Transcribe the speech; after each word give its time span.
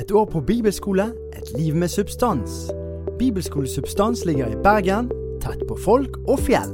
Et 0.00 0.10
år 0.10 0.24
på 0.24 0.40
bibelskole, 0.40 1.04
et 1.36 1.58
liv 1.58 1.74
med 1.76 1.88
substans. 1.88 2.70
Bibelskole 3.18 3.68
Substans 3.68 4.24
ligger 4.24 4.46
i 4.46 4.56
Bergen, 4.62 5.10
tett 5.42 5.60
på 5.68 5.76
folk 5.76 6.16
og 6.28 6.38
fjell. 6.46 6.70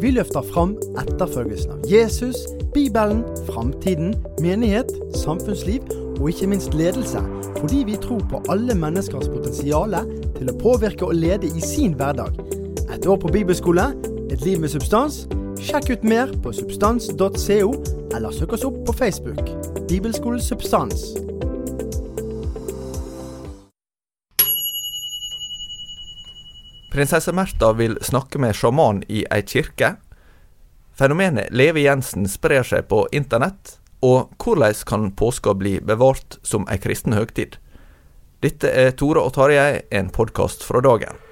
Vi 0.00 0.10
løfter 0.10 0.42
fram 0.42 0.72
etterfølgelsen 0.98 1.76
av 1.76 1.84
Jesus, 1.90 2.36
Bibelen, 2.74 3.22
framtiden, 3.46 4.14
menighet, 4.40 4.90
samfunnsliv 5.14 5.84
og 6.16 6.30
ikke 6.32 6.48
minst 6.50 6.74
ledelse, 6.74 7.22
fordi 7.60 7.84
vi 7.86 7.96
tror 8.02 8.24
på 8.30 8.42
alle 8.52 8.74
menneskers 8.74 9.28
potensial 9.28 9.94
til 10.38 10.50
å 10.50 10.58
påvirke 10.60 11.06
og 11.06 11.16
lede 11.16 11.46
i 11.46 11.62
sin 11.64 11.94
hverdag. 11.96 12.40
Et 12.90 13.06
år 13.06 13.20
på 13.20 13.32
bibelskole, 13.32 13.92
et 14.30 14.42
liv 14.44 14.60
med 14.60 14.72
substans. 14.72 15.26
Sjekk 15.60 15.92
ut 15.92 16.04
mer 16.04 16.34
på 16.42 16.52
substans.co, 16.56 17.70
eller 18.16 18.34
søk 18.34 18.56
oss 18.56 18.66
opp 18.66 18.82
på 18.88 18.96
Facebook. 19.04 19.44
Bibelskole 19.88 20.40
Substans. 20.42 21.12
Prinsesse 26.96 27.32
Märtha 27.32 27.72
vil 27.72 27.98
snakke 28.00 28.38
med 28.40 28.56
sjaman 28.56 29.02
i 29.12 29.26
ei 29.28 29.42
kirke. 29.44 29.90
Fenomenet 30.96 31.50
Leve 31.52 31.82
Jensen 31.84 32.24
sprer 32.24 32.64
seg 32.64 32.86
på 32.88 33.02
internett. 33.12 33.74
Og 34.00 34.32
hvordan 34.40 34.80
kan 34.88 35.04
påska 35.12 35.52
bli 35.60 35.74
bevart 35.84 36.38
som 36.40 36.64
ei 36.72 36.80
kristen 36.80 37.12
høgtid? 37.12 37.58
Dette 38.40 38.72
er 38.72 38.96
Tore 38.96 39.28
og 39.28 39.36
Tarjei, 39.36 39.82
en 39.92 40.08
podkast 40.08 40.64
fra 40.64 40.80
dagen. 40.80 41.25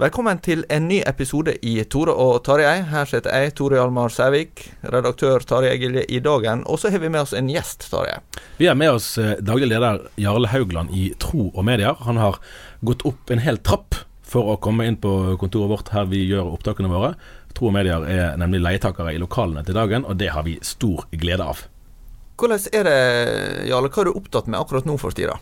Velkommen 0.00 0.38
til 0.40 0.62
en 0.72 0.86
ny 0.88 1.02
episode 1.04 1.52
i 1.60 1.74
Tore 1.92 2.14
og 2.16 2.38
Tarjei. 2.46 2.78
Her 2.88 3.04
sitter 3.04 3.34
jeg, 3.36 3.50
Tore 3.58 3.76
Hjalmar 3.76 4.08
Sævik, 4.08 4.62
redaktør 4.94 5.44
Tarjei 5.44 5.74
Gilje 5.76 6.06
i 6.08 6.22
Dagen. 6.24 6.62
Og 6.64 6.80
så 6.80 6.88
har 6.88 7.02
vi 7.02 7.10
med 7.12 7.20
oss 7.20 7.34
en 7.36 7.50
gjest, 7.52 7.84
Tarjei. 7.92 8.14
Vi 8.56 8.70
har 8.70 8.78
med 8.80 8.94
oss 8.94 9.10
eh, 9.20 9.34
daglig 9.44 9.68
leder 9.68 10.06
Jarle 10.16 10.48
Haugland 10.48 10.94
i 10.96 11.10
Tro 11.20 11.50
og 11.50 11.66
Medier. 11.68 12.00
Han 12.06 12.16
har 12.16 12.38
gått 12.80 13.04
opp 13.10 13.28
en 13.28 13.44
hel 13.44 13.60
trapp 13.60 13.98
for 14.24 14.54
å 14.54 14.56
komme 14.64 14.88
inn 14.88 14.96
på 14.96 15.12
kontoret 15.42 15.68
vårt 15.74 15.92
her 15.92 16.08
vi 16.08 16.22
gjør 16.30 16.48
opptakene 16.54 16.88
våre. 16.88 17.12
Tro 17.52 17.68
og 17.68 17.76
Medier 17.76 18.08
er 18.08 18.40
nemlig 18.40 18.62
leietakere 18.64 19.12
i 19.12 19.20
lokalene 19.20 19.66
til 19.68 19.76
dagen, 19.76 20.08
og 20.08 20.16
det 20.16 20.32
har 20.32 20.48
vi 20.48 20.56
stor 20.64 21.10
glede 21.12 21.44
av. 21.44 21.66
Hvordan 22.40 22.72
er 22.72 22.88
det, 22.88 22.98
Jarle, 23.68 23.92
hva 23.92 24.00
er 24.00 24.08
du 24.08 24.16
opptatt 24.16 24.48
med 24.48 24.62
akkurat 24.64 24.88
nå 24.88 24.96
for 24.96 25.12
tida? 25.12 25.36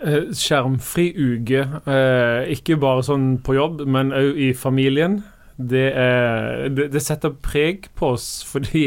Eh, 0.00 0.30
skjermfri 0.32 1.10
uke. 1.12 1.66
Eh, 1.84 2.50
ikke 2.54 2.78
bare 2.80 3.04
sånn 3.04 3.34
på 3.44 3.56
jobb, 3.58 3.84
men 3.84 4.14
òg 4.16 4.38
i 4.40 4.50
familien. 4.56 5.20
Det, 5.60 5.90
er, 5.92 6.70
det, 6.72 6.88
det 6.94 7.02
setter 7.04 7.34
preg 7.36 7.90
på 7.98 8.14
oss 8.14 8.28
fordi, 8.50 8.86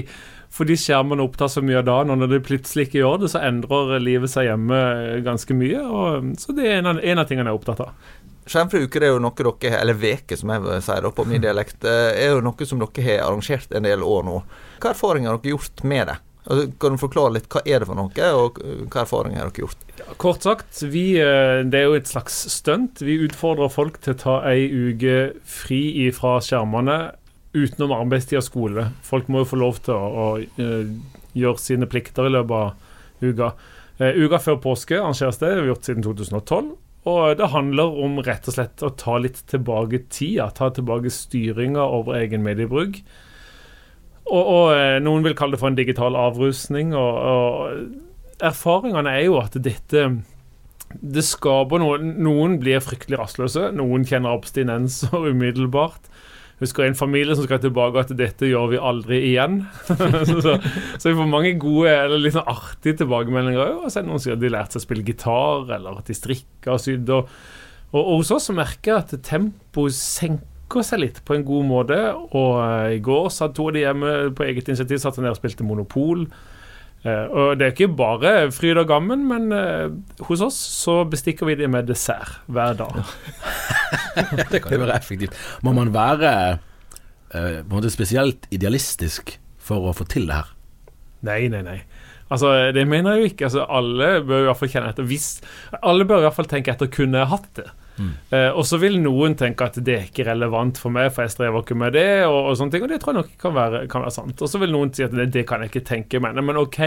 fordi 0.53 0.78
skjermene 0.79 1.22
opptar 1.22 1.51
så 1.53 1.62
mye 1.66 1.84
av 1.84 1.88
dagen. 1.90 2.16
Og 2.16 2.24
når 2.24 2.34
det 2.34 2.44
plutselig 2.47 2.88
ikke 2.90 3.03
gjør 3.03 3.22
det, 3.24 3.31
så 3.35 3.44
endrer 3.46 3.96
livet 4.01 4.34
seg 4.34 4.50
hjemme 4.50 4.81
ganske 5.25 5.57
mye. 5.57 5.85
Og, 5.85 6.34
så 6.41 6.57
det 6.57 6.68
er 6.69 6.81
en 6.81 6.94
av, 6.96 7.03
en 7.03 7.22
av 7.22 7.30
tingene 7.30 7.51
jeg 7.51 7.53
er 7.53 7.62
opptatt 7.62 7.85
av. 7.85 8.12
Skjermfri 8.44 8.81
uke 8.84 9.00
det 9.00 9.07
er 9.07 9.13
jo 9.13 9.22
noe 9.24 9.38
dere 9.40 9.78
eller 9.80 9.95
veke 9.95 10.35
som 10.35 10.50
jeg 10.51 10.81
sier 10.84 11.06
da, 11.06 11.13
på 11.16 11.24
min 11.30 11.44
dialekt, 11.45 11.85
eh, 11.88 12.09
er 12.25 12.34
jo 12.34 12.44
noe 12.44 12.68
som 12.68 12.81
dere 12.81 13.06
har 13.06 13.28
arrangert 13.30 13.72
en 13.72 13.85
del 13.85 14.03
år 14.03 14.25
nå. 14.28 14.41
Hva 14.81 14.91
erfaringer 14.91 15.31
har 15.31 15.44
dere 15.44 15.53
gjort 15.53 15.85
med 15.88 16.09
det? 16.09 16.18
Altså, 16.44 16.68
kan 16.81 16.96
du 16.96 17.00
forklare 17.00 17.38
litt 17.38 17.50
hva 17.54 17.62
er 17.64 17.80
det 17.80 17.88
for 17.88 18.00
noe, 18.00 18.30
og 18.36 18.59
hva 18.92 19.04
erfaringer 19.06 19.40
har 19.40 19.52
dere 19.52 19.64
gjort? 19.64 19.84
Kort 20.20 20.44
sagt, 20.44 20.81
vi, 20.92 21.06
eh, 21.22 21.64
det 21.64 21.80
er 21.80 21.88
jo 21.88 21.98
et 22.00 22.12
slags 22.12 22.42
stunt. 22.52 23.04
Vi 23.04 23.22
utfordrer 23.24 23.72
folk 23.72 24.02
til 24.04 24.16
å 24.16 24.20
ta 24.20 24.38
ei 24.52 24.68
uke 24.68 25.18
fri 25.48 26.09
fra 26.16 26.40
skjermene 26.44 26.98
utenom 27.54 27.94
arbeidstid 27.96 28.42
og 28.42 28.48
skole. 28.48 28.88
Folk 29.06 29.30
må 29.31 29.44
jo 29.44 29.52
få 29.54 29.62
lov 29.62 29.80
til 29.86 29.96
å, 29.96 30.04
å 30.04 30.28
eh, 30.42 30.90
gjøre 31.38 31.62
sine 31.62 31.90
plikter 31.90 32.28
i 32.28 32.34
løpet 32.34 32.58
av 32.58 33.24
uka. 33.24 33.54
Uh, 34.02 34.10
uka 34.18 34.40
før 34.42 34.58
påske 34.58 34.98
arrangeres 34.98 35.38
det, 35.38 35.52
det 35.52 35.60
har 35.60 35.68
vi 35.68 35.70
gjort 35.70 35.88
siden 35.88 36.06
2012. 36.06 36.72
Og 37.14 37.36
det 37.38 37.50
handler 37.52 37.98
om 38.04 38.22
rett 38.24 38.48
og 38.48 38.56
slett 38.56 38.84
å 38.86 38.94
ta 38.98 39.18
litt 39.22 39.42
tilbake 39.52 40.06
tida. 40.14 40.48
Ta 40.56 40.72
tilbake 40.74 41.12
styringa 41.14 41.84
over 41.84 42.18
egen 42.22 42.46
mediebruk. 42.46 43.02
Og, 44.30 44.44
og 44.44 44.68
eh, 44.76 45.00
noen 45.04 45.26
vil 45.26 45.36
kalle 45.38 45.58
det 45.58 45.62
for 45.62 45.72
en 45.72 45.80
digital 45.80 46.18
avrusning. 46.20 46.94
Og, 46.96 47.18
og 47.34 48.44
erfaringene 48.44 49.18
er 49.18 49.28
jo 49.28 49.40
at 49.42 49.58
dette 49.64 50.08
det 50.94 51.24
skaper 51.26 51.82
noe 51.82 51.98
Noen 51.98 52.60
blir 52.62 52.84
fryktelig 52.84 53.18
rastløse. 53.22 53.72
Noen 53.74 54.06
kjenner 54.08 54.36
abstinenser 54.36 55.26
umiddelbart. 55.32 56.12
Husker 56.62 56.86
en 56.86 56.96
familie 56.96 57.34
som 57.36 57.48
skal 57.48 57.60
tilbake 57.60 58.04
at 58.04 58.14
dette 58.16 58.48
gjør 58.48 58.70
vi 58.72 58.80
aldri 58.80 59.20
igjen. 59.32 59.64
så, 59.90 60.54
så, 60.54 61.10
vi 61.10 61.18
får 61.18 61.28
mange 61.28 61.56
gode 61.60 61.92
eller 61.92 62.22
litt 62.22 62.38
sånn 62.38 62.48
artige 62.48 63.02
tilbakemeldinger 63.02 63.64
òg. 63.66 63.90
Så 63.90 64.00
det 64.00 64.08
noen 64.08 64.24
sier 64.24 64.38
at 64.38 64.44
de 64.44 64.54
lærte 64.54 64.78
seg 64.78 64.84
å 64.84 64.86
spille 64.86 65.06
gitar, 65.08 65.68
eller 65.74 66.00
at 66.00 66.08
de 66.08 66.16
strikka 66.16 66.78
og 66.78 66.84
sydde. 66.86 67.20
Og, 67.92 68.00
og 68.00 68.14
hos 68.22 68.32
oss 68.38 68.52
merker 68.56 68.94
jeg 68.94 69.02
at 69.02 69.28
tempoet 69.28 69.98
senker 69.98 70.53
seg 70.81 71.04
litt 71.04 71.22
på 71.28 71.38
en 71.38 71.46
god 71.46 71.70
måte. 71.70 72.00
Og 72.34 72.58
uh, 72.58 72.90
i 72.96 72.98
går 73.04 73.30
satt 73.30 73.54
to 73.54 73.70
av 73.70 73.78
de 73.78 73.86
hjemme 73.86 74.16
på 74.34 74.48
eget 74.48 74.72
initiativ 74.72 75.04
satt 75.04 75.22
ned 75.22 75.36
og 75.36 75.38
spilte 75.38 75.68
Monopol. 75.68 76.25
Uh, 77.04 77.25
og 77.30 77.60
det 77.60 77.68
er 77.68 77.74
ikke 77.75 77.92
bare 78.00 78.34
fryd 78.56 78.80
og 78.81 78.90
gammen, 78.90 79.28
men 79.30 79.52
uh, 79.52 79.92
hos 80.30 80.42
oss 80.46 80.58
så 80.58 81.02
bestikker 81.06 81.50
vi 81.50 81.60
det 81.60 81.70
med 81.70 81.86
dessert 81.92 82.40
hver 82.48 82.78
dag. 82.80 83.04
det 84.52 84.64
kan 84.64 84.74
jo 84.74 84.86
være 84.86 84.98
effektivt. 84.98 85.38
Må 85.62 85.75
man 85.75 85.94
være 85.94 86.34
eh, 87.34 87.60
på 87.60 87.68
en 87.68 87.76
måte 87.76 87.92
spesielt 87.94 88.48
idealistisk 88.56 89.36
for 89.64 89.90
å 89.90 89.96
få 89.96 90.08
til 90.10 90.30
det 90.30 90.40
her? 90.40 90.50
Nei, 91.28 91.42
nei, 91.52 91.62
nei. 91.66 91.80
Altså, 92.34 92.72
Det 92.76 92.88
mener 92.88 93.14
jeg 93.14 93.22
jo 93.22 93.31
ikke. 93.31 93.46
Altså, 93.50 93.66
alle 93.69 94.10
bør 94.26 94.46
i 94.46 94.48
hvert 94.50 94.60
fall 94.60 94.72
kjenne 94.74 94.92
etter 94.94 95.08
hvis, 95.08 95.30
Alle 95.81 96.08
bør 96.08 96.24
i 96.24 96.28
hvert 96.28 96.38
fall 96.40 96.50
tenke 96.50 96.74
etter 96.74 96.92
kunne 96.92 97.22
jeg 97.22 97.31
hatt 97.34 97.50
det. 97.60 97.68
Eh, 98.01 98.50
og 98.50 98.66
så 98.66 98.80
vil 98.81 98.98
noen 99.01 99.36
tenke 99.38 99.68
at 99.68 99.78
det 99.86 99.95
er 99.95 100.07
ikke 100.07 100.25
relevant 100.28 100.80
for 100.81 100.94
meg, 100.94 101.12
for 101.13 101.25
jeg 101.25 101.34
strever 101.36 101.63
ikke 101.63 101.78
med 101.78 101.94
det, 101.98 102.07
og, 102.25 102.40
og 102.50 102.57
sånne 102.57 102.75
ting, 102.75 102.86
og 102.86 102.92
det 102.94 103.00
tror 103.04 103.13
jeg 103.13 103.19
nok 103.22 103.36
kan 103.44 103.56
være, 103.57 103.84
kan 103.92 104.06
være 104.06 104.16
sant. 104.16 104.42
Og 104.42 104.50
så 104.50 104.62
vil 104.62 104.74
noen 104.74 104.94
si 104.95 105.06
at 105.06 105.13
det, 105.13 105.30
det 105.36 105.45
kan 105.50 105.63
jeg 105.63 105.74
ikke 105.74 105.86
tenke 105.92 106.24
meg. 106.24 106.40
Men 106.42 106.60
OK, 106.62 106.81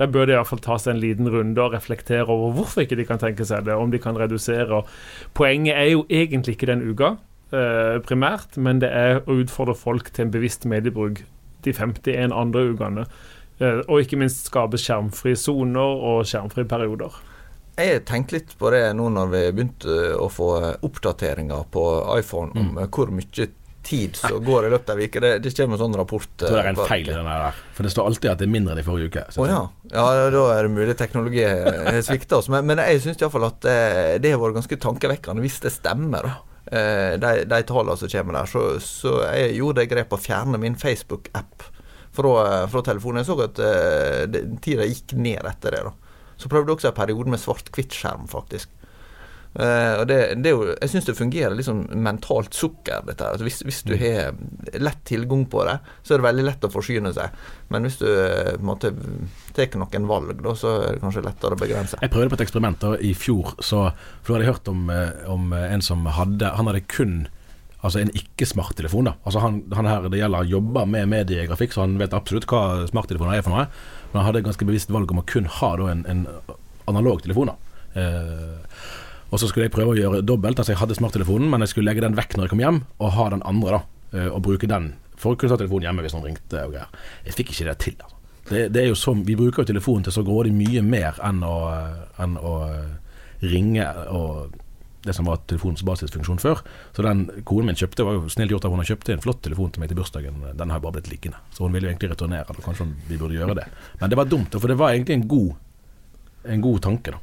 da 0.00 0.10
bør 0.10 0.28
det 0.28 0.36
iallfall 0.36 0.62
ta 0.64 0.80
seg 0.82 0.96
en 0.96 1.02
liten 1.04 1.30
runde 1.32 1.62
og 1.62 1.76
reflektere 1.76 2.26
over 2.26 2.56
hvorfor 2.58 2.84
ikke 2.84 2.98
de 2.98 3.08
kan 3.08 3.22
tenke 3.22 3.46
seg 3.48 3.66
det, 3.68 3.78
om 3.78 3.94
de 3.94 4.02
kan 4.02 4.18
redusere. 4.18 4.82
Og 4.82 5.34
poenget 5.38 5.78
er 5.78 5.92
jo 5.92 6.04
egentlig 6.10 6.58
ikke 6.58 6.70
den 6.72 6.84
uka, 6.90 7.14
eh, 7.54 7.96
primært, 8.04 8.58
men 8.58 8.82
det 8.84 8.92
er 8.94 9.22
å 9.24 9.40
utfordre 9.42 9.78
folk 9.78 10.12
til 10.12 10.26
en 10.26 10.34
bevisst 10.34 10.66
mediebruk 10.68 11.22
de 11.66 11.74
51 11.74 12.34
andre 12.34 12.68
ukene. 12.72 13.08
Eh, 13.58 13.80
og 13.88 14.04
ikke 14.04 14.18
minst 14.20 14.46
skape 14.46 14.78
skjermfrie 14.78 15.38
soner 15.38 16.04
og 16.10 16.26
skjermfrie 16.28 16.68
perioder. 16.68 17.14
Jeg 17.78 18.02
tenkte 18.08 18.34
litt 18.38 18.56
på 18.58 18.70
det 18.74 18.82
nå 18.98 19.06
når 19.14 19.30
vi 19.32 19.42
begynte 19.54 19.96
å 20.18 20.26
få 20.32 20.48
oppdateringer 20.82 21.64
på 21.70 21.84
iPhone 22.18 22.50
om 22.58 22.72
Mm. 22.74 22.78
eh, 22.82 22.88
hvor 22.90 23.10
mye 23.14 23.48
tid 23.88 24.16
som 24.18 24.42
går 24.44 24.66
i 24.66 24.70
løpet 24.74 24.90
av 24.92 24.98
en 24.98 25.06
uke. 25.08 25.20
Det, 25.22 25.30
det 25.44 25.52
kommer 25.56 25.78
en 25.78 25.80
sånn 25.84 25.94
rapport. 25.96 26.26
Jeg 26.36 26.48
tror 26.50 26.58
det 26.58 26.64
er 26.64 26.68
en 26.74 26.80
eh, 26.82 26.88
feil 26.90 27.06
i 27.08 27.14
den 27.14 27.24
der. 27.30 27.60
For 27.72 27.86
det 27.86 27.92
står 27.94 28.08
alltid 28.10 28.30
at 28.32 28.38
det 28.42 28.48
er 28.48 28.52
mindre 28.52 28.74
enn 28.74 28.82
i 28.82 28.84
forrige 28.84 29.08
uke. 29.12 29.22
Oh, 29.40 29.46
ja. 29.48 29.60
ja, 29.94 30.04
da 30.34 30.42
er 30.58 30.66
det 30.66 30.72
mulig 30.74 30.96
teknologi 30.98 31.44
har 31.46 32.02
svikta 32.04 32.40
oss. 32.42 32.50
Men, 32.52 32.66
men 32.68 32.82
jeg 32.82 33.00
syns 33.06 33.22
iallfall 33.22 33.46
at 33.48 33.64
eh, 33.70 34.18
det 34.20 34.34
har 34.34 34.42
vært 34.42 34.58
ganske 34.58 34.76
tankevekkende 34.82 35.40
hvis 35.46 35.60
det 35.64 35.72
stemmer. 35.72 36.26
da. 36.28 36.34
Eh, 36.68 37.14
de, 37.22 37.32
de 37.48 37.62
tallene 37.70 37.96
som 37.96 38.10
kommer 38.12 38.40
der. 38.42 38.50
Så, 38.52 38.66
så 38.84 39.14
jeg 39.38 39.54
gjorde 39.62 39.80
det 39.80 39.88
grep 39.94 40.12
å 40.12 40.20
fjerne 40.20 40.60
min 40.60 40.76
Facebook-app 40.76 41.64
fra, 42.18 42.34
fra 42.68 42.82
telefonen. 42.90 43.22
Jeg 43.22 43.30
så 43.30 43.38
at 43.46 43.62
eh, 43.62 44.42
tida 44.66 44.84
gikk 44.90 45.14
ned 45.16 45.48
etter 45.48 45.78
det. 45.78 45.84
da. 45.86 45.94
Så 46.38 46.50
prøvde 46.50 46.70
jeg 46.70 46.78
også 46.78 46.92
en 46.92 46.98
periode 46.98 47.34
med 47.34 47.42
svart-hvitt-skjerm, 47.42 48.28
faktisk. 48.30 48.70
Uh, 49.58 50.02
og 50.02 50.04
det, 50.06 50.16
det 50.44 50.50
er 50.50 50.52
jo, 50.52 50.66
jeg 50.76 50.90
syns 50.92 51.06
det 51.08 51.14
fungerer 51.18 51.54
liksom 51.56 51.80
mentalt 52.04 52.54
sukker. 52.54 53.00
dette 53.06 53.24
her. 53.24 53.34
Altså 53.34 53.46
hvis, 53.46 53.62
hvis 53.66 53.80
du 53.88 53.94
har 53.98 54.36
lett 54.78 55.00
tilgang 55.08 55.46
på 55.50 55.64
det, 55.66 55.78
så 56.04 56.14
er 56.14 56.20
det 56.20 56.26
veldig 56.28 56.44
lett 56.46 56.66
å 56.68 56.70
forsyne 56.70 57.14
seg. 57.16 57.40
Men 57.72 57.88
hvis 57.88 57.98
du 58.02 58.06
eh, 58.06 58.52
på 58.54 58.60
en 58.60 58.68
måte 58.68 58.92
tar 59.56 59.80
noen 59.80 60.06
valg, 60.10 60.36
da, 60.44 60.54
så 60.54 60.74
er 60.82 60.98
det 60.98 61.02
kanskje 61.02 61.24
lettere 61.26 61.56
å 61.56 61.62
begrense. 61.62 61.98
Jeg 62.04 62.12
prøvde 62.12 62.30
på 62.34 62.38
et 62.38 62.44
eksperiment 62.44 62.78
da, 62.84 62.92
i 63.00 63.14
fjor, 63.18 63.56
så, 63.58 63.88
for 64.20 64.30
da 64.30 64.36
hadde 64.36 64.46
jeg 64.46 64.52
hørt 64.52 64.70
om, 64.70 64.86
eh, 64.94 65.26
om 65.32 65.50
en 65.58 65.84
som 65.84 66.06
hadde 66.06 66.52
Han 66.58 66.70
hadde 66.70 66.86
kun 66.86 67.18
altså 67.78 68.00
en 68.02 68.10
ikke-smarttelefon. 68.14 69.10
da 69.10 69.16
Altså 69.24 69.42
han, 69.42 69.62
han 69.74 69.86
her 69.86 70.08
det 70.10 70.20
gjelder 70.20 70.50
jobber 70.50 70.86
med 70.90 71.10
mediegrafikk, 71.10 71.74
så 71.74 71.86
han 71.86 71.98
vet 72.00 72.14
absolutt 72.16 72.48
hva 72.50 72.88
smarttelefoner 72.90 73.38
er 73.38 73.46
for 73.46 73.54
noe. 73.54 73.68
Men 74.12 74.20
han 74.20 74.26
hadde 74.28 74.40
et 74.42 74.48
ganske 74.48 74.64
bevisst 74.68 74.90
valg 74.94 75.10
om 75.12 75.20
å 75.20 75.26
kun 75.28 75.44
ha 75.58 75.70
da, 75.76 75.88
en, 75.92 76.04
en 76.08 76.22
analog 76.88 77.22
telefon. 77.22 77.50
eh, 77.94 78.58
Og 79.30 79.40
så 79.40 79.48
skulle 79.50 79.66
jeg 79.66 79.74
prøve 79.74 79.92
å 79.92 79.98
gjøre 79.98 80.22
dobbelt. 80.24 80.58
Altså 80.58 80.72
Jeg 80.72 80.80
hadde 80.80 80.96
smarttelefonen, 80.96 81.50
men 81.52 81.60
jeg 81.60 81.74
skulle 81.74 81.90
legge 81.90 82.00
den 82.06 82.16
vekk 82.16 82.36
når 82.36 82.46
jeg 82.46 82.54
kom 82.54 82.62
hjem, 82.64 82.78
og 82.98 83.12
ha 83.18 83.26
den 83.34 83.42
andre. 83.44 83.80
da 83.80 84.18
eh, 84.18 84.30
Og 84.32 84.42
bruke 84.46 84.66
den 84.70 84.94
for 85.18 85.34
å 85.34 85.36
kunne 85.36 85.52
ta 85.52 85.58
telefonen 85.60 85.88
hjemme 85.88 86.04
hvis 86.06 86.14
noen 86.16 86.30
ringte. 86.30 86.62
og 86.64 86.72
greier 86.72 86.88
Jeg 87.26 87.36
fikk 87.36 87.52
ikke 87.52 87.68
det 87.68 87.78
til. 87.84 87.98
altså 88.00 88.16
det, 88.48 88.62
det 88.72 88.86
som, 88.96 89.20
Vi 89.26 89.36
bruker 89.36 89.62
jo 89.62 89.72
telefonen 89.74 90.04
til 90.06 90.12
så 90.16 90.24
grådig 90.24 90.54
mye 90.56 90.80
mer 90.82 91.18
enn 91.26 91.42
å, 91.44 91.56
enn 92.24 92.38
å 92.40 92.54
ringe 93.44 93.84
og 94.08 94.54
det 95.08 95.16
som 95.16 95.28
var 95.28 95.40
telefonens 95.50 95.84
basisfunksjon 95.88 96.40
før. 96.42 96.62
Så 96.96 97.04
den 97.06 97.26
konen 97.48 97.72
min 97.72 97.78
kjøpte, 97.78 98.04
var 98.06 98.18
jo 98.18 98.32
snilt 98.32 98.52
gjort 98.54 98.66
av 98.68 98.74
hun 98.74 98.82
har 98.82 98.90
kjøpt 98.92 99.12
en 99.14 99.22
flott 99.24 99.40
telefon 99.44 99.72
til 99.74 99.82
meg 99.82 99.92
til 99.92 99.98
bursdagen. 100.00 100.42
Den 100.58 100.72
har 100.72 100.80
jo 100.80 100.86
bare 100.88 100.98
blitt 100.98 101.10
liggende. 101.12 101.40
Så 101.56 101.64
hun 101.64 101.74
ville 101.74 101.88
jo 101.88 101.94
egentlig 101.94 102.12
returnere 102.14 102.46
den. 102.52 102.64
Kanskje 102.64 102.86
vi 103.08 103.18
burde 103.20 103.38
gjøre 103.38 103.56
det. 103.58 103.66
Men 104.02 104.12
det 104.12 104.20
var 104.20 104.28
dumt, 104.30 104.54
for 104.60 104.70
det 104.70 104.78
var 104.80 104.94
egentlig 104.94 105.18
en 105.18 105.26
god, 105.30 105.56
en 106.48 106.64
god 106.64 106.82
tanke. 106.86 107.14
da 107.16 107.18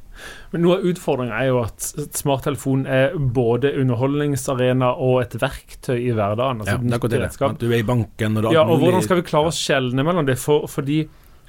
Men 0.52 0.64
Noe 0.64 0.78
av 0.78 0.86
utfordringen 0.90 1.34
er 1.36 1.48
jo 1.50 1.60
at 1.64 1.90
smarttelefon 2.16 2.86
er 2.88 3.16
både 3.16 3.72
underholdningsarena 3.80 4.92
og 5.02 5.20
et 5.24 5.36
verktøy 5.42 5.98
i 5.98 6.14
hverdagen. 6.16 6.62
Ja, 6.64 6.76
Altså 6.76 7.08
det 7.10 7.20
er 7.20 7.28
akkurat 7.28 7.58
det. 7.60 7.66
Du 7.66 7.72
er 7.72 7.80
i 7.80 7.86
banken 7.86 8.36
og 8.36 8.42
det 8.42 8.50
har 8.50 8.58
Ja, 8.60 8.66
og 8.66 8.82
hvordan 8.82 9.04
skal 9.04 9.20
vi 9.20 9.28
klare 9.28 9.52
å 9.52 9.56
skjelne 9.56 10.04
mellom 10.06 10.28
det? 10.28 10.38
For, 10.40 10.68
fordi 10.70 11.04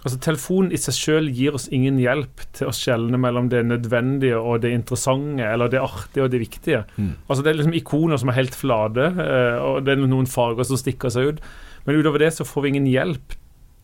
altså, 0.07 0.19
telefonen 0.23 0.73
i 0.73 0.79
seg 0.81 0.95
selv 0.97 1.39
gir 1.39 1.55
oss 1.57 1.67
ingen 1.73 1.99
hjelp 2.01 2.43
til 2.57 2.69
å 2.69 2.75
skjelne 2.75 3.19
mellom 3.21 3.49
det 3.53 3.63
nødvendige 3.67 4.39
og 4.39 4.61
det 4.65 4.73
interessante, 4.75 5.45
eller 5.45 5.71
det 5.71 5.83
artige 5.83 6.25
og 6.25 6.33
det 6.33 6.43
viktige. 6.43 6.83
Mm. 6.97 7.15
Altså 7.27 7.43
Det 7.43 7.51
er 7.51 7.59
liksom 7.61 7.77
ikoner 7.77 8.21
som 8.21 8.31
er 8.31 8.39
helt 8.39 8.55
flate, 8.57 9.09
eh, 9.23 9.57
og 9.63 9.83
det 9.85 9.95
er 9.95 10.05
noen 10.05 10.29
farger 10.29 10.67
som 10.67 10.79
stikker 10.79 11.13
seg 11.13 11.33
ut. 11.33 11.43
Men 11.85 11.99
utover 11.99 12.23
det 12.23 12.33
så 12.35 12.47
får 12.47 12.65
vi 12.65 12.73
ingen 12.75 12.89
hjelp 12.91 13.35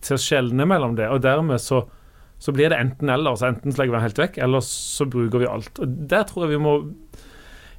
til 0.04 0.18
å 0.18 0.24
skjelne 0.24 0.68
mellom 0.68 0.98
det, 1.00 1.12
og 1.12 1.22
dermed 1.24 1.62
så 1.64 1.86
så 2.44 2.52
blir 2.52 2.74
det 2.74 2.76
enten-eller. 2.76 3.32
Altså 3.32 3.48
enten 3.48 3.72
så 3.72 3.80
legger 3.80 3.94
vi 3.94 3.96
den 3.96 4.04
helt 4.04 4.20
vekk, 4.20 4.38
eller 4.44 4.64
så 4.68 5.06
bruker 5.08 5.40
vi 5.40 5.48
alt. 5.48 5.80
Og 5.80 5.94
Der 6.12 6.26
tror 6.28 6.44
jeg 6.44 6.58
vi 6.58 6.64
må 6.66 6.74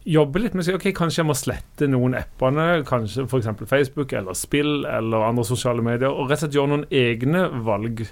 jobbe 0.04 0.40
litt 0.40 0.54
med 0.56 0.68
ok, 0.68 0.90
kanskje 0.96 1.22
jeg 1.22 1.28
må 1.28 1.36
slette 1.36 1.88
noen 1.88 2.16
appene, 2.18 2.84
kanskje 2.88 3.24
f.eks. 3.24 3.50
Facebook 3.68 4.12
eller 4.16 4.36
spill 4.36 4.84
eller 4.88 5.24
andre 5.24 5.44
sosiale 5.48 5.84
medier, 5.84 6.12
og 6.12 6.28
rett 6.28 6.38
og 6.38 6.44
slett 6.44 6.56
gjøre 6.58 6.72
noen 6.72 6.86
egne 6.92 7.46
valg. 7.64 8.04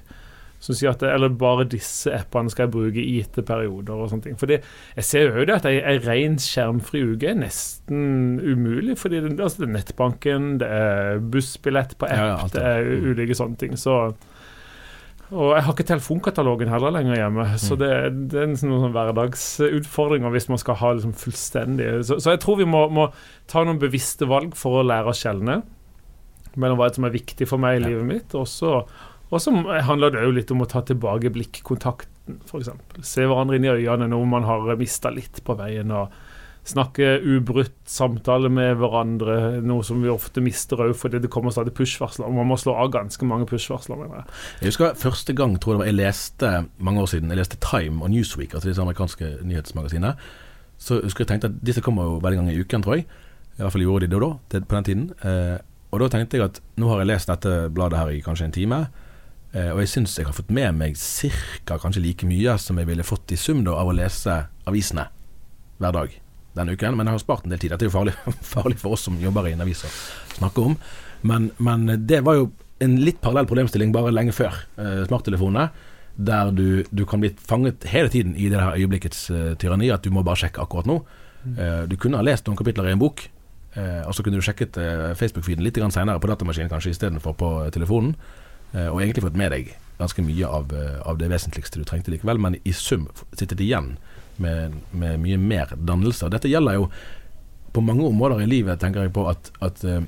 Som 0.63 0.77
sier 0.79 0.93
at 0.93 1.03
eller 1.03 1.33
bare 1.35 1.67
disse 1.67 2.13
appene 2.15 2.53
skal 2.53 2.69
jeg 2.69 2.75
bruke 2.77 3.03
i 3.03 3.17
gitte 3.17 3.43
perioder 3.47 3.99
og 3.99 4.13
sånne 4.13 4.29
ting. 4.29 4.37
Fordi 4.39 4.61
jeg 4.61 5.07
ser 5.09 5.41
jo 5.41 5.47
det 5.49 5.57
at 5.57 5.67
ei, 5.67 5.81
ei 5.83 5.97
ren 6.05 6.39
skjermfri 6.39 7.03
uke 7.13 7.33
er 7.33 7.41
nesten 7.41 8.39
umulig. 8.39 8.95
Fordi 9.01 9.25
det, 9.25 9.33
altså 9.41 9.65
det 9.65 9.69
er 9.69 9.75
nettbanken, 9.81 10.53
det 10.63 10.69
er 10.71 11.25
bussbillett 11.35 11.97
på 11.99 12.07
app, 12.07 12.19
Ja, 12.21 12.29
ja, 12.37 12.53
det 12.55 12.63
er 12.63 13.11
ulike 13.11 13.39
sånne 13.39 13.59
ting. 13.59 13.75
Så 13.81 13.99
og 15.33 15.55
jeg 15.57 15.65
har 15.65 15.73
ikke 15.73 15.87
telefonkatalogen 15.89 16.69
heller 16.69 16.93
lenger 16.93 17.17
hjemme, 17.17 17.45
så 17.57 17.77
det, 17.81 17.89
det 18.29 18.37
er 18.37 18.51
en 18.51 18.59
sånn, 18.61 18.75
sånn 18.83 18.93
hverdagsutfordringer 18.93 20.35
hvis 20.35 20.51
man 20.53 20.61
skal 20.61 20.77
ha 20.77 20.91
liksom 20.93 21.15
fullstendig 21.17 21.87
så, 22.05 22.19
så 22.21 22.35
jeg 22.35 22.43
tror 22.43 22.59
vi 22.61 22.67
må, 22.69 22.83
må 22.93 23.07
ta 23.49 23.63
noen 23.65 23.81
bevisste 23.81 24.29
valg 24.29 24.53
for 24.61 24.83
å 24.83 24.85
lære 24.85 25.09
å 25.09 25.17
skjelne 25.17 25.63
mellom 26.61 26.77
hva 26.77 26.91
som 26.93 27.09
er 27.09 27.15
viktig 27.15 27.49
for 27.49 27.63
meg 27.63 27.79
i 27.79 27.85
livet 27.87 28.05
mitt, 28.05 28.37
og 28.37 28.45
så 28.51 28.83
og 29.33 29.41
så 29.41 29.53
handler 29.89 30.13
det 30.13 30.27
jo 30.27 30.35
litt 30.37 30.51
om 30.53 30.61
å 30.61 30.69
ta 30.69 30.83
tilbake 30.85 31.33
blikkontakten, 31.33 32.43
f.eks. 32.45 32.69
Se 33.01 33.25
hverandre 33.25 33.57
inn 33.57 33.65
i 33.65 33.73
øynene 33.73 34.11
når 34.13 34.29
man 34.29 34.45
har 34.45 34.69
mista 34.77 35.11
litt 35.15 35.41
på 35.47 35.57
veien. 35.57 35.91
og 35.97 36.13
Snakke 36.69 37.17
ubrutt 37.27 37.75
samtale 37.91 38.47
med 38.53 38.77
hverandre, 38.79 39.63
noe 39.67 39.83
som 39.83 40.05
vi 40.05 40.13
ofte 40.13 40.45
mister 40.45 40.85
òg 40.85 40.93
fordi 40.95 41.19
det 41.25 41.31
kommer 41.33 41.51
stadig 41.51 41.73
push-varsler. 41.75 42.31
Man 42.31 42.47
må 42.53 42.59
slå 42.61 42.77
av 42.79 42.93
ganske 42.95 43.27
mange 43.27 43.49
push-varsler. 43.51 44.05
jeg. 44.05 44.29
Jeg 44.61 44.71
husker 44.71 44.95
første 45.01 45.35
gang 45.35 45.57
tror 45.59 45.81
jeg 45.81 45.91
jeg 45.91 45.99
leste 45.99 46.53
mange 46.79 47.03
år 47.03 47.11
siden 47.11 47.35
Jeg 47.35 47.41
leste 47.41 47.59
Time 47.59 48.05
og 48.05 48.13
Newsweek, 48.13 48.55
altså 48.55 48.69
disse 48.69 48.85
amerikanske 48.85 49.33
nyhetsmagasinene. 49.43 50.15
Så 50.79 51.01
husker 51.03 51.25
jeg 51.25 51.33
tenkte 51.33 51.51
at 51.51 51.59
disse 51.67 51.83
kommer 51.83 52.05
jo 52.05 52.21
hver 52.23 52.37
gang 52.39 52.53
i 52.53 52.61
uken, 52.61 52.83
tror 52.85 53.01
jeg. 53.01 53.09
I 53.59 53.63
hvert 53.65 53.73
fall 53.73 53.89
gjorde 53.89 54.07
de 54.07 54.15
det 54.15 54.23
da, 54.23 54.61
på 54.61 54.77
den 54.77 54.85
tiden. 54.85 55.05
Eh, 55.25 55.59
og 55.91 56.01
da 56.01 56.09
tenkte 56.13 56.39
jeg 56.39 56.47
at 56.47 56.63
nå 56.79 56.89
har 56.93 57.03
jeg 57.03 57.11
lest 57.11 57.33
dette 57.33 57.57
bladet 57.75 57.99
her 57.99 58.13
i 58.15 58.23
kanskje 58.23 58.47
en 58.47 58.55
time. 58.55 58.85
Eh, 59.53 59.69
og 59.75 59.83
jeg 59.83 59.93
syns 59.93 60.17
jeg 60.17 60.29
har 60.29 60.37
fått 60.37 60.53
med 60.55 60.73
meg 60.79 60.97
ca. 60.97 61.77
kanskje 61.77 62.05
like 62.05 62.29
mye 62.29 62.57
som 62.61 62.79
jeg 62.81 62.89
ville 62.89 63.05
fått 63.05 63.35
i 63.35 63.41
sum 63.41 63.61
da, 63.67 63.77
av 63.77 63.91
å 63.91 63.97
lese 63.97 64.39
avisene 64.69 65.07
hver 65.83 65.97
dag 65.97 66.19
denne 66.57 66.77
uken. 66.77 66.97
Men 66.97 67.09
jeg 67.09 67.19
har 67.19 67.25
spart 67.25 67.47
en 67.47 67.53
del 67.53 67.61
tid. 67.61 67.75
Dette 67.75 67.87
er 67.87 67.91
jo 67.91 67.97
farlig, 67.97 68.17
farlig 68.55 68.81
for 68.81 68.97
oss 68.97 69.07
som 69.09 69.21
jobber 69.21 69.49
i 69.51 69.55
en 69.57 69.65
avis 69.65 69.85
å 69.85 69.93
snakke 70.39 70.69
om. 70.71 70.77
Men, 71.29 71.51
men 71.63 71.87
det 72.09 72.23
var 72.27 72.41
jo 72.41 72.51
en 72.83 72.99
litt 73.05 73.21
parallell 73.23 73.47
problemstilling 73.47 73.93
bare 73.95 74.13
lenge 74.15 74.35
før 74.35 74.57
eh, 74.81 75.03
smarttelefonene. 75.11 75.69
Der 76.13 76.51
du, 76.53 76.85
du 76.93 77.07
kan 77.09 77.23
bli 77.23 77.31
fanget 77.41 77.87
hele 77.89 78.11
tiden 78.13 78.35
i 78.37 78.51
det 78.53 78.61
her 78.61 78.77
øyeblikkets 78.77 79.29
eh, 79.33 79.53
tyranni, 79.61 79.89
at 79.93 80.05
du 80.05 80.13
må 80.13 80.25
bare 80.27 80.43
sjekke 80.43 80.61
akkurat 80.65 80.89
nå. 80.89 80.99
Eh, 81.57 81.85
du 81.89 81.97
kunne 82.01 82.21
ha 82.21 82.27
lest 82.27 82.49
noen 82.49 82.59
kapitler 82.59 82.91
i 82.91 82.97
en 82.97 83.01
bok, 83.01 83.25
eh, 83.77 84.03
og 84.05 84.13
så 84.17 84.25
kunne 84.25 84.41
du 84.41 84.45
sjekket 84.45 84.77
Facebook-feeden 85.17 85.65
litt 85.65 85.81
senere 85.95 86.21
på 86.21 86.29
datamaskinen 86.29 86.73
kanskje 86.73 86.93
istedenfor 86.93 87.37
på 87.39 87.53
telefonen. 87.75 88.17
Eh, 88.73 88.89
og 88.89 89.03
egentlig 89.03 89.27
fått 89.27 89.39
med 89.39 89.53
deg 89.53 89.73
ganske 89.99 90.25
mye 90.25 90.49
av, 90.49 90.73
eh, 90.75 91.01
av 91.09 91.19
det 91.21 91.31
vesentligste 91.31 91.81
du 91.81 91.85
trengte 91.89 92.13
likevel, 92.13 92.41
men 92.41 92.57
i 92.65 92.73
sum 92.73 93.09
sitter 93.33 93.57
det 93.57 93.67
igjen 93.67 93.97
med, 94.43 94.79
med 94.91 95.21
mye 95.21 95.39
mer 95.39 95.75
dannelse. 95.77 96.27
Og 96.27 96.35
dette 96.35 96.51
gjelder 96.51 96.81
jo 96.81 96.89
på 97.73 97.85
mange 97.85 98.05
områder 98.05 98.43
i 98.43 98.51
livet, 98.51 98.81
tenker 98.81 99.07
jeg 99.07 99.15
på, 99.17 99.27
at, 99.31 99.53
at 99.65 99.85
eh, 99.85 100.03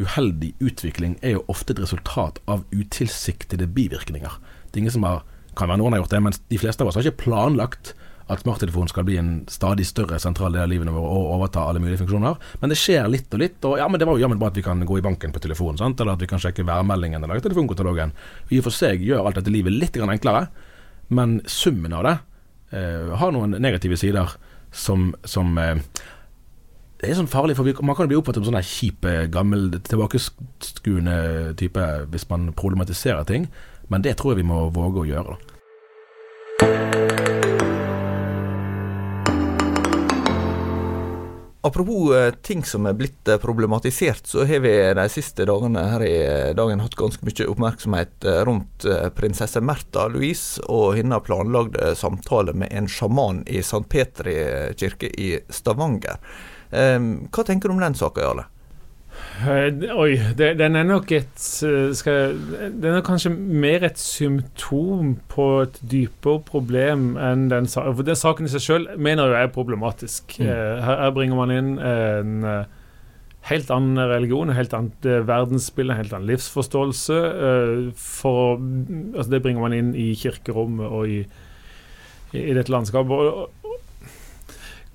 uheldig 0.00 0.54
utvikling 0.64 1.18
er 1.22 1.36
jo 1.36 1.46
ofte 1.52 1.74
et 1.74 1.82
resultat 1.82 2.40
av 2.50 2.64
utilsiktede 2.72 3.68
bivirkninger. 3.70 4.38
Det 4.68 4.78
er 4.78 4.84
ingen 4.84 4.98
som 4.98 5.06
har, 5.06 5.24
kan 5.58 5.70
være 5.70 5.82
noen 5.82 5.96
har 5.96 6.04
gjort 6.04 6.14
det, 6.14 6.22
men 6.26 6.38
de 6.52 6.60
fleste 6.60 6.84
av 6.84 6.90
oss 6.90 6.98
har 6.98 7.06
ikke 7.06 7.24
planlagt 7.26 7.94
at 8.30 8.44
smarttelefonen 8.44 8.90
skal 8.90 9.06
bli 9.06 9.16
en 9.18 9.30
stadig 9.50 9.86
større 9.88 10.20
sentral 10.22 10.54
del 10.54 10.62
av 10.62 10.70
livene 10.70 10.94
våre 10.94 11.10
og 11.10 11.32
overta 11.36 11.64
alle 11.66 11.82
mulige 11.82 12.00
funksjoner. 12.02 12.38
Men 12.62 12.72
det 12.72 12.78
skjer 12.78 13.08
litt 13.10 13.32
og 13.34 13.42
litt. 13.42 13.58
Og 13.66 13.76
ja, 13.80 13.88
men 13.90 14.00
det 14.00 14.06
var 14.08 14.18
jo 14.18 14.24
jammen 14.24 14.38
bra 14.40 14.52
at 14.52 14.60
vi 14.60 14.64
kan 14.66 14.84
gå 14.86 15.00
i 15.00 15.04
banken 15.04 15.34
på 15.34 15.42
telefonen, 15.42 15.80
sant? 15.80 16.00
eller 16.00 16.14
at 16.14 16.22
vi 16.22 16.30
kan 16.30 16.42
sjekke 16.42 16.66
værmeldingen 16.68 17.26
eller 17.26 17.42
telefonkatalogen. 17.42 18.14
I 18.50 18.60
og 18.60 18.68
for 18.68 18.76
seg 18.76 19.02
gjør 19.06 19.26
alt 19.26 19.40
dette 19.40 19.52
livet 19.52 19.74
litt 19.74 19.98
enklere, 20.00 20.46
men 21.10 21.40
summen 21.50 21.92
av 21.98 22.06
det 22.06 22.16
eh, 22.78 23.10
har 23.18 23.34
noen 23.34 23.58
negative 23.58 23.98
sider 23.98 24.38
som, 24.70 25.10
som 25.26 25.58
eh, 25.58 25.82
det 27.00 27.08
er 27.08 27.16
sånn 27.16 27.30
farlig, 27.32 27.56
for 27.56 27.64
Man 27.82 27.96
kan 27.96 28.04
jo 28.04 28.12
bli 28.12 28.18
oppfattet 28.20 28.44
som 28.44 28.54
sånn 28.54 28.66
kjip, 28.66 29.04
eh, 29.08 29.26
gammel, 29.32 29.70
tilbakeskuende 29.88 31.54
type 31.56 31.86
hvis 32.12 32.28
man 32.30 32.50
problematiserer 32.52 33.24
ting, 33.24 33.48
men 33.88 34.04
det 34.06 34.18
tror 34.20 34.34
jeg 34.34 34.44
vi 34.44 34.50
må 34.52 34.68
våge 34.70 35.02
å 35.02 35.08
gjøre. 35.08 35.36
da. 36.60 37.09
Apropos 41.62 42.14
eh, 42.16 42.30
ting 42.42 42.62
som 42.64 42.86
er 42.88 42.94
blitt 42.96 43.28
eh, 43.28 43.36
problematisert, 43.36 44.24
så 44.26 44.46
har 44.48 44.62
vi 44.64 44.70
de 44.96 45.04
siste 45.12 45.44
dagene 45.44 45.82
her 45.92 46.04
i 46.06 46.14
eh, 46.24 46.52
dagen 46.56 46.80
hatt 46.80 46.96
ganske 46.96 47.26
mye 47.26 47.48
oppmerksomhet 47.52 48.28
rundt 48.48 48.86
prinsesse 49.16 49.60
Märtha 49.60 50.06
Louise 50.08 50.64
og 50.72 50.94
hennes 50.96 51.20
planlagde 51.26 51.92
samtale 52.00 52.54
med 52.56 52.72
en 52.72 52.88
sjaman 52.88 53.42
i 53.44 53.60
St. 53.60 53.84
Petri 53.92 54.38
kirke 54.80 55.12
i 55.12 55.34
Stavanger. 55.52 56.16
Eh, 56.72 56.96
hva 57.28 57.44
tenker 57.44 57.68
du 57.68 57.76
om 57.76 57.84
den 57.84 57.98
saka, 57.98 58.24
Jarle? 58.24 58.48
Eh, 59.40 59.70
Oi, 59.96 60.18
det, 60.36 60.50
den 60.60 60.76
er 60.76 60.84
nok 60.84 61.12
et 61.16 61.44
eh, 61.64 61.92
skal, 61.96 62.12
jeg- 62.12 62.72
Den 62.82 62.94
er 62.98 63.00
kanskje 63.06 63.30
mer 63.32 63.84
et 63.88 63.98
symptom 63.98 65.14
på 65.32 65.46
et 65.62 65.78
dypere 65.90 66.42
problem 66.44 67.16
enn 67.16 67.48
den 67.50 67.66
saken. 67.66 67.96
For 67.96 68.02
den 68.04 68.16
saken 68.20 68.44
i 68.44 68.52
seg 68.52 68.60
sjøl 68.66 68.86
mener 69.00 69.32
jeg 69.32 69.48
er 69.48 69.54
problematisk. 69.54 70.36
Mm. 70.38 70.46
Eh, 70.46 70.82
Her, 70.84 71.00
her 71.06 71.10
bringer 71.16 71.36
man 71.40 71.50
inn 71.56 71.70
en 71.78 72.66
helt 73.48 73.70
annen 73.72 73.96
religion, 74.10 74.50
en 74.50 74.56
helt 74.56 74.74
annet 74.76 75.06
verdensbilde, 75.26 75.94
en 75.94 76.02
helt 76.02 76.12
annen 76.12 76.28
livsforståelse. 76.28 77.20
For 77.96 78.58
Altså, 78.60 79.30
det 79.32 79.42
bringer 79.42 79.60
man 79.64 79.72
inn 79.72 79.94
i 79.96 80.10
kirkerommet 80.20 80.86
og 80.86 81.08
i, 81.08 81.22
i, 82.36 82.52
dette 82.52 82.70
landskapet. 82.70 83.10
Og, 83.10 83.48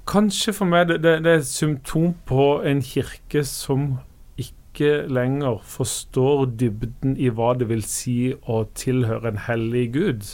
kanskje 0.05 0.53
for 0.53 0.69
meg 0.69 0.87
det, 0.91 0.99
det, 1.01 1.15
det 1.25 1.31
er 1.31 1.39
et 1.41 1.47
symptom 1.49 2.11
på 2.29 2.59
en 2.61 2.83
kirke 2.85 3.41
som 3.43 3.95
ikke 4.75 5.05
lenger 5.11 5.61
forstår 5.63 6.49
dybden 6.59 7.15
i 7.17 7.31
hva 7.31 7.53
det 7.57 7.69
vil 7.71 7.83
si 7.87 8.33
å 8.35 8.65
tilhøre 8.77 9.31
en 9.31 9.41
hellig 9.47 9.87
gud, 9.95 10.27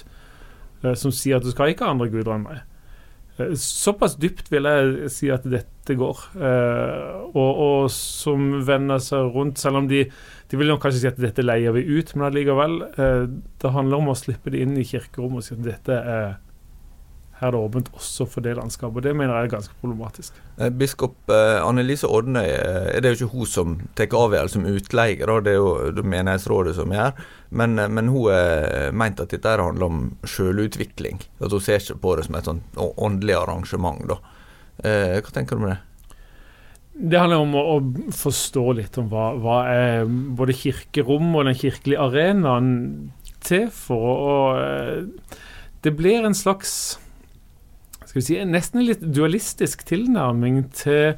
eh, 0.83 0.97
som 0.97 1.13
sier 1.13 1.37
at 1.37 1.45
du 1.45 1.53
skal 1.53 1.71
ikke 1.71 1.87
ha 1.87 1.95
andre 1.95 2.09
guder 2.11 2.33
enn 2.35 2.45
meg. 2.47 2.63
Eh, 3.37 3.53
Såpass 3.61 4.17
dypt 4.21 4.51
vil 4.51 4.67
jeg 4.67 5.11
si 5.13 5.31
at 5.33 5.45
dette 5.45 5.97
går, 5.97 6.25
eh, 6.41 7.23
og, 7.31 7.63
og 7.67 7.89
som 7.93 8.61
vender 8.67 9.01
seg 9.03 9.31
rundt, 9.35 9.61
selv 9.61 9.83
om 9.83 9.89
de, 9.91 10.03
de 10.49 10.59
vil 10.59 10.73
kanskje 10.75 11.03
si 11.03 11.11
at 11.11 11.21
dette 11.21 11.45
leier 11.45 11.77
vi 11.77 11.85
ut, 11.93 12.15
men 12.15 12.29
allikevel, 12.31 12.79
det 12.97 13.75
handler 13.77 14.01
om 14.01 14.11
å 14.11 14.17
slippe 14.17 14.53
det 14.53 14.65
inn 14.65 14.73
i 14.79 14.87
kirkerommet 14.87 15.43
og 15.43 15.47
si 15.47 15.57
at 15.57 15.67
dette 15.69 16.01
er 16.17 16.31
her 17.41 17.49
er 17.49 17.55
det 17.55 17.61
åpent 17.61 17.91
også 17.97 18.27
for 18.29 18.45
det 18.45 18.55
landskapet, 18.57 19.01
og 19.01 19.05
det 19.07 19.15
mener 19.17 19.33
jeg 19.33 19.49
er 19.49 19.53
ganske 19.55 19.77
problematisk. 19.81 20.35
Eh, 20.57 20.69
Biskop 20.69 21.31
eh, 21.33 21.57
Annelise 21.65 22.07
Ordnøy, 22.07 22.45
eh, 22.45 22.89
det 23.01 23.09
er 23.09 23.15
jo 23.15 23.25
ikke 23.25 23.37
hun 23.37 23.49
som 23.49 23.77
tar 23.97 24.13
avgjørelse 24.13 24.59
som 24.59 24.67
utleier, 24.69 25.33
det 25.41 25.55
er 25.55 25.57
jo 25.57 25.71
det 25.97 26.05
menighetsrådet 26.05 26.75
som 26.77 26.93
gjør. 26.93 27.17
Men, 27.51 27.75
men 27.75 28.07
hun 28.07 28.29
har 28.31 28.93
meint 28.95 29.19
at 29.19 29.33
dette 29.33 29.57
handler 29.59 29.89
om 29.89 30.03
selvutvikling. 30.23 31.17
At 31.43 31.51
hun 31.51 31.63
ser 31.65 31.81
ikke 31.81 31.97
på 31.99 32.13
det 32.15 32.29
som 32.29 32.37
et 32.39 32.47
sånn 32.47 32.61
åndelig 32.79 33.35
arrangement. 33.41 34.05
da. 34.07 34.21
Eh, 34.83 35.17
hva 35.21 35.33
tenker 35.33 35.57
du 35.57 35.65
om 35.65 35.71
det? 35.71 35.79
Det 36.91 37.19
handler 37.19 37.41
om 37.43 37.53
å, 37.57 37.63
å 37.75 38.13
forstå 38.15 38.65
litt 38.77 38.97
om 39.01 39.09
hva, 39.11 39.31
hva 39.41 39.57
er 39.71 40.09
både 40.37 40.55
kirkerom 40.57 41.31
og 41.35 41.47
den 41.49 41.57
kirkelige 41.57 42.07
arenaen 42.07 42.73
til 43.45 43.69
for. 43.73 44.59
Eh, 44.61 45.37
det 45.81 45.95
blir 45.97 46.25
en 46.25 46.37
slags 46.37 46.99
skal 48.11 48.19
vi 48.19 48.27
si, 48.27 48.37
nesten 48.43 48.81
en 48.81 48.89
litt 48.89 49.03
dualistisk 49.15 49.85
tilnærming 49.87 50.65
til, 50.75 51.13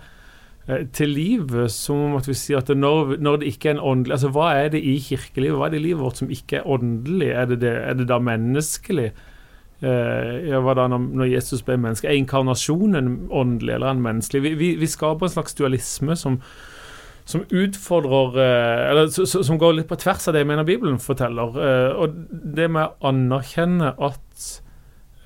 eh, 0.68 0.84
til 0.94 1.10
livet. 1.10 1.72
Som 1.74 2.04
om 2.06 2.18
at 2.20 2.28
vi 2.30 2.36
sier 2.38 2.62
at 2.62 2.70
når, 2.70 3.18
når 3.18 3.42
det 3.42 3.50
ikke 3.50 3.72
er 3.72 3.78
en 3.80 3.86
åndelig 3.94 4.14
Altså 4.20 4.30
hva 4.36 4.52
er 4.62 4.70
det 4.76 4.84
i 4.86 5.00
kirkelivet, 5.02 5.58
hva 5.58 5.68
er 5.68 5.74
det 5.74 5.82
i 5.82 5.88
livet 5.88 6.04
vårt 6.06 6.22
som 6.22 6.30
ikke 6.30 6.60
er 6.60 6.68
åndelig? 6.70 7.32
Er 7.34 7.50
det, 7.50 7.62
det, 7.66 7.72
er 7.74 7.98
det 7.98 8.06
da 8.12 8.20
menneskelig? 8.22 9.10
Eh, 9.82 10.54
hva 10.54 10.76
da 10.78 10.86
når, 10.94 11.26
Jesus 11.32 11.66
ble 11.66 11.80
menneske? 11.82 12.08
Er 12.08 12.20
inkarnasjonen 12.22 13.26
åndelig 13.34 13.74
eller 13.74 13.90
er 13.90 13.98
den 13.98 14.06
menneskelig? 14.06 14.44
Vi, 14.46 14.54
vi, 14.62 14.70
vi 14.78 14.94
skaper 14.94 15.26
en 15.26 15.34
slags 15.34 15.58
dualisme 15.58 16.14
som, 16.16 16.38
som 17.26 17.42
utfordrer 17.50 18.38
eh, 18.38 18.84
Eller 18.92 19.10
som 19.26 19.58
går 19.58 19.80
litt 19.80 19.90
på 19.90 19.98
tvers 19.98 20.30
av 20.30 20.38
det 20.38 20.46
jeg 20.46 20.52
mener 20.54 20.70
Bibelen 20.70 21.02
forteller. 21.02 21.58
Og 21.98 22.22
det 22.30 22.70
med 22.70 22.86
å 22.86 23.10
anerkjenne 23.16 23.96
at 23.98 24.22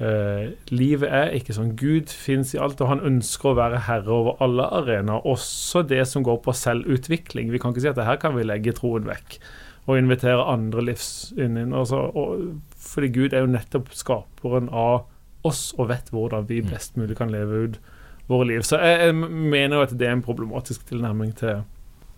eh, 0.03 0.53
livet 0.73 1.13
er 1.13 1.35
ikke 1.37 1.55
sånn. 1.55 1.75
Gud 1.79 2.11
fins 2.13 2.53
i 2.55 2.61
alt, 2.61 2.81
og 2.81 2.91
han 2.91 3.03
ønsker 3.05 3.51
å 3.51 3.57
være 3.59 3.83
herre 3.87 4.13
over 4.13 4.41
alle 4.43 4.67
arenaer, 4.79 5.25
også 5.25 5.83
det 5.87 6.03
som 6.09 6.25
går 6.25 6.41
på 6.45 6.55
selvutvikling. 6.55 7.51
Vi 7.53 7.61
kan 7.61 7.73
ikke 7.73 7.85
si 7.85 7.91
at 7.93 8.03
her 8.05 8.19
kan 8.21 8.35
vi 8.37 8.45
legge 8.47 8.75
troen 8.77 9.07
vekk 9.09 9.39
og 9.87 10.01
invitere 10.01 10.43
andre 10.51 10.83
livs 10.89 11.31
inn. 11.39 11.55
inn 11.59 11.75
altså, 11.75 12.09
og, 12.11 12.57
fordi 12.75 13.11
Gud 13.15 13.33
er 13.33 13.45
jo 13.45 13.53
nettopp 13.53 13.93
skaperen 13.95 14.67
av 14.69 15.07
oss 15.47 15.71
og 15.77 15.89
vet 15.93 16.11
hvordan 16.11 16.47
vi 16.49 16.59
best 16.65 16.97
mulig 16.99 17.15
kan 17.19 17.31
leve 17.31 17.63
ut 17.63 17.79
våre 18.27 18.49
liv. 18.49 18.65
Så 18.67 18.79
jeg, 18.83 18.99
jeg 19.07 19.15
mener 19.15 19.77
jo 19.77 19.85
at 19.85 19.95
det 19.95 20.09
er 20.09 20.17
en 20.17 20.25
problematisk 20.25 20.83
tilnærming 20.89 21.31
til 21.39 21.63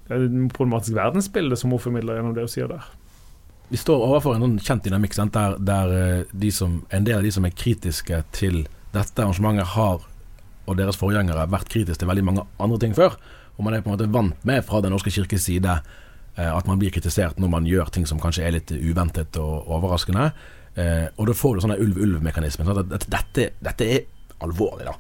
en 0.10 0.50
problematisk 0.50 0.96
verdensbilde 0.98 1.58
som 1.60 1.74
hun 1.74 1.82
formidler 1.84 2.18
gjennom 2.18 2.34
det 2.34 2.48
hun 2.48 2.54
sier 2.56 2.72
der. 2.72 2.88
Vi 3.70 3.78
står 3.78 4.02
overfor 4.02 4.36
en 4.36 4.46
sånn 4.46 4.60
kjent 4.66 4.88
dynamikk 4.88 5.16
der, 5.20 5.58
der 5.62 5.92
eh, 5.94 6.22
de 6.32 6.50
som, 6.54 6.80
en 6.90 7.06
del 7.06 7.20
av 7.20 7.26
de 7.26 7.32
som 7.34 7.46
er 7.46 7.54
kritiske 7.54 8.24
til 8.34 8.64
dette 8.96 9.22
arrangementet, 9.22 9.76
har 9.76 10.06
og 10.70 10.78
deres 10.78 10.98
forgjengere 11.02 11.48
vært 11.50 11.70
kritiske 11.70 12.04
til 12.04 12.10
veldig 12.10 12.26
mange 12.26 12.46
andre 12.62 12.80
ting 12.82 12.96
før. 12.98 13.18
Og 13.58 13.66
man 13.66 13.76
er 13.76 13.84
på 13.84 13.90
en 13.90 13.96
måte 13.96 14.10
vant 14.14 14.46
med 14.48 14.64
fra 14.66 14.82
Den 14.82 14.94
norske 14.94 15.12
kirkes 15.14 15.46
side 15.50 15.70
eh, 15.70 16.50
at 16.50 16.70
man 16.70 16.80
blir 16.82 16.94
kritisert 16.94 17.40
når 17.42 17.54
man 17.56 17.68
gjør 17.70 17.92
ting 17.94 18.08
som 18.10 18.22
kanskje 18.22 18.46
er 18.48 18.58
litt 18.58 18.74
uventet 18.74 19.38
og 19.42 19.70
overraskende. 19.78 20.32
Eh, 20.80 21.08
og 21.18 21.30
da 21.30 21.38
får 21.38 21.56
du 21.56 21.66
sånne 21.66 21.80
ulv-ulv-mekanisme. 21.84 22.66
Sånn 22.66 22.90
dette, 22.90 23.50
dette, 23.60 23.86
er 23.86 24.36
alvorlig, 24.46 24.90
da. 24.90 24.98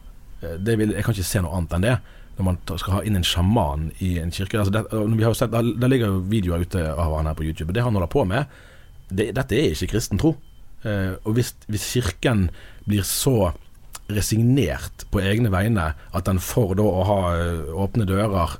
Vil, 0.66 0.94
jeg 0.96 1.04
kan 1.04 1.16
ikke 1.16 1.28
se 1.28 1.42
noe 1.44 1.58
annet 1.58 1.78
enn 1.78 1.86
det. 1.86 1.98
Når 2.39 2.48
man 2.48 2.60
skal 2.79 2.96
ha 2.96 3.03
inn 3.03 3.19
en 3.19 3.27
sjaman 3.27 3.89
i 4.00 4.13
en 4.22 4.31
kirke. 4.31 4.62
Altså 4.62 4.72
det, 4.72 5.36
sett, 5.36 5.51
der 5.51 5.91
ligger 5.91 6.13
jo 6.13 6.22
videoer 6.31 6.63
ute 6.63 6.86
av 6.93 7.17
han 7.17 7.27
her 7.27 7.36
på 7.36 7.43
YouTube. 7.43 7.74
Det 7.75 7.84
han 7.84 7.98
holder 7.98 8.12
på 8.13 8.24
med, 8.29 8.48
det, 9.12 9.34
dette 9.36 9.58
er 9.58 9.74
ikke 9.74 9.91
kristen 9.98 10.22
tro. 10.22 10.38
Eh, 10.88 11.17
og 11.27 11.36
hvis, 11.36 11.51
hvis 11.67 11.89
Kirken 11.98 12.48
blir 12.88 13.03
så 13.03 13.51
resignert 14.10 15.03
på 15.12 15.22
egne 15.22 15.51
vegne 15.53 15.91
at 16.15 16.25
den 16.29 16.39
for 16.41 16.74
da 16.79 16.86
å 16.88 17.05
ha 17.05 17.19
eh, 17.36 17.69
åpne 17.75 18.08
dører 18.10 18.55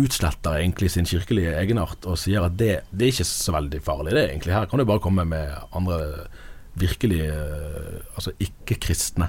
utsletter 0.00 0.56
egentlig 0.56 0.90
sin 0.94 1.08
kirkelige 1.08 1.52
egenart 1.58 2.06
og 2.08 2.16
sier 2.20 2.46
at 2.46 2.56
det, 2.56 2.82
det 2.92 3.06
er 3.06 3.12
ikke 3.12 3.28
så 3.28 3.52
veldig 3.56 3.80
farlig, 3.84 4.14
det 4.16 4.24
egentlig. 4.28 4.54
Her 4.56 4.68
kan 4.70 4.80
du 4.80 4.86
bare 4.88 5.02
komme 5.04 5.26
med 5.28 5.52
andre 5.76 5.98
virkelig 6.80 7.20
eh, 7.26 7.98
altså 8.16 8.32
ikke-kristne 8.40 9.28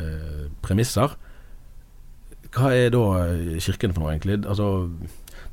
eh, 0.00 0.50
premisser. 0.64 1.14
Hva 2.54 2.70
er 2.74 2.92
da 2.94 3.04
eh, 3.24 3.56
Kirken 3.62 3.94
for 3.94 4.04
noe, 4.04 4.14
egentlig? 4.14 4.40
Altså, 4.46 4.68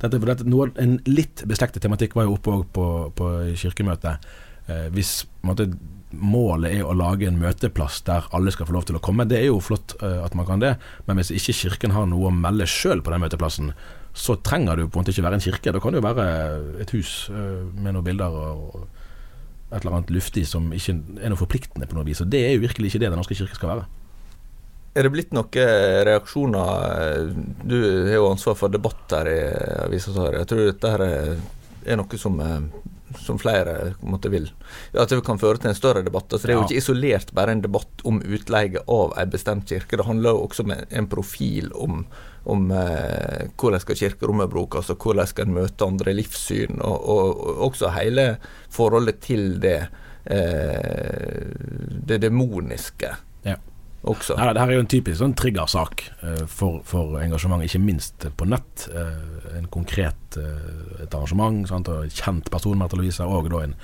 dette, 0.02 0.18
dette, 0.18 0.46
noe, 0.48 0.70
en 0.82 0.98
litt 1.10 1.44
beslektet 1.50 1.82
tematikk 1.84 2.16
var 2.18 2.28
jo 2.28 2.36
oppe 2.36 2.60
på, 2.74 2.86
på 3.18 3.32
kirkemøtet. 3.58 4.30
Eh, 4.70 4.86
hvis 4.94 5.22
på 5.26 5.50
måte, 5.50 5.68
målet 6.12 6.76
er 6.76 6.84
å 6.84 6.94
lage 6.96 7.26
en 7.28 7.40
møteplass 7.40 8.02
der 8.06 8.26
alle 8.36 8.52
skal 8.52 8.68
få 8.68 8.76
lov 8.76 8.84
til 8.88 8.98
å 8.98 9.02
komme, 9.02 9.26
det 9.28 9.38
er 9.40 9.48
jo 9.48 9.62
flott 9.64 9.96
eh, 10.02 10.18
at 10.22 10.36
man 10.38 10.46
kan 10.48 10.62
det, 10.62 10.74
men 11.08 11.18
hvis 11.18 11.32
ikke 11.34 11.56
Kirken 11.62 11.94
har 11.96 12.08
noe 12.10 12.28
å 12.28 12.34
melde 12.34 12.68
sjøl 12.68 13.00
på 13.02 13.14
den 13.14 13.22
møteplassen, 13.24 13.72
så 14.12 14.36
trenger 14.44 14.76
det 14.76 14.84
jo 14.84 14.90
på 14.92 14.98
en 14.98 15.06
måte 15.06 15.14
ikke 15.14 15.24
være 15.24 15.38
en 15.38 15.44
kirke. 15.44 15.72
Da 15.72 15.80
kan 15.80 15.94
det 15.94 16.02
jo 16.02 16.04
være 16.04 16.26
et 16.84 16.92
hus 16.92 17.30
eh, 17.32 17.62
med 17.72 17.96
noen 17.96 18.04
bilder 18.04 18.36
og 18.36 18.82
et 19.72 19.80
eller 19.80 19.96
annet 19.96 20.12
luftig 20.12 20.44
som 20.50 20.66
ikke 20.76 20.98
er 21.22 21.32
noe 21.32 21.40
forpliktende 21.40 21.88
på 21.88 21.96
noe 21.96 22.04
vis. 22.04 22.20
Og 22.20 22.28
det 22.28 22.42
er 22.44 22.52
jo 22.56 22.64
virkelig 22.66 22.90
ikke 22.90 23.00
det 23.00 23.08
Den 23.08 23.22
norske 23.22 23.38
kirke 23.38 23.56
skal 23.56 23.72
være. 23.72 23.86
Er 24.92 25.06
det 25.06 25.12
blitt 25.14 25.32
noen 25.32 26.04
reaksjoner 26.04 27.30
Du 27.64 27.76
har 27.80 28.18
jo 28.18 28.28
ansvar 28.28 28.56
for 28.60 28.72
debatt 28.72 29.14
her 29.16 29.30
i 29.30 29.38
avisa. 29.86 30.12
Jeg 30.36 30.48
tror 30.50 30.66
dette 30.68 30.90
her 30.92 31.04
er, 31.06 31.96
noe 31.96 32.18
som, 32.20 32.36
eh, 32.44 32.58
som 33.22 33.38
flere 33.40 33.94
måtte 34.02 34.10
måte 34.12 34.32
vil 34.34 34.50
At 34.92 35.08
det 35.08 35.22
kan 35.24 35.40
føre 35.40 35.62
til 35.62 35.72
en 35.72 35.78
større 35.78 36.04
debatt. 36.04 36.28
Altså, 36.28 36.46
det 36.46 36.54
er 36.54 36.60
jo 36.60 36.66
ikke 36.66 36.82
isolert 36.82 37.32
bare 37.32 37.56
en 37.56 37.64
debatt 37.64 38.04
om 38.04 38.20
utleie 38.20 38.84
av 38.84 39.16
en 39.16 39.32
bestemt 39.32 39.72
kirke. 39.72 39.96
Det 39.96 40.06
handler 40.06 40.36
jo 40.36 40.44
også 40.44 40.66
om 40.66 40.76
en, 40.76 41.08
profil 41.08 41.72
om, 41.72 42.04
om 42.44 42.70
eh, 42.76 43.48
hvordan 43.56 43.80
skal 43.80 44.00
kirkerommet 44.04 44.52
brukes, 44.52 44.92
og 44.92 45.00
hvordan 45.00 45.32
skal 45.32 45.48
en 45.48 45.56
møte 45.56 45.88
andre 45.88 46.16
livssyn, 46.20 46.84
og, 46.84 47.08
og, 47.16 47.42
og 47.48 47.66
også 47.70 47.96
hele 47.96 48.28
forholdet 48.68 49.24
til 49.24 49.56
det, 49.64 49.78
eh, 50.28 51.48
det 52.12 52.20
demoniske. 52.28 53.16
Også. 54.02 54.34
Nei, 54.38 54.48
det 54.50 54.62
her 54.62 54.70
er 54.72 54.78
jo 54.78 54.82
en 54.82 54.90
typisk 54.90 55.18
sånn 55.20 55.34
triggersak 55.38 56.04
eh, 56.26 56.44
for, 56.50 56.80
for 56.88 57.18
engasjement, 57.22 57.62
ikke 57.62 57.80
minst 57.82 58.26
på 58.38 58.48
nett. 58.50 58.86
Eh, 58.90 59.58
en 59.58 59.68
konkret 59.72 60.38
eh, 60.40 61.04
et 61.04 61.14
arrangement, 61.14 61.62
sant? 61.70 61.90
og 61.92 62.06
en 62.06 62.14
kjent 62.14 62.50
person, 62.50 62.78
Märtha 62.80 62.98
Louise, 62.98 63.22
og 63.22 63.50
da 63.52 63.62
en, 63.66 63.76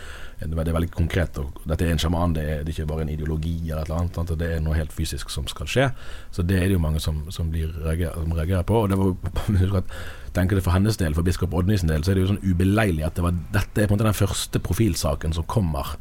en, 0.43 0.57
det 0.57 0.65
er 0.65 0.77
veldig 0.77 0.91
konkret. 0.97 1.39
Og 1.39 1.63
dette 1.71 1.87
er 1.87 1.95
en 1.95 2.03
sjaman, 2.03 2.35
det, 2.35 2.47
det 2.67 2.73
er 2.73 2.75
ikke 2.75 2.89
bare 2.91 3.07
en 3.07 3.13
ideologi 3.15 3.57
eller 3.69 3.85
et 3.85 3.93
eller 3.93 4.01
annet. 4.03 4.19
Sant? 4.19 4.35
Det 4.41 4.51
er 4.57 4.65
noe 4.65 4.79
helt 4.79 4.95
fysisk 4.95 5.31
som 5.35 5.47
skal 5.51 5.71
skje. 5.71 5.89
Så 6.35 6.47
det 6.47 6.59
er 6.59 6.67
det 6.67 6.79
jo 6.79 6.83
mange 6.83 7.03
som, 7.05 7.23
som, 7.35 7.53
reager, 7.55 8.15
som 8.19 8.35
reagerer 8.35 8.67
på. 8.67 8.83
Og 8.85 8.91
det 8.91 8.99
var 8.99 9.87
tenker 10.39 10.59
det 10.59 10.67
For 10.67 10.75
hennes 10.75 10.99
del, 11.01 11.15
for 11.17 11.27
biskop 11.27 11.55
Oddny 11.57 11.79
sin 11.79 11.91
del, 11.91 12.05
så 12.05 12.13
er 12.13 12.19
det 12.19 12.27
jo 12.27 12.33
sånn 12.35 12.45
ubeleilig 12.45 13.07
at 13.07 13.17
det 13.17 13.25
var, 13.25 13.39
dette 13.55 13.83
er 13.83 13.89
på 13.89 13.95
en 13.95 13.99
måte 13.99 14.07
den 14.11 14.19
første 14.19 14.61
profilsaken 14.63 15.35
som 15.35 15.47
kommer 15.51 15.97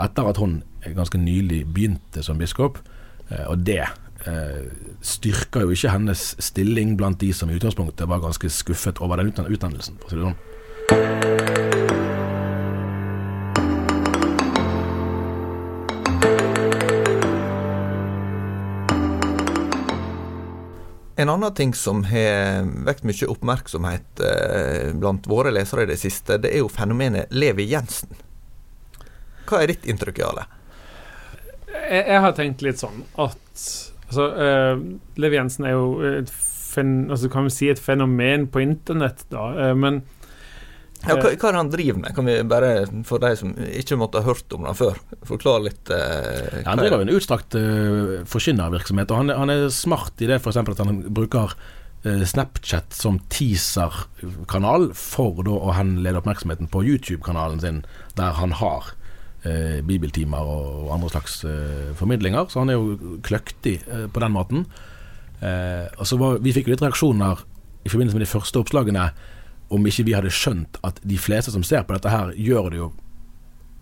etter 0.00 0.30
at 0.30 0.38
hun 0.40 0.60
ganske 0.96 1.18
nylig 1.20 1.64
begynte 1.74 2.22
som 2.24 2.38
biskop. 2.40 2.78
Eh, 3.30 3.46
Og 3.50 3.58
det 3.66 3.82
eh, 4.26 4.62
styrker 5.00 5.64
jo 5.64 5.74
ikke 5.74 5.94
hennes 5.94 6.34
stilling 6.42 6.96
blant 6.98 7.20
de 7.22 7.32
som 7.36 7.50
i 7.50 7.58
utgangspunktet 7.58 8.08
var 8.10 8.22
ganske 8.24 8.50
skuffet 8.52 9.00
over 9.00 9.20
den 9.20 9.32
utdann 9.32 9.50
utdannelsen. 9.50 9.98
For 10.02 10.06
å 10.06 10.10
si 10.10 10.16
det 10.20 10.26
sånn. 10.28 10.38
En 21.20 21.28
annen 21.28 21.52
ting 21.52 21.74
som 21.76 21.98
har 22.08 22.64
vekt 22.86 23.04
mye 23.04 23.26
oppmerksomhet 23.28 24.22
eh, 24.24 24.86
blant 24.96 25.26
våre 25.28 25.50
lesere 25.52 25.84
i 25.84 25.90
det 25.90 25.98
siste, 26.00 26.38
det 26.40 26.48
er 26.54 26.62
jo 26.62 26.70
fenomenet 26.72 27.28
Levi 27.36 27.66
Jensen. 27.68 28.14
Hva 29.44 29.60
er 29.60 29.74
ditt 29.74 29.84
inntrykk 29.84 30.22
av 30.24 30.38
det? 30.38 30.46
Jeg, 31.70 32.04
jeg 32.06 32.20
har 32.26 32.32
tenkt 32.38 32.62
litt 32.66 32.80
sånn 32.82 33.02
at 33.20 33.66
altså, 34.08 34.24
uh, 34.34 34.80
Lev 35.22 35.36
Jensen 35.36 35.66
er 35.68 35.76
jo 35.76 35.84
et, 36.20 36.30
fen, 36.30 36.96
altså, 37.10 37.30
kan 37.32 37.46
vi 37.46 37.52
si 37.54 37.68
et 37.72 37.78
fenomen 37.82 38.48
på 38.50 38.62
internett, 38.64 39.24
da. 39.32 39.48
Uh, 39.58 39.74
men 39.78 40.02
Ja, 41.00 41.14
hva, 41.16 41.30
hva 41.32 41.48
er 41.48 41.54
det 41.56 41.60
han 41.62 41.70
driver 41.72 42.00
med? 42.02 42.12
Kan 42.16 42.26
vi 42.28 42.34
bare, 42.44 42.70
for 43.08 43.22
de 43.22 43.30
som 43.40 43.54
ikke 43.56 43.96
måtte 43.96 44.20
ha 44.20 44.26
hørt 44.28 44.52
om 44.52 44.66
det 44.68 44.74
før, 44.76 44.98
forklare 45.24 45.62
litt 45.70 45.92
eh, 45.96 46.58
Ja, 46.60 46.66
han 46.74 46.82
driver 46.82 47.00
jo 47.00 47.06
en 47.08 47.14
utstrakt 47.16 47.56
uh, 47.56 48.18
forkynnervirksomhet, 48.28 49.10
og 49.14 49.22
han, 49.22 49.32
er- 49.32 49.40
han 49.40 49.54
er 49.54 49.68
smart 49.72 50.20
i 50.20 50.28
det 50.28 50.36
f.eks. 50.42 50.58
at 50.60 50.82
han 50.84 51.00
bruker 51.16 51.54
eh, 52.04 52.20
Snapchat 52.28 52.92
som 52.92 53.16
teaser-kanal 53.32 54.90
for 54.96 55.40
da 55.46 55.56
å 55.56 55.74
henlede 55.76 56.20
oppmerksomheten 56.20 56.68
på 56.72 56.84
YouTube-kanalen 56.84 57.60
sin, 57.64 57.80
der 58.20 58.36
han 58.36 58.52
har 58.60 58.92
eh, 59.44 59.80
bibeltimer 59.86 60.38
og, 60.44 60.86
og 60.86 60.94
andre 60.94 61.10
slags 61.14 61.44
eh, 61.44 61.90
formidlinger. 61.98 62.48
Så 62.48 62.62
han 62.62 62.72
er 62.72 62.78
jo 62.78 63.18
kløktig 63.24 63.78
eh, 63.86 64.06
på 64.12 64.22
den 64.22 64.34
måten. 64.34 64.66
Eh, 65.40 65.86
og 65.98 66.06
så 66.06 66.18
var, 66.20 66.40
Vi 66.44 66.52
fikk 66.52 66.68
jo 66.68 66.74
litt 66.74 66.84
reaksjoner 66.84 67.44
i 67.84 67.88
forbindelse 67.88 68.18
med 68.18 68.26
de 68.26 68.30
første 68.32 68.60
oppslagene 68.60 69.10
om 69.70 69.86
ikke 69.86 70.04
vi 70.04 70.16
hadde 70.16 70.32
skjønt 70.34 70.80
at 70.84 70.98
de 71.06 71.16
fleste 71.20 71.54
som 71.54 71.64
ser 71.64 71.86
på 71.86 71.94
dette 71.94 72.10
her, 72.10 72.34
gjør 72.36 72.72
det 72.72 72.82
jo 72.82 72.90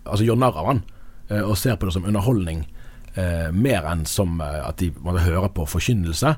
Altså 0.09 0.23
gjør 0.25 0.37
narr 0.41 0.55
av 0.57 0.65
han, 0.65 0.77
eh, 1.29 1.43
og 1.43 1.57
ser 1.59 1.75
på 1.77 1.85
det 1.85 1.91
som 1.93 2.05
underholdning 2.07 2.63
eh, 3.13 3.51
mer 3.53 3.85
enn 3.85 4.07
som 4.09 4.39
at 4.41 4.79
de 4.79 4.87
måtte 5.03 5.21
høre 5.21 5.51
på 5.53 5.67
forkynnelse. 5.69 6.31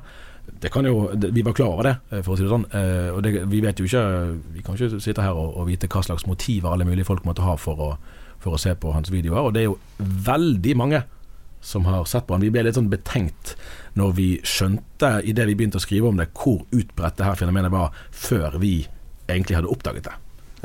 Det 0.60 0.68
kan 0.74 0.84
jo, 0.84 1.06
det, 1.14 1.30
Vi 1.32 1.44
var 1.46 1.54
klar 1.56 1.70
over 1.70 1.86
det, 1.86 1.94
for 2.10 2.34
å 2.34 2.36
si 2.36 2.44
det 2.44 2.50
sånn. 2.50 2.66
Og 3.14 3.22
det, 3.24 3.32
Vi 3.48 3.62
vet 3.64 3.78
jo 3.78 3.86
ikke 3.86 4.02
Vi 4.58 4.64
kan 4.66 4.76
ikke 4.76 5.00
sitte 5.00 5.24
her 5.24 5.38
og, 5.38 5.54
og 5.56 5.70
vite 5.70 5.88
hva 5.88 6.02
slags 6.04 6.26
motiver 6.28 6.74
alle 6.74 6.84
mulige 6.84 7.06
folk 7.08 7.24
måtte 7.24 7.46
ha 7.46 7.54
for 7.56 7.80
å, 7.80 7.88
for 8.42 8.56
å 8.56 8.60
se 8.60 8.74
på 8.78 8.92
hans 8.94 9.10
videoer. 9.12 9.48
Og 9.48 9.54
det 9.54 9.64
er 9.64 9.70
jo 9.70 9.78
veldig 9.98 10.76
mange 10.78 11.02
som 11.62 11.86
har 11.86 12.04
sett 12.10 12.26
på 12.26 12.34
han. 12.34 12.42
Vi 12.42 12.50
ble 12.50 12.64
litt 12.66 12.78
sånn 12.78 12.90
betenkt 12.90 13.54
når 13.98 14.14
vi 14.18 14.28
skjønte, 14.46 15.20
idet 15.28 15.46
vi 15.50 15.54
begynte 15.58 15.78
å 15.78 15.84
skrive 15.84 16.10
om 16.10 16.18
det, 16.18 16.32
hvor 16.34 16.64
utbredt 16.74 17.20
det 17.20 17.28
her 17.28 17.38
fenomenet 17.38 17.72
var, 17.74 17.92
før 18.10 18.58
vi 18.62 18.80
egentlig 19.30 19.60
hadde 19.60 19.70
oppdaget 19.70 20.08
det. 20.10 20.16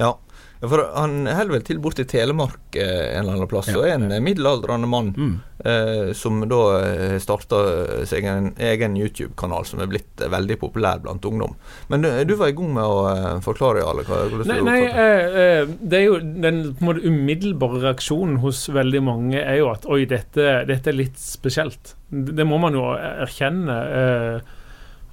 Ja. 0.02 0.16
Ja, 0.58 0.70
For 0.72 0.82
han 0.96 1.28
holder 1.30 1.54
vel 1.54 1.66
til 1.68 1.80
borte 1.82 2.02
i 2.02 2.10
Telemark 2.10 2.74
eh, 2.80 3.14
en 3.14 3.22
eller 3.28 3.36
annen 3.36 3.50
plass, 3.52 3.70
og 3.76 3.86
er 3.86 4.00
en 4.00 4.24
middelaldrende 4.26 4.90
mann 4.90 5.14
Mm. 5.18 5.36
Eh, 5.68 6.12
som 6.18 6.40
da 6.50 6.62
eh, 6.80 7.16
starta 7.22 7.60
seg 8.08 8.28
en 8.30 8.50
egen 8.70 8.98
YouTube-kanal 9.00 9.68
som 9.68 9.82
er 9.84 9.90
blitt 9.92 10.24
eh, 10.24 10.32
veldig 10.32 10.58
populær 10.62 11.02
blant 11.04 11.26
ungdom. 11.28 11.56
Men 11.92 12.06
du, 12.06 12.10
du 12.30 12.36
var 12.40 12.52
i 12.52 12.58
gang 12.58 12.74
med 12.78 12.88
å 12.88 13.02
eh, 13.12 13.28
forklare, 13.46 13.86
hvordan 14.08 14.48
Nei, 14.48 14.60
nei 14.66 14.80
eh, 14.88 15.40
eh, 15.44 15.74
det 15.82 16.00
er 16.00 16.06
jo 16.06 16.20
den 16.48 16.64
på 16.78 16.90
måte 16.90 17.06
umiddelbare 17.08 17.84
reaksjonen 17.86 18.40
hos 18.44 18.66
veldig 18.74 19.04
mange 19.06 19.42
er 19.42 19.62
jo 19.62 19.72
at 19.74 19.88
oi, 19.90 20.04
dette, 20.10 20.48
dette 20.70 20.94
er 20.94 20.98
litt 20.98 21.20
spesielt. 21.22 21.96
Det, 22.10 22.38
det 22.38 22.48
må 22.48 22.60
man 22.62 22.78
jo 22.78 22.90
erkjenne. 22.96 23.82
Eh, 24.02 24.56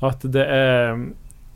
at 0.05 0.25
det 0.35 0.43
er 0.45 0.99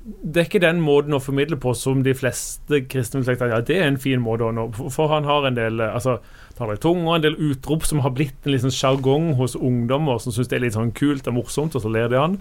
det 0.08 0.40
er 0.40 0.46
ikke 0.48 0.62
den 0.62 0.80
måten 0.80 1.16
å 1.16 1.20
formidle 1.20 1.58
på 1.60 1.74
som 1.76 2.00
de 2.04 2.14
fleste 2.16 2.80
kristne 2.88 3.20
vil 3.20 3.28
tenke 3.28 3.48
ja, 3.50 3.60
det 3.64 3.76
er 3.76 3.90
en 3.90 4.00
fin 4.00 4.22
måte 4.24 4.46
å 4.46 4.54
nå 4.54 4.68
For, 4.78 5.10
han 5.12 5.28
har 5.28 5.48
en 5.48 5.58
del 5.58 5.82
eh, 5.84 5.94
altså, 5.94 6.18
taler 6.56 6.78
i 6.78 6.82
tunga, 6.82 7.16
en 7.16 7.26
del 7.26 7.36
utrop 7.50 7.84
som 7.88 8.00
har 8.04 8.14
blitt 8.16 8.46
en 8.46 8.54
liksom 8.54 8.72
sjargong 8.74 9.34
hos 9.40 9.56
ungdommer 9.58 10.20
som 10.22 10.34
syns 10.34 10.48
det 10.48 10.58
er 10.58 10.64
litt 10.64 10.78
sånn 10.78 10.94
kult 10.96 11.28
og 11.28 11.36
morsomt, 11.36 11.76
og 11.76 11.84
så 11.84 11.92
ler 11.92 12.08
de 12.10 12.20
han. 12.20 12.38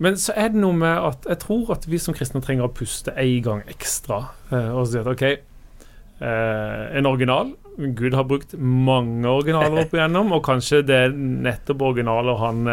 Men 0.00 0.16
så 0.20 0.32
er 0.38 0.54
det 0.54 0.62
noe 0.62 0.76
med 0.78 0.94
at 1.10 1.26
jeg 1.28 1.42
tror 1.42 1.74
at 1.74 1.84
vi 1.90 2.00
som 2.00 2.16
kristne 2.16 2.40
trenger 2.44 2.68
å 2.68 2.72
puste 2.72 3.12
en 3.12 3.42
gang 3.44 3.66
ekstra. 3.68 4.22
Eh, 4.54 4.70
og 4.70 4.86
si 4.88 5.02
at 5.02 5.10
OK, 5.10 5.26
eh, 5.26 6.86
en 7.00 7.10
original 7.10 7.52
Gud 7.80 8.14
har 8.14 8.26
brukt 8.28 8.54
mange 8.60 9.28
originaler 9.28 9.86
opp 9.86 9.94
igjennom, 9.96 10.34
og 10.36 10.42
kanskje 10.44 10.82
det 10.84 11.04
er 11.06 11.14
nettopp 11.16 11.84
originaler 11.86 12.36
han 12.42 12.66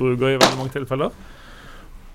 bruker 0.00 0.30
i 0.32 0.38
veldig 0.38 0.56
mange 0.56 0.72
tilfeller. 0.72 1.12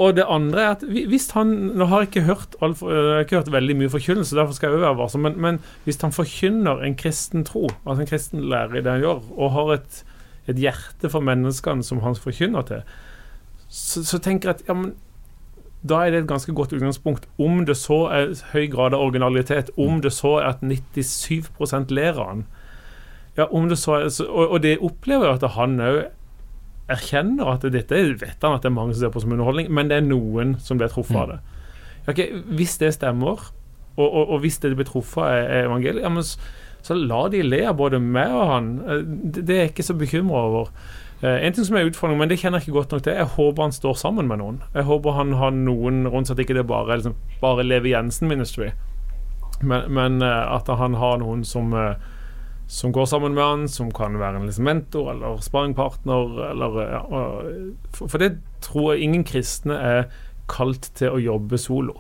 Og 0.02 0.16
det 0.18 0.26
andre 0.26 0.62
er 0.62 0.72
at 0.74 0.84
hvis 0.90 1.30
han 1.36 1.52
Nå 1.78 1.86
har 1.86 2.02
jeg 2.02 2.10
ikke 2.10 2.26
hørt, 2.28 2.56
alt 2.66 2.80
for, 2.80 2.90
jeg 2.94 3.28
ikke 3.28 3.42
hørt 3.42 3.52
veldig 3.54 3.76
mye 3.78 3.94
forkynnelse, 3.94 4.36
derfor 4.36 4.58
skal 4.58 4.74
jeg 4.74 4.82
være 4.82 4.98
varsom, 4.98 5.22
men, 5.28 5.38
men 5.42 5.60
hvis 5.86 6.02
han 6.02 6.16
forkynner 6.16 6.82
en 6.84 6.98
kristen 6.98 7.46
tro, 7.46 7.68
altså 7.86 8.02
en 8.02 8.10
kristen 8.10 8.44
lærer 8.50 8.80
i 8.80 8.84
det 8.84 8.92
han 8.92 9.06
gjør, 9.06 9.22
og 9.38 9.54
har 9.54 9.74
et, 9.78 10.04
et 10.50 10.62
hjerte 10.66 11.12
for 11.14 11.26
menneskene 11.26 11.86
som 11.86 12.02
han 12.02 12.18
forkynner 12.18 12.66
til, 12.70 12.82
så, 13.70 14.04
så 14.06 14.18
tenker 14.18 14.50
jeg 14.50 14.62
at 14.62 14.68
ja, 14.68 14.78
men 14.78 14.96
da 15.84 16.02
er 16.02 16.14
det 16.14 16.24
et 16.24 16.30
ganske 16.30 16.54
godt 16.56 16.74
utgangspunkt. 16.74 17.26
Om 17.38 17.66
det 17.68 17.76
så 17.76 18.06
er 18.16 18.34
høy 18.54 18.70
grad 18.72 18.96
av 18.96 19.04
originalitet, 19.04 19.74
om 19.78 20.00
det 20.02 20.14
så 20.16 20.38
er 20.40 20.54
at 20.54 20.62
97 20.64 21.52
ler 21.92 22.16
av 22.16 22.28
han 22.30 22.46
ja, 23.38 23.48
om 23.50 23.70
det 23.70 23.80
så 23.82 23.98
er, 23.98 24.10
og, 24.28 24.44
og 24.52 24.60
det 24.64 24.78
opplever 24.84 25.26
jeg 25.26 25.42
at 25.42 25.56
han 25.56 25.80
òg 25.82 26.04
erkjenner 26.92 27.54
at 27.54 27.66
dette 27.72 28.00
vet 28.20 28.44
han 28.44 28.58
at 28.58 28.64
det 28.64 28.70
er 28.72 28.76
mange 28.76 28.94
som 28.96 29.06
ser 29.06 29.14
på 29.14 29.22
som 29.24 29.32
underholdning, 29.32 29.70
men 29.72 29.88
det 29.88 30.02
er 30.02 30.08
noen 30.08 30.58
som 30.60 30.80
blir 30.80 30.92
truffet 30.92 31.16
av 31.16 31.30
det. 31.32 31.40
Okay, 32.12 32.42
hvis 32.58 32.76
det 32.82 32.94
stemmer, 32.98 33.40
og, 33.96 34.04
og, 34.04 34.34
og 34.36 34.42
hvis 34.44 34.60
det 34.60 34.74
blir 34.76 34.90
truffet 34.90 35.24
av 35.24 35.54
evangeliet, 35.64 36.04
ja, 36.04 36.12
så, 36.28 36.40
så 36.84 36.98
la 37.00 37.22
de 37.32 37.44
le 37.46 37.62
av 37.70 37.78
både 37.80 38.02
meg 38.04 38.34
og 38.36 38.50
han. 38.52 38.70
Eh, 38.84 39.06
Det, 39.06 39.46
det 39.48 39.56
er 39.56 39.62
jeg 39.64 39.72
ikke 39.72 39.88
så 39.88 39.96
bekymra 39.96 40.42
over. 40.50 40.72
Eh, 41.24 41.46
en 41.48 41.54
ting 41.56 41.64
som 41.64 41.78
er 41.80 41.88
utfordring, 41.88 42.20
men 42.20 42.28
det 42.28 42.42
kjenner 42.42 42.60
jeg 42.60 42.68
ikke 42.68 42.80
godt 42.82 42.92
nok 42.98 43.04
til, 43.06 43.16
jeg 43.16 43.32
håper 43.38 43.64
han 43.64 43.72
står 43.72 43.96
sammen 44.02 44.28
med 44.28 44.42
noen. 44.44 44.60
Jeg 44.76 44.84
håper 44.90 45.16
han 45.16 45.32
har 45.40 45.56
noen 45.56 46.04
rundt 46.12 46.28
seg, 46.28 46.36
at 46.36 46.44
ikke 46.44 46.58
det 46.60 46.68
bare 46.68 47.00
liksom, 47.00 47.16
bare 47.40 47.64
Leve 47.64 47.94
Jensen 47.94 48.28
Ministry, 48.28 48.74
men, 49.64 49.88
men 49.88 50.20
eh, 50.22 50.56
at 50.58 50.68
han 50.68 51.00
har 51.00 51.24
noen 51.24 51.48
som 51.48 51.72
som 52.74 52.94
går 52.96 53.06
sammen 53.06 53.36
med 53.38 53.44
han, 53.46 53.68
som 53.70 53.92
kan 53.94 54.16
være 54.18 54.40
en 54.40 54.48
liksom 54.50 54.66
mentor 54.66 55.12
eller 55.12 55.42
sparingpartner. 55.46 56.32
Eller, 56.50 56.78
ja, 56.90 57.02
for, 57.94 58.10
for 58.10 58.18
det 58.24 58.32
tror 58.66 58.94
jeg 58.96 59.06
ingen 59.06 59.26
kristne 59.30 59.78
er 59.78 60.08
kalt 60.50 60.90
til 60.98 61.14
å 61.14 61.22
jobbe 61.22 61.60
solo. 61.62 62.00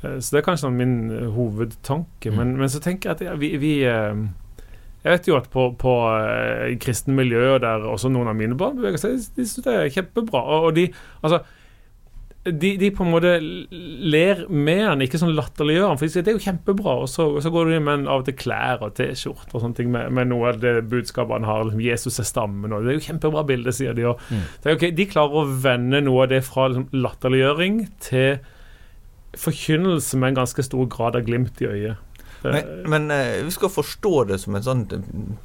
Eh, 0.00 0.16
Så 0.24 0.32
det 0.32 0.40
er 0.40 0.46
kanskje 0.46 0.66
sånn 0.66 0.78
min 0.80 0.96
eh, 1.12 1.26
hovedtanke. 1.36 2.32
Men, 2.32 2.56
men 2.60 2.72
så 2.72 2.80
tenker 2.80 3.10
jeg 3.12 3.18
at 3.18 3.26
ja, 3.28 3.34
vi, 3.40 3.52
vi 3.60 3.74
eh, 3.84 4.24
Jeg 5.04 5.18
vet 5.18 5.28
jo 5.28 5.36
at 5.36 5.50
på, 5.52 5.66
på 5.76 5.92
kristne 6.80 7.12
miljøer 7.18 7.60
der 7.60 7.84
også 7.84 8.08
noen 8.08 8.30
av 8.32 8.38
mine 8.40 8.56
barn 8.56 8.78
beveger 8.80 9.02
seg, 9.02 9.18
de 9.36 9.44
syns 9.44 9.66
det 9.66 9.74
er 9.76 9.92
kjempebra. 9.92 10.40
Og 10.64 10.72
de 10.78 10.86
Altså 11.20 11.42
de, 12.44 12.74
de 12.76 12.90
på 12.92 13.04
en 13.06 13.12
måte 13.14 13.30
ler 13.40 14.42
med 14.52 14.82
han, 14.84 15.02
ikke 15.04 15.16
sånn 15.20 15.32
latterliggjør 15.32 15.86
han. 15.88 16.00
For 16.00 16.04
de 16.04 16.12
sier 16.12 16.24
det 16.26 16.34
er 16.34 16.36
jo 16.36 16.44
kjempebra, 16.44 16.96
og 17.04 17.08
så, 17.08 17.26
og 17.32 17.40
så 17.44 17.52
går 17.52 17.70
de 17.72 17.78
med 17.86 18.04
av 18.04 18.20
og 18.20 18.26
til 18.28 18.36
klær 18.36 18.84
og 18.84 18.92
T-skjorte 18.98 19.56
og 19.56 19.62
sånne 19.62 19.78
ting 19.78 19.88
med, 19.94 20.12
med 20.12 20.28
noe 20.28 20.50
av 20.52 20.58
det 20.60 20.74
budskapet 20.90 21.38
han 21.38 21.48
har. 21.48 21.64
Liksom, 21.64 21.84
Jesus 21.86 22.20
er 22.20 22.28
stammen, 22.28 22.74
og 22.74 22.84
det 22.84 22.92
er 22.92 22.98
jo 22.98 23.06
kjempebra 23.06 23.46
bilde, 23.48 23.72
sier 23.72 23.96
de. 23.96 24.04
Og, 24.12 24.20
mm. 24.28 24.42
er 24.60 24.76
okay, 24.76 24.92
De 24.92 25.08
klarer 25.08 25.40
å 25.40 25.46
vende 25.64 26.02
noe 26.04 26.26
av 26.26 26.34
det 26.34 26.42
fra 26.44 26.68
liksom, 26.68 26.90
latterliggjøring 26.92 27.80
til 28.04 28.36
forkynnelse 29.40 30.20
med 30.20 30.34
en 30.34 30.42
ganske 30.42 30.66
stor 30.68 30.84
grad 30.92 31.16
av 31.16 31.24
glimt 31.26 31.64
i 31.64 31.70
øyet. 31.70 32.02
Men, 32.44 32.66
men 32.92 33.10
eh, 33.10 33.38
vi 33.46 33.52
skal 33.54 33.70
forstå 33.72 34.12
det 34.28 34.36
som 34.42 34.56
et 34.58 34.66
sånt 34.66 34.90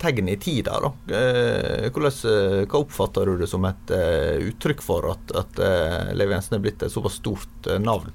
tegn 0.01 0.27
i 0.31 0.35
tida, 0.41 0.79
da. 0.83 0.89
Eh, 1.15 1.85
hvordan, 1.95 2.17
eh, 2.31 2.63
hva 2.67 2.81
oppfatter 2.83 3.29
du 3.31 3.37
det 3.39 3.47
som 3.51 3.63
et 3.69 3.93
eh, 3.95 4.35
uttrykk 4.49 4.83
for 4.83 5.07
at, 5.13 5.31
at 5.39 5.61
eh, 5.63 6.09
Levi 6.19 6.35
Jensen 6.35 6.57
er 6.59 6.65
blitt 6.65 6.83
et 6.83 6.91
såpass 6.91 7.21
stort 7.21 7.69
eh, 7.71 7.79
navn? 7.79 8.11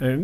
Eh, 0.00 0.16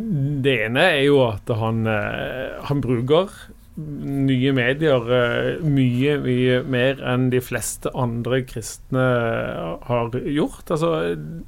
Det 0.45 0.57
ene 0.69 0.87
er 0.95 1.03
jo 1.05 1.21
at 1.27 1.53
han, 1.61 1.85
eh, 1.91 2.57
han 2.71 2.81
bruker 2.85 3.37
nye 3.77 4.53
medier 4.55 5.09
eh, 5.11 5.63
mye, 5.67 6.13
mye 6.23 6.59
mer 6.71 7.01
enn 7.11 7.27
de 7.33 7.41
fleste 7.43 7.91
andre 7.99 8.43
kristne 8.47 9.07
har 9.89 10.15
gjort. 10.15 10.71
Altså, 10.71 10.93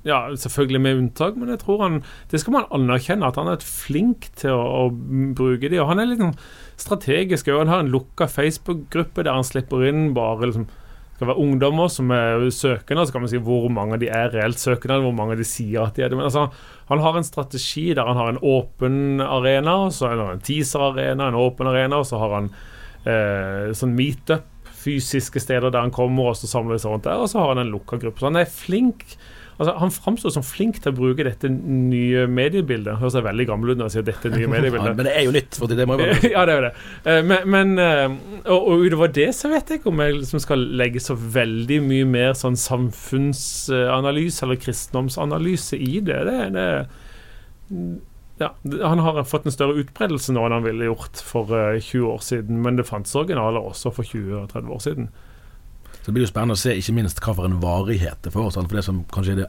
ja, 0.07 0.25
selvfølgelig 0.35 0.83
med 0.83 1.03
unntak, 1.03 1.37
men 1.39 1.53
jeg 1.55 1.63
tror 1.63 1.85
han 1.85 2.01
Det 2.31 2.41
skal 2.43 2.57
man 2.57 2.71
anerkjenne, 2.75 3.29
at 3.29 3.39
han 3.39 3.53
er 3.53 3.63
flink 3.63 4.31
til 4.41 4.57
å, 4.57 4.87
å 4.87 5.35
bruke 5.39 5.71
de. 5.71 5.79
Og 5.83 5.93
han 5.93 6.03
er 6.03 6.11
litt 6.11 6.25
sånn 6.25 6.35
strategisk. 6.77 7.53
òg. 7.53 7.63
Han 7.63 7.73
har 7.73 7.85
en 7.85 7.95
lukka 7.95 8.27
Facebook-gruppe 8.27 9.23
der 9.23 9.37
han 9.39 9.47
slipper 9.47 9.87
inn 9.87 10.11
bare 10.17 10.51
liksom 10.51 10.67
skal 11.17 11.31
være 11.31 11.41
ungdommer 11.41 11.89
som 11.93 12.11
er 12.13 12.45
søkende, 12.53 13.07
så 13.07 13.15
kan 13.15 13.23
man 13.25 13.31
si 13.33 13.41
hvor 13.41 13.71
mange 13.73 13.97
de 14.03 14.11
er 14.13 14.35
reelt 14.35 14.61
søkende, 14.61 15.01
hvor 15.01 15.15
mange 15.17 15.39
de 15.39 15.47
sier 15.49 15.87
at 15.87 15.97
de 15.97 16.05
er 16.05 16.13
det. 16.13 16.19
Men 16.19 16.29
altså, 16.29 16.51
han 16.91 17.01
har 17.01 17.17
en 17.17 17.27
strategi 17.27 17.89
der 17.97 18.05
han 18.05 18.21
har 18.21 18.35
en 18.35 18.43
åpen 18.45 19.23
arena, 19.25 19.79
så 19.91 20.13
han 20.13 20.21
en 20.27 20.45
teaser-arena, 20.45 21.31
en 21.31 21.41
åpen 21.41 21.71
arena, 21.71 22.03
og 22.03 22.09
så 22.09 22.21
har 22.21 22.37
han 22.37 22.51
eh, 23.09 23.73
sånn 23.77 23.97
meetup 23.97 24.53
fysiske 24.87 25.41
steder 25.43 25.73
der 25.73 25.87
han 25.87 25.95
kommer, 25.95 26.31
og 26.31 26.39
så 26.39 26.51
samler 26.51 26.77
de 26.77 26.85
seg 26.85 26.93
rundt 26.93 27.09
der. 27.09 27.23
Og 27.23 27.31
så 27.33 27.41
har 27.41 27.55
han 27.55 27.65
en 27.65 27.73
lukka 27.73 27.99
gruppe. 28.03 28.21
Så 28.23 28.29
han 28.31 28.39
er 28.43 28.51
flink. 28.51 29.17
Altså, 29.57 29.73
Han 29.81 29.91
framstår 29.95 30.33
som 30.35 30.45
flink 30.45 30.79
til 30.85 30.93
å 30.93 30.97
bruke 30.97 31.25
dette 31.25 31.49
nye 31.49 32.27
mediebildet. 32.29 32.99
Høres 33.01 33.15
jeg 33.17 33.25
veldig 33.25 33.47
gammel 33.49 33.71
ut 33.73 33.79
når 33.81 33.89
jeg 33.89 33.95
sier 33.97 34.07
dette 34.11 34.33
nye 34.35 34.45
Ja, 34.47 34.53
mediebildet. 34.53 34.97
men 34.99 35.09
det 35.09 35.15
er 35.17 35.25
jo 35.25 35.33
nytt, 35.37 35.57
for 35.61 35.73
det 35.73 35.87
må 35.89 35.97
jo 35.97 36.05
være 36.05 36.31
ja, 36.35 36.43
det 36.49 36.53
er 36.55 36.59
jo 36.61 36.65
det. 36.67 36.73
Eh, 37.13 37.23
Men, 37.31 37.49
men 37.55 37.73
eh, 37.81 38.17
og, 38.53 38.69
og 38.75 38.85
utover 38.87 39.13
det 39.17 39.31
så 39.39 39.49
vet 39.53 39.71
jeg 39.73 39.81
ikke 39.81 39.93
om 39.95 40.03
jeg 40.05 40.19
liksom 40.19 40.43
skal 40.45 40.67
legge 40.83 41.01
så 41.01 41.17
veldig 41.17 41.81
mye 41.87 42.09
mer 42.17 42.37
sånn 42.37 42.59
samfunnsanalyse 42.61 44.45
eller 44.47 44.61
kristendomsanalyse 44.61 45.79
i 45.81 46.01
det. 46.05 46.21
det, 46.29 46.39
det 46.57 46.67
ja, 48.39 48.51
Han 48.85 48.99
har 48.99 49.23
fått 49.25 49.47
en 49.49 49.55
større 49.55 49.79
utbredelse 49.81 50.35
nå 50.37 50.43
enn 50.47 50.53
han 50.59 50.67
ville 50.67 50.91
gjort 50.91 51.23
for 51.25 51.49
eh, 51.57 51.79
20 51.81 52.11
år 52.13 52.21
siden, 52.27 52.61
men 52.63 52.77
det 52.77 52.85
fantes 52.89 53.17
originaler 53.17 53.65
også 53.65 53.93
for 53.97 54.05
20-30 54.05 54.69
år 54.77 54.83
siden. 54.85 55.09
Så 56.07 56.13
det 56.13 56.21
blir 56.21 56.23
jo 56.23 56.31
spennende 56.31 56.55
å 56.55 56.61
se 56.61 56.71
ikke 56.79 56.93
minst 56.95 57.19
hva 57.19 57.33
for 57.35 57.49
en 57.49 57.57
varighet 57.59 58.21
det 58.23 58.31
får. 58.31 58.53
For 58.55 58.77
det 58.79 58.85
som 58.87 59.01
kanskje 59.11 59.33
er 59.41 59.49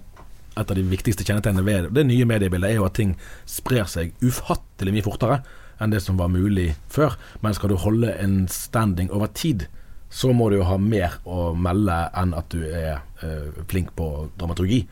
et 0.57 0.71
av 0.73 0.73
de 0.73 0.85
viktigste 0.89 1.21
kjennetegnene 1.21 1.61
ved 1.61 1.91
det 1.93 2.03
nye 2.09 2.25
mediebildet, 2.25 2.71
er 2.71 2.79
jo 2.79 2.87
at 2.87 2.95
ting 2.97 3.11
sprer 3.45 3.85
seg 3.85 4.15
ufattelig 4.25 4.95
mye 4.95 5.05
fortere 5.05 5.37
enn 5.77 5.93
det 5.93 6.01
som 6.01 6.17
var 6.17 6.31
mulig 6.33 6.71
før. 6.89 7.13
Men 7.45 7.53
skal 7.53 7.69
du 7.69 7.77
holde 7.77 8.09
en 8.17 8.39
standing 8.49 9.13
over 9.13 9.29
tid, 9.37 9.67
så 10.09 10.33
må 10.33 10.49
du 10.49 10.57
jo 10.57 10.65
ha 10.65 10.79
mer 10.81 11.19
å 11.29 11.51
melde 11.53 11.99
enn 12.17 12.33
at 12.33 12.49
du 12.49 12.65
er 12.65 13.03
øh, 13.21 13.61
flink 13.69 13.93
på 13.93 14.09
dramaturgi. 14.41 14.87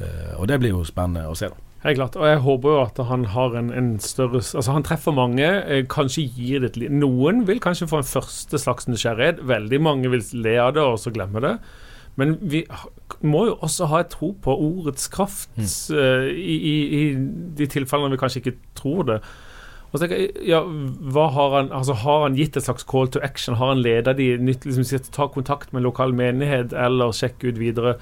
Uh, 0.00 0.40
og 0.40 0.46
det 0.48 0.56
blir 0.62 0.72
jo 0.72 0.86
spennende 0.88 1.28
å 1.28 1.36
se, 1.36 1.52
da. 1.52 1.69
Helt 1.80 1.96
klart. 1.96 2.16
Og 2.20 2.26
jeg 2.28 2.40
håper 2.44 2.74
jo 2.74 2.80
at 2.82 2.98
han 3.08 3.22
har 3.32 3.54
en, 3.56 3.70
en 3.72 3.92
større 4.04 4.42
Altså, 4.42 4.72
han 4.74 4.84
treffer 4.84 5.16
mange. 5.16 5.46
Eh, 5.46 5.86
kanskje 5.88 6.26
gir 6.28 6.64
det 6.64 6.74
et 6.76 6.90
Noen 6.92 7.46
vil 7.48 7.60
kanskje 7.62 7.88
få 7.88 8.02
en 8.02 8.08
første 8.08 8.60
slags 8.60 8.88
nysgjerrighet. 8.90 9.40
Veldig 9.48 9.80
mange 9.80 10.10
vil 10.12 10.24
le 10.44 10.58
av 10.60 10.74
det 10.76 10.84
og 10.84 10.98
så 11.00 11.12
glemme 11.14 11.40
det. 11.40 11.56
Men 12.20 12.36
vi 12.42 12.66
må 13.24 13.46
jo 13.48 13.58
også 13.64 13.88
ha 13.88 14.02
et 14.02 14.10
tro 14.12 14.34
på 14.44 14.52
ordets 14.52 15.08
kraft 15.08 15.54
eh, 15.56 16.26
i, 16.28 16.56
i, 16.58 16.76
i 16.98 17.04
de 17.56 17.68
tilfellene 17.70 18.12
vi 18.12 18.20
kanskje 18.20 18.42
ikke 18.42 18.58
tror 18.76 19.06
det. 19.14 19.20
Og 19.90 19.96
så 19.98 20.04
tenker 20.04 20.20
jeg, 20.20 20.34
ja, 20.46 20.60
har 21.34 21.54
han 21.56 21.72
altså 21.74 21.96
Har 22.04 22.22
han 22.22 22.36
gitt 22.38 22.56
et 22.56 22.66
slags 22.66 22.84
call 22.86 23.08
to 23.08 23.22
action? 23.24 23.56
Har 23.58 23.72
han 23.72 23.82
ledet 23.82 24.18
de 24.20 24.36
nytt, 24.38 24.66
liksom, 24.68 24.86
ta 25.10 25.26
kontakt 25.32 25.72
med 25.72 25.82
lokal 25.82 26.12
menighet 26.14 26.76
eller 26.76 27.16
sjekke 27.16 27.50
ut 27.50 27.58
videre? 27.58 27.96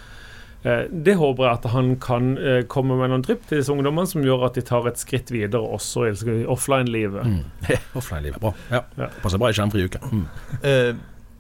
Eh, 0.69 0.85
det 0.93 1.17
håper 1.19 1.47
jeg 1.47 1.59
at 1.61 1.69
han 1.73 1.93
kan 2.03 2.33
eh, 2.37 2.63
komme 2.71 2.99
med 3.01 3.13
noen 3.13 3.25
drypp 3.25 3.47
til 3.49 3.63
disse 3.63 3.73
ungdommene 3.73 4.11
som 4.11 4.25
gjør 4.27 4.49
at 4.51 4.59
de 4.59 4.65
tar 4.69 4.89
et 4.91 5.01
skritt 5.01 5.33
videre 5.33 5.63
også 5.65 6.09
i 6.11 6.15
i 6.39 6.47
offline-livet. 6.51 7.25
Mm. 7.25 7.71
Offline-livet. 7.99 8.41
Bra. 8.43 8.53
Ja. 8.73 8.83
Ja. 8.99 9.13
Passer 9.23 9.41
bra 9.41 9.53
i 9.53 9.57
skjermfri 9.57 9.87
uke. 9.89 10.03
Mm. 10.13 10.27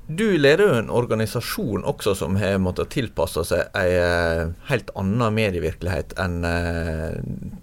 Du 0.08 0.38
leder 0.38 0.64
jo 0.64 0.76
en 0.78 0.90
organisasjon 0.90 1.84
også 1.84 2.14
som 2.16 2.38
har 2.40 2.56
måttet 2.64 2.94
tilpasse 2.94 3.42
seg 3.44 3.76
ei 3.76 3.90
eh, 4.00 4.46
helt 4.70 4.88
annen 4.96 5.34
medievirkelighet 5.36 6.14
enn 6.20 6.40
eh, 6.48 7.18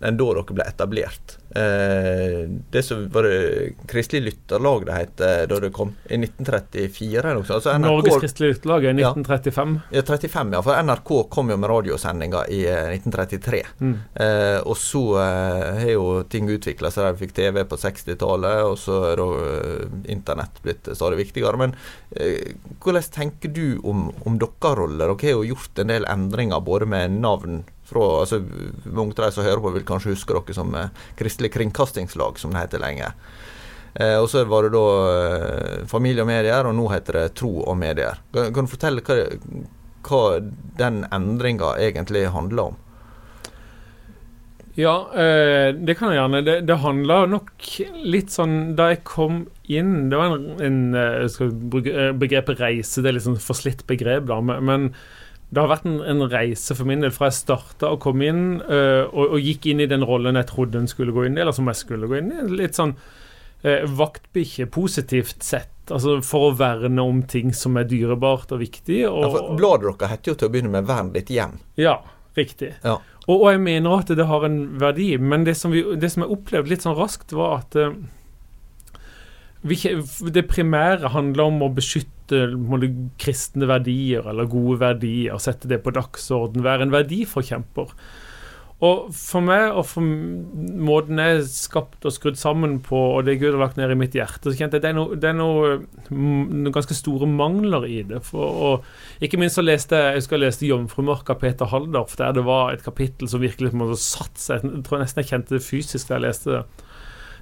enn 0.05 0.19
da 0.19 0.27
dere 0.29 0.43
ble 0.53 0.67
etablert. 0.69 1.39
Eh, 1.55 2.43
det 2.69 2.83
som 2.85 3.07
var 3.09 3.25
det 3.25 3.73
Kristelig 3.89 4.27
Lytterlag 4.27 4.85
det 4.85 4.97
het 4.99 5.23
da 5.49 5.59
det 5.63 5.71
kom, 5.73 5.95
i 6.05 6.19
1934 6.19 7.23
eller 7.23 7.39
noe. 7.39 7.47
Altså 7.57 7.73
NRK 7.79 7.89
Norges 7.89 8.21
Kristelig 8.27 8.51
Lytterlag 8.53 8.85
i 8.85 8.93
1935. 8.93 9.75
Ja, 9.95 10.05
35, 10.05 10.53
ja. 10.53 10.61
For 10.67 10.83
NRK 10.85 11.11
kom 11.33 11.49
jo 11.49 11.57
med 11.57 11.71
radiosendinger 11.71 12.51
i 12.53 12.61
eh, 12.69 12.91
1933. 12.99 13.63
Mm. 13.79 13.95
Eh, 14.13 14.59
og 14.61 14.77
så 14.77 15.03
har 15.17 15.89
jo 15.89 16.05
ting 16.29 16.49
utvikla 16.51 16.93
seg. 16.93 17.09
De 17.09 17.23
fikk 17.25 17.35
TV 17.41 17.63
på 17.65 17.79
60-tallet, 17.79 18.61
og 18.69 18.77
så 18.79 19.01
er 19.11 19.25
eh, 19.25 19.97
internett 20.13 20.61
blitt 20.65 20.93
stadig 20.93 21.23
viktigere. 21.23 21.57
Men 21.65 21.75
eh, 22.11 22.34
hvordan 22.83 23.07
tenker 23.13 23.51
du 23.53 23.79
om, 23.83 24.09
om 24.25 24.37
deres 24.41 24.77
roller? 24.77 25.11
Dere 25.11 25.31
har 25.31 25.39
jo 25.39 25.55
gjort 25.55 25.81
en 25.81 25.91
del 25.93 26.07
endringer 26.09 26.61
både 26.65 26.87
med 26.89 27.17
navn 27.21 27.63
fra 27.85 28.05
altså, 28.21 28.41
Mange 28.85 29.13
av 29.17 29.27
de 29.27 29.31
som 29.35 29.45
hører 29.45 29.61
på, 29.61 29.73
vil 29.75 29.87
kanskje 29.87 30.15
huske 30.15 30.33
dere 30.33 30.57
som 30.57 30.73
eh, 30.75 30.93
Kristelig 31.19 31.53
Kringkastingslag, 31.53 32.39
som 32.41 32.53
det 32.53 32.63
heter 32.63 32.81
lenge. 32.81 33.11
Eh, 33.95 34.17
og 34.19 34.29
så 34.31 34.43
var 34.49 34.65
det 34.65 34.73
da 34.75 34.85
eh, 35.11 35.83
Familie 35.89 36.25
og 36.25 36.29
medier, 36.29 36.67
og 36.67 36.75
nå 36.77 36.87
heter 36.91 37.21
det 37.21 37.35
Tro 37.39 37.51
og 37.63 37.77
medier. 37.79 38.19
Kan, 38.33 38.51
kan 38.55 38.67
du 38.67 38.73
fortelle 38.73 39.05
hva, 39.05 39.19
hva 40.05 40.23
den 40.81 41.03
endringa 41.15 41.75
egentlig 41.81 42.25
handler 42.33 42.71
om? 42.71 42.81
Ja, 44.75 44.95
eh, 45.15 45.69
det 45.71 45.95
kan 45.95 46.11
jeg 46.11 46.19
gjerne. 46.19 46.41
Det, 46.43 46.55
det 46.67 46.79
handla 46.83 47.21
nok 47.31 47.67
litt 48.03 48.33
sånn 48.33 48.73
Da 48.75 48.89
jeg 48.91 49.05
kom 49.07 49.45
inn 49.71 50.09
Det 50.11 50.19
var 50.19 50.33
en, 50.35 50.49
en 50.59 50.79
eh, 50.99 51.19
jeg 51.23 51.31
skal 51.31 51.53
bruke 51.71 51.93
eh, 51.93 52.11
begrepet 52.11 52.59
reise, 52.59 52.99
det 52.99 53.11
er 53.11 53.17
litt 53.17 53.27
sånn 53.27 53.39
forslitt 53.39 53.85
begrep, 53.87 54.27
da. 54.27 54.41
Men, 54.43 54.91
det 55.55 55.61
har 55.61 55.69
vært 55.69 55.85
en, 55.87 55.99
en 56.03 56.25
reise 56.27 56.75
for 56.75 56.89
min 56.89 57.03
del 57.05 57.13
fra 57.15 57.29
jeg 57.29 57.37
starta 57.37 57.91
å 57.93 57.99
komme 58.01 58.25
inn 58.27 58.41
eh, 58.65 59.05
og, 59.05 59.37
og 59.37 59.45
gikk 59.45 59.69
inn 59.71 59.83
i 59.83 59.87
den 59.87 60.03
rollen 60.03 60.39
jeg 60.39 60.49
trodde 60.49 60.81
en 60.81 60.89
skulle 60.89 61.13
gå 61.15 61.27
inn 61.27 61.37
i, 61.37 61.43
eller 61.43 61.55
som 61.55 61.69
jeg 61.69 61.79
skulle 61.79 62.09
gå 62.09 62.17
inn 62.17 62.33
i. 62.33 62.41
Litt 62.59 62.75
sånn 62.75 62.95
eh, 63.61 63.85
vaktbikkje, 63.85 64.67
positivt 64.73 65.45
sett. 65.45 65.71
Altså 65.85 66.17
for 66.25 66.49
å 66.49 66.55
verne 66.57 67.05
om 67.05 67.21
ting 67.29 67.53
som 67.55 67.77
er 67.77 67.87
dyrebart 67.87 68.51
og 68.57 68.63
viktig. 68.65 69.03
Og, 69.07 69.21
Ja, 69.21 69.31
for 69.37 69.61
Bladet 69.61 69.93
deres 69.93 70.15
heter 70.15 70.33
jo 70.33 70.37
til 70.41 70.49
å 70.49 70.53
begynne 70.57 70.73
med 70.73 70.89
'Vern 70.89 71.13
ditt 71.13 71.31
hjem'. 71.31 71.59
ja, 71.77 71.99
riktig. 72.39 72.73
Ja. 72.83 72.99
Og, 73.25 73.35
og 73.35 73.47
jeg 73.53 73.63
mener 73.65 74.03
at 74.03 74.11
det 74.17 74.27
har 74.29 74.45
en 74.47 74.59
verdi, 74.81 75.15
men 75.17 75.45
det 75.47 75.55
som, 75.57 75.73
vi, 75.73 75.83
det 75.97 76.11
som 76.13 76.25
jeg 76.25 76.35
opplevde 76.35 76.73
litt 76.73 76.85
sånn 76.85 76.97
raskt, 76.97 77.33
var 77.35 77.63
at 77.63 77.77
eh, 77.79 77.95
det 80.35 80.45
primære 80.51 81.13
handler 81.15 81.49
om 81.49 81.63
å 81.65 81.73
beskytte 81.73 82.13
kristne 83.21 83.67
verdier 83.69 84.25
eller 84.29 84.49
gode 84.49 84.79
verdier, 84.81 85.37
sette 85.41 85.69
det 85.69 85.81
på 85.85 85.93
dagsorden, 85.95 86.65
være 86.65 86.87
en 86.87 86.93
verdiforkjemper. 86.93 87.93
Og 88.85 89.07
for 89.15 89.43
meg, 89.45 89.69
og 89.71 89.85
for 89.87 90.03
måten 90.03 91.19
jeg 91.21 91.37
er 91.37 91.45
skapt 91.47 92.05
og 92.05 92.13
skrudd 92.13 92.37
sammen 92.37 92.77
på, 92.83 92.97
og 93.15 93.23
det 93.27 93.37
Gud 93.39 93.53
har 93.53 93.61
lagt 93.61 93.77
ned 93.79 93.93
i 93.93 93.97
mitt 93.97 94.15
hjerte, 94.17 94.51
så 94.51 94.57
kjente 94.59 94.81
jeg 94.83 94.97
noe, 94.97 95.15
det 95.19 95.29
er 95.29 95.37
noe, 95.37 95.69
mm, 96.09 96.41
noen 96.51 96.73
ganske 96.75 96.97
store 96.97 97.29
mangler 97.29 97.87
i 97.87 98.01
det. 98.09 98.19
For, 98.27 98.59
og 98.67 99.23
ikke 99.23 99.39
minst 99.41 99.59
så 99.59 99.63
leste 99.63 100.01
jeg 100.01 100.19
husker 100.19 100.37
jeg 100.37 100.43
leste 100.43 100.67
'Jomfrumark' 100.67 101.31
av 101.31 101.39
Peter 101.41 101.69
Haldorf, 101.71 102.17
der 102.19 102.35
det 102.35 102.43
var 102.45 102.73
et 102.73 102.83
kapittel 102.83 103.31
som 103.31 103.41
virkelig 103.41 103.71
måte 103.73 103.97
satt 104.01 104.35
seg. 104.41 104.65
Jeg 104.65 104.83
tror 104.87 105.01
nesten 105.01 105.23
jeg 105.23 105.31
kjente 105.31 105.55
det 105.55 105.63
fysisk 105.63 106.09
da 106.09 106.19
jeg 106.19 106.27
leste 106.27 106.51
det. 106.51 106.63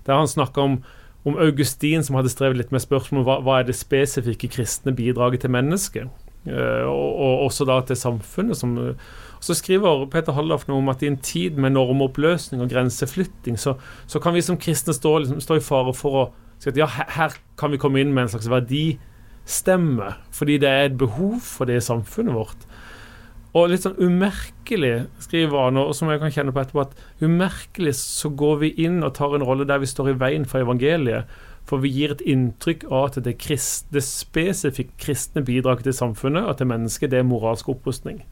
Der 0.06 0.20
han 0.20 0.30
snakka 0.30 0.62
om, 0.62 0.80
om 1.26 1.40
Augustin 1.40 2.04
som 2.04 2.20
hadde 2.20 2.30
strevet 2.30 2.62
litt 2.62 2.72
med 2.76 2.84
spørsmålet 2.84 3.26
hva, 3.26 3.40
hva 3.42 3.60
er 3.60 3.68
det 3.68 3.80
spesifikke 3.80 4.52
kristne 4.54 4.94
bidraget 4.94 5.42
til 5.42 5.56
mennesket, 5.56 6.08
uh, 6.46 6.86
og, 6.86 7.10
og 7.26 7.46
også 7.50 7.66
da 7.66 7.82
til 7.82 7.98
samfunnet. 7.98 8.60
som 8.60 8.78
så 9.44 9.56
skriver 9.58 10.06
Peter 10.12 10.36
Hallaf 10.38 10.68
noe 10.70 10.80
om 10.80 10.92
at 10.94 11.04
i 11.04 11.10
en 11.12 11.20
tid 11.20 11.58
med 11.60 11.76
normoppløsning 11.76 12.62
og 12.64 12.72
grenseflytting, 12.72 13.58
så, 13.60 13.76
så 14.08 14.22
kan 14.24 14.36
vi 14.36 14.44
som 14.46 14.60
kristne 14.60 14.96
stå, 14.96 15.18
liksom, 15.24 15.42
stå 15.44 15.60
i 15.60 15.64
fare 15.64 15.94
for 15.98 16.20
å 16.22 16.24
si 16.64 16.72
at 16.72 16.80
ja, 16.80 16.88
her, 16.88 17.36
kan 17.60 17.74
vi 17.74 17.82
komme 17.82 18.00
inn 18.00 18.14
med 18.16 18.26
en 18.26 18.34
slags 18.38 18.48
verdistemme, 18.52 20.14
fordi 20.32 20.60
det 20.64 20.70
er 20.70 20.86
et 20.88 21.00
behov 21.00 21.42
for 21.44 21.68
det 21.68 21.82
i 21.82 21.84
samfunnet 21.84 22.38
vårt. 22.38 22.68
Og 23.54 23.68
litt 23.70 23.84
sånn 23.84 24.00
umerkelig, 24.00 25.10
skriver 25.22 25.68
han, 25.68 25.78
og 25.78 25.92
som 25.94 26.10
jeg 26.10 26.22
kan 26.24 26.32
kjenne 26.34 26.54
på 26.56 26.62
etterpå, 26.64 26.88
at 26.88 27.22
umerkelig 27.22 27.94
så 28.00 28.32
går 28.34 28.62
vi 28.64 28.72
inn 28.88 29.04
og 29.06 29.14
tar 29.20 29.36
en 29.38 29.46
rolle 29.46 29.68
der 29.70 29.84
vi 29.84 29.90
står 29.92 30.14
i 30.14 30.20
veien 30.24 30.48
for 30.50 30.64
evangeliet. 30.64 31.30
For 31.70 31.84
vi 31.84 31.92
gir 31.94 32.16
et 32.16 32.24
inntrykk 32.28 32.88
av 32.90 33.12
at 33.12 33.20
det, 33.28 33.36
krist, 33.44 33.92
det 33.94 34.02
spesifikt 34.08 34.96
kristne 35.00 35.46
bidraget 35.46 35.86
til 35.86 35.96
samfunnet 36.00 36.48
og 36.48 36.58
til 36.58 36.72
mennesket, 36.72 37.12
det 37.14 37.22
er 37.22 37.30
moralsk 37.30 37.70
opprustning. 37.76 38.24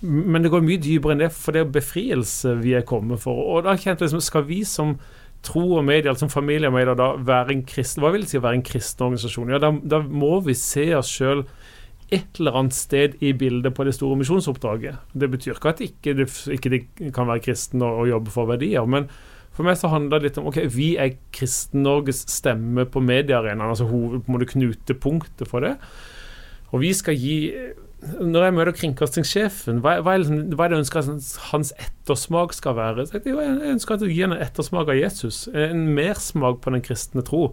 Men 0.00 0.44
det 0.44 0.52
går 0.52 0.62
mye 0.62 0.80
dypere 0.82 1.16
enn 1.16 1.24
det, 1.24 1.32
for 1.34 1.54
det 1.54 1.64
er 1.64 1.72
befrielse 1.74 2.52
vi 2.60 2.76
er 2.78 2.86
kommet 2.86 3.22
for. 3.24 3.38
Og 3.54 3.64
da 3.66 3.74
kjente 3.74 4.04
jeg 4.04 4.12
liksom, 4.12 4.22
skal 4.22 4.44
vi 4.46 4.60
som 4.68 4.98
tro 5.46 5.64
og 5.78 5.84
medier, 5.86 6.10
altså 6.10 6.26
som 6.26 6.34
familie 6.34 6.70
og 6.70 6.76
medier, 6.76 6.98
da 6.98 7.12
være 7.22 7.54
en 7.54 7.64
kristen 7.66 8.02
Hva 8.02 8.12
vil 8.14 8.24
det 8.24 8.30
si 8.32 8.38
å 8.40 8.44
være 8.44 8.60
en 8.60 8.66
kristen 8.66 9.06
organisasjon? 9.06 9.52
Ja, 9.54 9.60
da, 9.62 9.72
da 9.74 10.02
må 10.02 10.38
vi 10.46 10.54
se 10.58 10.86
oss 10.98 11.10
sjøl 11.14 11.44
et 12.14 12.38
eller 12.40 12.56
annet 12.56 12.74
sted 12.74 13.18
i 13.20 13.34
bildet 13.36 13.74
på 13.76 13.84
det 13.84 13.92
store 13.96 14.16
misjonsoppdraget. 14.18 15.02
Det 15.12 15.28
betyr 15.30 15.58
ikke 15.58 15.74
at 15.74 15.82
ikke 15.84 16.14
det 16.16 16.28
ikke 16.54 16.72
det 16.72 16.80
kan 17.14 17.28
være 17.28 17.44
kristen 17.44 17.84
og, 17.84 18.04
og 18.04 18.08
jobbe 18.08 18.32
for 18.32 18.48
verdier, 18.48 18.86
men 18.88 19.10
for 19.58 19.66
meg 19.66 19.76
så 19.80 19.90
handler 19.90 20.22
det 20.22 20.30
litt 20.30 20.38
om 20.40 20.46
ok, 20.48 20.60
vi 20.70 20.92
er 21.02 21.16
Kristen-Norges 21.34 22.22
stemme 22.30 22.84
på 22.86 23.02
mediearenaen, 23.02 23.72
altså 23.72 23.88
hoved, 23.90 24.22
på 24.22 24.30
en 24.30 24.36
måte 24.36 24.46
knutepunktet 24.52 25.50
for 25.50 25.66
det. 25.66 25.74
Og 26.70 26.84
vi 26.84 26.92
skal 26.94 27.18
gi 27.18 27.38
Når 27.98 28.44
jeg 28.44 28.54
møter 28.54 28.76
kringkastingssjefen, 28.78 29.80
hva, 29.82 29.96
liksom, 30.06 30.52
hva 30.54 30.66
er 30.66 30.70
det 30.70 30.76
jeg 30.76 30.84
ønsker 30.84 31.00
at 31.00 31.32
hans 31.50 31.72
ettersmak 31.82 32.52
skal 32.54 32.76
være? 32.78 33.08
Jeg 33.10 33.56
ønsker 33.72 33.96
at 33.96 34.04
du 34.04 34.06
gir 34.06 34.28
en 34.28 34.36
ettersmak 34.38 34.92
av 34.92 35.00
Jesus. 35.00 35.48
En 35.50 35.88
mersmak 35.96 36.60
på 36.62 36.70
den 36.74 36.84
kristne 36.86 37.24
tro. 37.26 37.48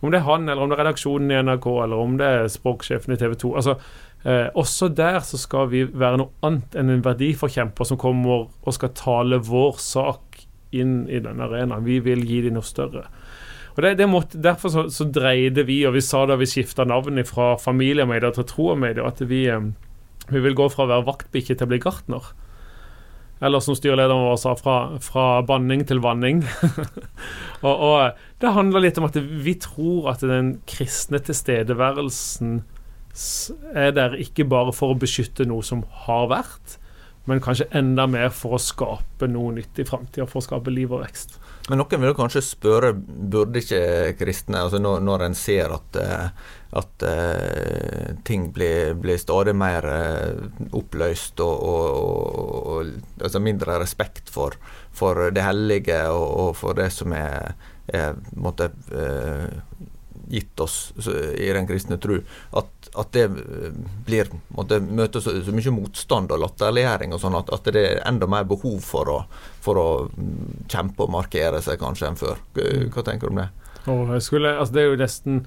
Om 0.00 0.12
det 0.12 0.20
er 0.20 0.26
han, 0.28 0.48
eller 0.48 0.64
om 0.64 0.70
det 0.70 0.76
er 0.76 0.82
redaksjonen 0.84 1.32
i 1.32 1.40
NRK, 1.44 1.66
eller 1.84 2.04
om 2.04 2.20
det 2.20 2.28
er 2.28 2.52
språksjefen 2.52 3.16
i 3.16 3.18
TV 3.20 3.34
2. 3.40 3.54
Altså, 3.56 3.76
eh, 4.24 4.48
også 4.52 4.90
der 4.96 5.20
så 5.24 5.40
skal 5.40 5.68
vi 5.72 5.86
være 5.88 6.20
noe 6.20 6.32
annet 6.44 6.76
enn 6.76 6.92
en 6.92 7.04
verdiforkjemper 7.04 7.88
som 7.88 8.00
kommer 8.00 8.48
og 8.48 8.76
skal 8.76 8.92
tale 8.96 9.40
vår 9.48 9.80
sak 9.80 10.44
inn 10.76 11.02
i 11.08 11.20
denne 11.24 11.48
arenaen. 11.48 11.84
Vi 11.88 11.98
vil 12.04 12.24
gi 12.28 12.44
dem 12.46 12.56
noe 12.56 12.68
større. 12.68 13.08
Og 13.76 13.82
det, 13.84 13.94
det 14.00 14.08
måtte, 14.10 14.40
Derfor 14.42 14.72
så, 14.72 14.86
så, 14.92 15.06
dreide 15.06 15.64
vi, 15.68 15.82
og 15.88 15.94
vi 15.96 16.04
sa 16.04 16.24
da 16.28 16.38
vi 16.40 16.48
skifta 16.50 16.86
navn 16.88 17.20
fra 17.28 17.54
familiemedia 17.60 18.32
til 18.34 18.48
troemedier, 18.50 19.06
at 19.06 19.22
vi, 19.30 19.44
eh, 19.50 19.70
vi 20.30 20.44
vil 20.44 20.56
gå 20.58 20.68
fra 20.72 20.86
å 20.86 20.90
være 20.90 21.08
vaktbikkje 21.08 21.58
til 21.58 21.68
å 21.68 21.72
bli 21.72 21.82
gartner. 21.82 22.32
Eller 23.40 23.62
som 23.64 23.76
styrelederen 23.76 24.26
vår 24.26 24.36
sa, 24.40 24.52
fra, 24.58 24.76
fra 25.00 25.40
banning 25.48 25.86
til 25.88 26.02
vanning. 26.04 26.42
og, 27.66 27.72
og, 27.72 28.18
det 28.42 28.52
handler 28.56 28.84
litt 28.84 29.00
om 29.00 29.08
at 29.08 29.16
vi 29.16 29.56
tror 29.60 30.10
at 30.12 30.24
den 30.26 30.58
kristne 30.68 31.22
tilstedeværelsen 31.24 32.60
er 33.74 33.94
der 33.96 34.14
ikke 34.20 34.46
bare 34.46 34.74
for 34.76 34.92
å 34.92 34.98
beskytte 35.00 35.46
noe 35.48 35.64
som 35.66 35.82
har 36.04 36.28
vært, 36.30 36.76
men 37.28 37.42
kanskje 37.42 37.68
enda 37.76 38.06
mer 38.10 38.30
for 38.34 38.56
å 38.56 38.62
skape 38.62 39.28
noe 39.30 39.54
nytt 39.56 39.80
i 39.80 39.86
framtida, 39.88 40.28
for 40.28 40.40
å 40.40 40.46
skape 40.46 40.72
liv 40.72 40.92
og 40.92 41.02
vekst. 41.04 41.38
Men 41.68 41.78
noen 41.78 42.02
vil 42.02 42.16
kanskje 42.16 42.42
spørre, 42.44 42.94
burde 42.94 43.60
ikke 43.60 44.16
kristne, 44.18 44.62
altså 44.64 44.80
når, 44.82 45.02
når 45.06 45.26
en 45.26 45.36
ser 45.38 45.74
at, 45.74 45.98
eh, 46.00 46.48
at 46.80 47.04
uh, 47.04 48.16
ting 48.26 48.48
blir, 48.54 48.94
blir, 48.98 49.18
stadig 49.20 49.54
mer 49.58 49.86
uh, 49.86 50.48
oppløst 50.78 51.42
og, 51.42 51.64
og, 51.72 52.50
og 52.72 53.22
altså 53.22 53.42
mindre 53.42 53.80
respekt 53.82 54.30
for, 54.30 54.56
for 54.94 55.28
det 55.34 55.44
hellige 55.44 56.00
og, 56.14 56.26
og, 56.44 56.50
for 56.58 56.78
det 56.78 56.88
som 56.94 57.14
er, 57.14 57.52
er 57.90 58.18
måtte, 58.38 58.70
uh, 58.94 59.50
gitt 60.30 60.60
oss 60.62 60.92
i 61.36 61.48
den 61.52 61.66
kristne 61.68 61.98
tro, 62.02 62.20
at, 62.56 62.90
at 62.98 63.12
det 63.16 63.24
eh, 63.28 63.80
blir 64.06 64.30
måtte 64.56 64.80
møte 64.82 65.22
så, 65.22 65.34
så, 65.44 65.54
mye 65.54 65.74
motstand 65.74 66.32
og 66.34 66.42
latterliggjøring, 66.44 67.14
og 67.16 67.22
sånn 67.22 67.38
at, 67.40 67.50
at, 67.54 67.72
det 67.74 67.86
er 67.86 68.04
enda 68.08 68.28
mer 68.30 68.46
behov 68.50 68.78
for 68.86 69.10
å, 69.10 69.18
for 69.64 69.80
å 69.80 69.88
mm, 70.10 70.68
kjempe 70.70 71.06
og 71.06 71.14
markere 71.16 71.62
seg 71.64 71.80
kanskje 71.82 72.10
enn 72.10 72.20
før. 72.20 72.40
Hva 72.54 73.04
tenker 73.06 73.28
du 73.28 73.34
om 73.34 73.42
det? 73.42 73.50
Oh, 73.88 74.16
skulle, 74.22 74.56
altså 74.60 74.76
det 74.76 74.82
er 74.82 74.90
jo 74.90 75.00
nesten 75.00 75.44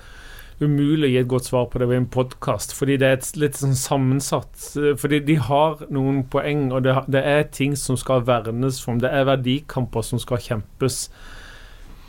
umulig 0.61 1.07
å 1.07 1.11
gi 1.11 1.19
et 1.21 1.29
godt 1.29 1.47
svar 1.49 1.67
på 1.71 1.81
det 1.81 1.87
ved 1.89 2.01
en 2.01 2.09
podkast, 2.13 2.73
fordi 2.77 2.97
det 3.01 3.07
er 3.07 3.17
et 3.17 3.29
litt 3.41 3.57
sånn 3.59 3.75
sammensatt 3.77 4.67
eh, 4.79 4.93
Fordi 4.99 5.21
de 5.25 5.37
har 5.41 5.85
noen 5.93 6.23
poeng, 6.31 6.67
og 6.71 6.85
det, 6.85 6.95
det 7.11 7.23
er 7.23 7.47
ting 7.53 7.77
som 7.79 7.97
skal 7.99 8.25
vernes 8.27 8.81
for, 8.83 8.99
det 9.01 9.11
er 9.11 9.29
verdikamper 9.29 10.05
som 10.05 10.21
skal 10.21 10.41
kjempes. 10.43 11.07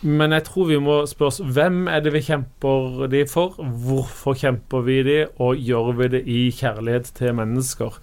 Men 0.05 0.35
jeg 0.37 0.45
tror 0.51 0.69
vi 0.69 0.77
må 0.85 0.99
spørre 1.09 1.33
oss 1.33 1.41
hvem 1.57 1.87
er 1.89 2.03
det 2.05 2.13
vi 2.13 2.21
kjemper 2.27 3.07
de 3.13 3.23
for? 3.31 3.57
Hvorfor 3.57 4.37
kjemper 4.37 4.85
vi 4.85 4.99
de, 5.07 5.17
og 5.41 5.57
gjør 5.57 5.95
vi 5.97 6.11
det 6.13 6.21
i 6.29 6.41
kjærlighet 6.53 7.09
til 7.17 7.33
mennesker? 7.39 7.97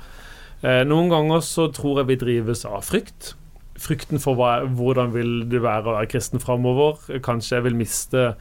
Eh, 0.66 0.82
noen 0.88 1.12
ganger 1.14 1.46
så 1.46 1.68
tror 1.74 2.02
jeg 2.02 2.10
vi 2.10 2.20
drives 2.24 2.66
av 2.66 2.82
frykt. 2.90 3.36
Frykten 3.82 4.22
for 4.22 4.38
hva, 4.38 4.64
hvordan 4.66 5.14
vil 5.14 5.44
det 5.50 5.62
være 5.62 5.92
å 5.92 5.96
være 6.00 6.10
kristen 6.10 6.42
framover. 6.42 6.98
Kanskje 7.22 7.60
jeg 7.60 7.70
vil 7.70 7.78
miste 7.78 8.32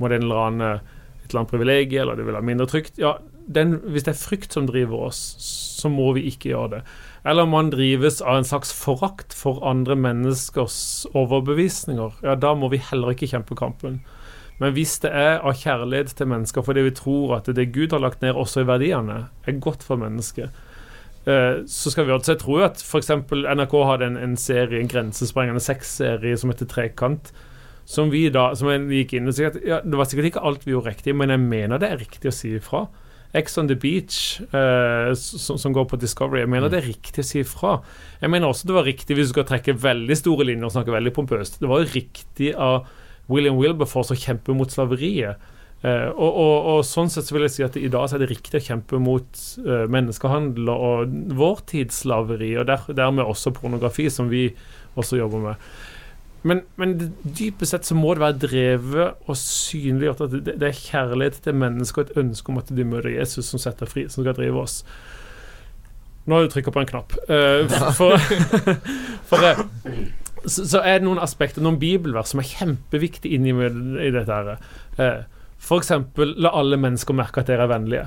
må 0.00 0.10
en 0.10 0.26
eller 0.26 0.42
annen, 0.42 0.92
et 1.22 1.30
eller 1.30 1.44
annet 1.44 1.54
privilegium, 1.54 2.02
eller 2.02 2.18
det 2.18 2.26
vil 2.26 2.36
være 2.36 2.50
mindre 2.50 2.68
trygt. 2.70 2.98
Ja, 3.00 3.16
den, 3.46 3.78
hvis 3.86 4.06
det 4.06 4.16
er 4.16 4.18
frykt 4.18 4.54
som 4.54 4.66
driver 4.66 5.06
oss, 5.08 5.22
så 5.78 5.90
må 5.92 6.10
vi 6.16 6.26
ikke 6.30 6.50
gjøre 6.50 6.72
det 6.74 6.82
eller 7.26 7.42
om 7.42 7.50
man 7.50 7.70
drives 7.70 8.20
av 8.22 8.36
en 8.38 8.46
slags 8.46 8.70
forakt 8.72 9.34
for 9.34 9.58
andre 9.66 9.96
menneskers 9.98 11.06
overbevisninger, 11.10 12.20
ja, 12.22 12.36
da 12.38 12.52
må 12.54 12.70
vi 12.70 12.78
heller 12.78 13.10
ikke 13.10 13.26
kjempe 13.32 13.56
kampen. 13.58 13.98
Men 14.62 14.72
hvis 14.76 14.94
det 15.02 15.10
er 15.10 15.42
av 15.44 15.58
kjærlighet 15.58 16.14
til 16.16 16.30
mennesker 16.30 16.64
fordi 16.64 16.86
vi 16.86 16.94
tror 16.96 17.34
at 17.40 17.50
det 17.58 17.72
Gud 17.74 17.92
har 17.92 18.04
lagt 18.04 18.22
ned 18.22 18.38
også 18.38 18.62
i 18.62 18.68
verdiene, 18.68 19.18
er 19.44 19.58
godt 19.60 19.82
for 19.84 20.00
mennesket, 20.00 20.54
eh, 21.26 21.64
så 21.66 21.92
skal 21.92 22.06
vi 22.06 22.14
også, 22.14 22.30
det. 22.32 22.38
Jeg 22.38 22.44
tror 22.44 22.64
at 22.68 22.84
f.eks. 22.86 23.10
NRK 23.26 23.74
hadde 23.90 24.08
en, 24.12 24.20
en 24.22 24.38
serie, 24.40 24.80
en 24.80 24.92
grensesprengende 24.94 25.60
sexserie 25.60 26.38
som 26.38 26.54
heter 26.54 26.70
Trekant. 26.70 27.34
Som 27.86 28.10
vi 28.10 28.24
da, 28.34 28.48
som 28.58 28.70
gikk 28.90 29.12
inn 29.14 29.30
og 29.30 29.36
at 29.46 29.60
ja, 29.62 29.76
Det 29.78 29.94
var 29.94 30.08
sikkert 30.10 30.32
ikke 30.32 30.40
alt 30.42 30.64
vi 30.66 30.72
gjorde 30.72 30.90
riktig, 30.90 31.12
men 31.14 31.30
jeg 31.30 31.42
mener 31.42 31.78
det 31.78 31.90
er 31.90 32.00
riktig 32.00 32.32
å 32.32 32.34
si 32.34 32.56
ifra. 32.58 32.86
Ex 33.36 33.58
on 33.58 33.68
the 33.70 33.76
Beach, 33.76 34.40
uh, 34.52 35.14
som, 35.18 35.58
som, 35.58 35.72
går 35.74 35.88
på 35.90 35.98
Discovery. 36.00 36.44
Jeg 36.44 36.52
mener 36.52 36.68
mm. 36.68 36.72
det 36.74 36.80
er 36.82 36.88
riktig 36.92 37.24
å 37.24 37.26
si 37.26 37.40
ifra. 37.42 37.74
Jeg 38.22 38.32
mener 38.32 38.50
også 38.50 38.70
det 38.70 38.76
var 38.76 38.88
riktig 38.88 39.16
hvis 39.18 39.30
du 39.30 39.34
skal 39.34 39.48
trekke 39.48 39.76
veldig 39.82 40.16
store 40.18 40.46
linjer 40.48 40.68
og 40.68 40.76
snakke 40.76 40.94
veldig 40.94 41.12
pompøst. 41.16 41.60
Det 41.62 41.70
var 41.70 41.82
jo 41.82 41.92
riktig 41.94 42.54
av 42.54 42.86
William 43.32 43.58
Wilberforce 43.58 44.14
å 44.14 44.20
kjempe 44.20 44.54
mot 44.56 44.72
slaveriet. 44.72 45.42
Uh, 45.84 46.08
og, 46.14 46.30
og, 46.30 46.54
og, 46.70 46.78
sånn 46.88 47.10
sett 47.12 47.28
så 47.28 47.36
vil 47.36 47.44
jeg 47.46 47.54
si 47.56 47.66
at 47.66 47.76
i 47.78 47.90
dag 47.92 48.08
så 48.08 48.16
er 48.16 48.24
det 48.24 48.30
riktig 48.30 48.62
å 48.62 48.66
kjempe 48.70 49.00
mot 49.02 49.42
uh, 49.66 49.84
menneskehandel 49.92 50.70
og 50.72 51.12
vår 51.36 51.60
tids 51.68 52.00
slaveri, 52.06 52.54
og 52.56 52.70
der, 52.70 52.88
dermed 52.96 53.28
også 53.28 53.52
pornografi, 53.54 54.08
som 54.10 54.32
vi 54.32 54.48
også 54.96 55.20
jobber 55.20 55.44
med. 55.50 55.68
Men, 56.46 56.62
men 56.78 56.94
dypest 57.24 57.72
sett 57.72 57.88
så 57.88 57.96
må 57.98 58.12
det 58.14 58.22
være 58.22 58.40
drevet 58.44 59.26
og 59.26 59.38
synliggjort 59.40 60.20
at 60.26 60.34
det, 60.36 60.56
det 60.60 60.68
er 60.68 60.78
kjærlighet 60.78 61.40
til 61.42 61.56
mennesker 61.58 62.02
og 62.04 62.10
et 62.10 62.20
ønske 62.22 62.52
om 62.52 62.60
at 62.60 62.70
de 62.76 62.86
møter 62.86 63.14
Jesus 63.16 63.48
som 63.50 63.62
setter 63.62 63.90
fri, 63.90 64.04
som 64.12 64.22
skal 64.22 64.36
drive 64.36 64.60
oss. 64.62 64.82
Nå 66.26 66.36
har 66.36 66.46
du 66.46 66.52
trykka 66.52 66.74
på 66.74 66.82
en 66.82 66.90
knapp. 66.90 67.16
Uh, 67.30 67.66
for, 67.98 68.18
for 69.30 69.42
uh, 69.42 69.64
så, 70.44 70.62
så, 70.62 70.82
er 70.82 71.00
det 71.00 71.06
noen 71.08 71.22
aspekter, 71.22 71.62
noen 71.64 71.80
bibelvers, 71.82 72.30
som 72.34 72.42
er 72.42 72.50
kjempeviktige 72.50 73.38
inni 73.38 73.54
i 73.54 74.12
dette. 74.14 74.38
her. 74.38 74.62
Uh, 74.98 75.76
eksempel, 75.78 76.34
la 76.42 76.54
alle 76.54 76.78
mennesker 76.78 77.16
merke 77.16 77.42
at 77.42 77.50
dere 77.50 77.66
er 77.66 77.74
vennlige. 77.74 78.06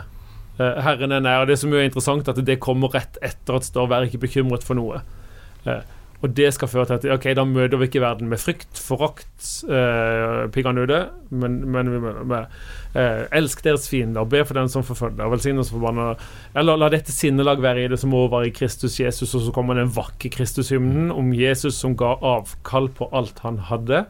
Herren 0.60 1.16
er 1.16 1.24
nær. 1.24 1.46
og 1.46 1.48
Det 1.48 1.56
som 1.60 1.72
er 1.72 1.88
interessant, 1.88 2.28
at 2.28 2.40
det 2.44 2.60
kommer 2.60 2.92
rett 2.92 3.16
etter 3.24 3.56
at 3.56 3.64
det 3.64 3.70
står 3.72 3.88
'vær 3.88 4.08
ikke 4.08 4.26
bekymret 4.28 4.64
for 4.68 4.76
noe'. 4.76 5.00
Og 6.20 6.34
det 6.36 6.50
skal 6.52 6.68
føre 6.68 6.84
til 6.90 6.98
at 6.98 7.06
ok, 7.16 7.30
da 7.38 7.46
møter 7.48 7.80
vi 7.80 7.88
ikke 7.88 8.02
verden 8.04 8.28
med 8.28 8.42
frykt, 8.42 8.76
forakt, 8.76 9.46
eh, 9.72 10.50
piggene 10.52 10.84
men, 11.32 11.56
men 11.72 11.92
vi 11.94 12.02
møter 12.04 12.28
med 12.28 12.58
eh, 13.00 13.24
elsk 13.40 13.64
deres 13.64 13.88
fiender, 13.88 14.28
be 14.28 14.44
for 14.44 14.60
den 14.60 14.68
som 14.68 14.84
forfølger, 14.84 15.32
velsign 15.32 15.64
oss 15.64 15.72
forbanna. 15.72 16.12
Eller 16.60 16.76
la 16.76 16.90
dette 16.92 17.16
sinnelag 17.16 17.64
være 17.64 17.86
i 17.86 17.92
det 17.94 18.02
som 18.02 18.14
over 18.14 18.44
i 18.44 18.52
Kristus 18.52 19.00
Jesus, 19.00 19.34
og 19.36 19.48
så 19.48 19.56
kommer 19.56 19.80
den 19.80 19.94
vakre 19.96 20.32
Kristushymnen 20.34 21.14
om 21.16 21.32
Jesus 21.32 21.80
som 21.80 21.96
ga 21.96 22.18
avkall 22.20 22.92
på 22.92 23.08
alt 23.16 23.40
han 23.46 23.64
hadde. 23.72 24.04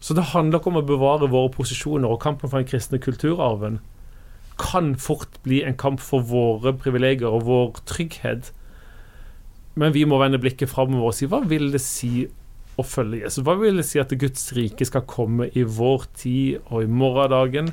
Så 0.00 0.16
det 0.16 0.30
handler 0.32 0.60
ikke 0.60 0.72
om 0.72 0.80
å 0.80 0.88
bevare 0.88 1.28
våre 1.32 1.52
posisjoner, 1.52 2.08
og 2.08 2.22
kampen 2.24 2.48
for 2.48 2.60
den 2.60 2.68
kristne 2.68 3.00
kulturarven 3.00 3.82
kan 4.60 4.94
fort 4.96 5.40
bli 5.42 5.62
en 5.66 5.76
kamp 5.76 6.00
for 6.00 6.24
våre 6.24 6.72
privilegier 6.78 7.28
og 7.28 7.44
vår 7.48 7.80
trygghet. 7.90 8.52
Men 9.80 9.94
vi 9.94 10.04
må 10.06 10.18
vende 10.22 10.40
blikket 10.42 10.70
framover 10.70 11.10
og 11.10 11.16
si 11.16 11.28
hva 11.30 11.40
vil 11.50 11.70
det 11.74 11.82
si 11.82 12.26
å 12.78 12.84
følge 12.86 13.24
Jesus? 13.24 13.42
Hva 13.46 13.56
vil 13.58 13.80
det 13.80 13.86
si 13.88 14.00
at 14.02 14.12
Guds 14.18 14.52
rike 14.56 14.86
skal 14.86 15.06
komme 15.10 15.48
i 15.54 15.64
vår 15.66 16.06
tid 16.18 16.60
og 16.68 16.84
i 16.84 16.90
morgendagen? 16.90 17.72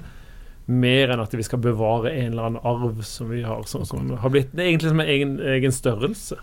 Mer 0.72 1.12
enn 1.14 1.22
at 1.24 1.34
vi 1.36 1.46
skal 1.46 1.62
bevare 1.62 2.14
en 2.14 2.32
eller 2.32 2.48
annen 2.50 2.66
arv 2.68 3.02
som 3.06 3.32
vi 3.34 3.42
har, 3.46 3.66
som, 3.70 3.86
som 3.86 4.14
har 4.22 4.34
blitt 4.34 4.54
Det 4.54 4.64
er 4.64 4.72
egentlig 4.72 4.94
som 4.94 5.04
en 5.04 5.14
egen, 5.14 5.38
egen 5.58 5.74
størrelse. 5.76 6.38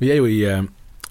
Vi 0.00 0.10
er 0.12 0.20
jo 0.20 0.28
i, 0.30 0.38
eh, 0.48 0.62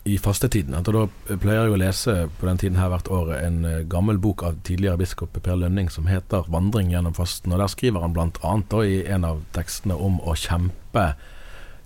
i 0.05 0.17
fastetiden. 0.21 0.75
Og 0.79 0.87
da 0.95 1.35
pleier 1.35 1.65
jeg 1.65 1.75
å 1.75 1.81
lese 1.81 2.15
på 2.39 2.47
den 2.49 2.61
tiden 2.61 2.79
her 2.79 2.91
hvert 2.93 3.11
år 3.11 3.35
en 3.37 3.59
eh, 3.67 3.83
gammel 3.91 4.19
bok 4.21 4.45
av 4.47 4.59
tidligere 4.67 4.99
biskop 5.03 5.35
Per 5.35 5.59
Lønning 5.61 5.91
som 5.93 6.07
heter 6.09 6.47
'Vandring 6.47 6.91
gjennom 6.93 7.15
fasten'. 7.15 7.53
Og 7.53 7.59
Der 7.59 7.71
skriver 7.71 8.01
han 8.01 8.13
bl.a. 8.13 8.83
i 8.83 9.03
en 9.05 9.25
av 9.25 9.43
tekstene 9.53 9.99
om 9.99 10.19
å 10.23 10.35
kjempe 10.35 11.13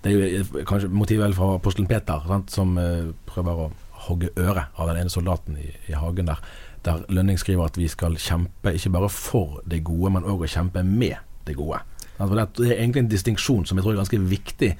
det 0.04 0.12
er 0.12 0.32
jo 0.32 0.64
kanskje 0.68 0.88
motivet 0.88 1.36
fra 1.36 1.54
apostelen 1.58 1.88
Peter, 1.88 2.22
sant, 2.28 2.52
som 2.52 2.76
uh, 2.80 3.12
prøver 3.28 3.66
å 3.66 3.70
hogge 4.06 4.30
øret 4.40 4.72
av 4.80 4.88
den 4.88 5.02
ene 5.02 5.12
soldaten 5.12 5.58
i, 5.60 5.68
i, 5.90 5.96
hagen 5.98 6.30
der. 6.30 6.40
Der 6.86 7.02
Lønning 7.12 7.36
skriver 7.38 7.68
at 7.68 7.76
vi 7.76 7.88
skal 7.92 8.16
kjempe 8.16 8.72
ikke 8.72 8.94
bare 8.94 9.10
for 9.12 9.60
det 9.68 9.82
gode, 9.84 10.14
men 10.14 10.24
òg 10.24 10.46
å 10.46 10.48
kjempe 10.48 10.84
med 10.86 11.20
det 11.44 11.58
gode. 11.58 11.82
Det 12.20 12.66
er 12.66 12.82
egentlig 12.82 13.04
en 13.04 13.12
distinksjon 13.12 13.64
som 13.68 13.78
jeg 13.78 13.84
tror 13.84 13.94
er 13.94 14.02
ganske 14.02 14.20
viktig, 14.28 14.70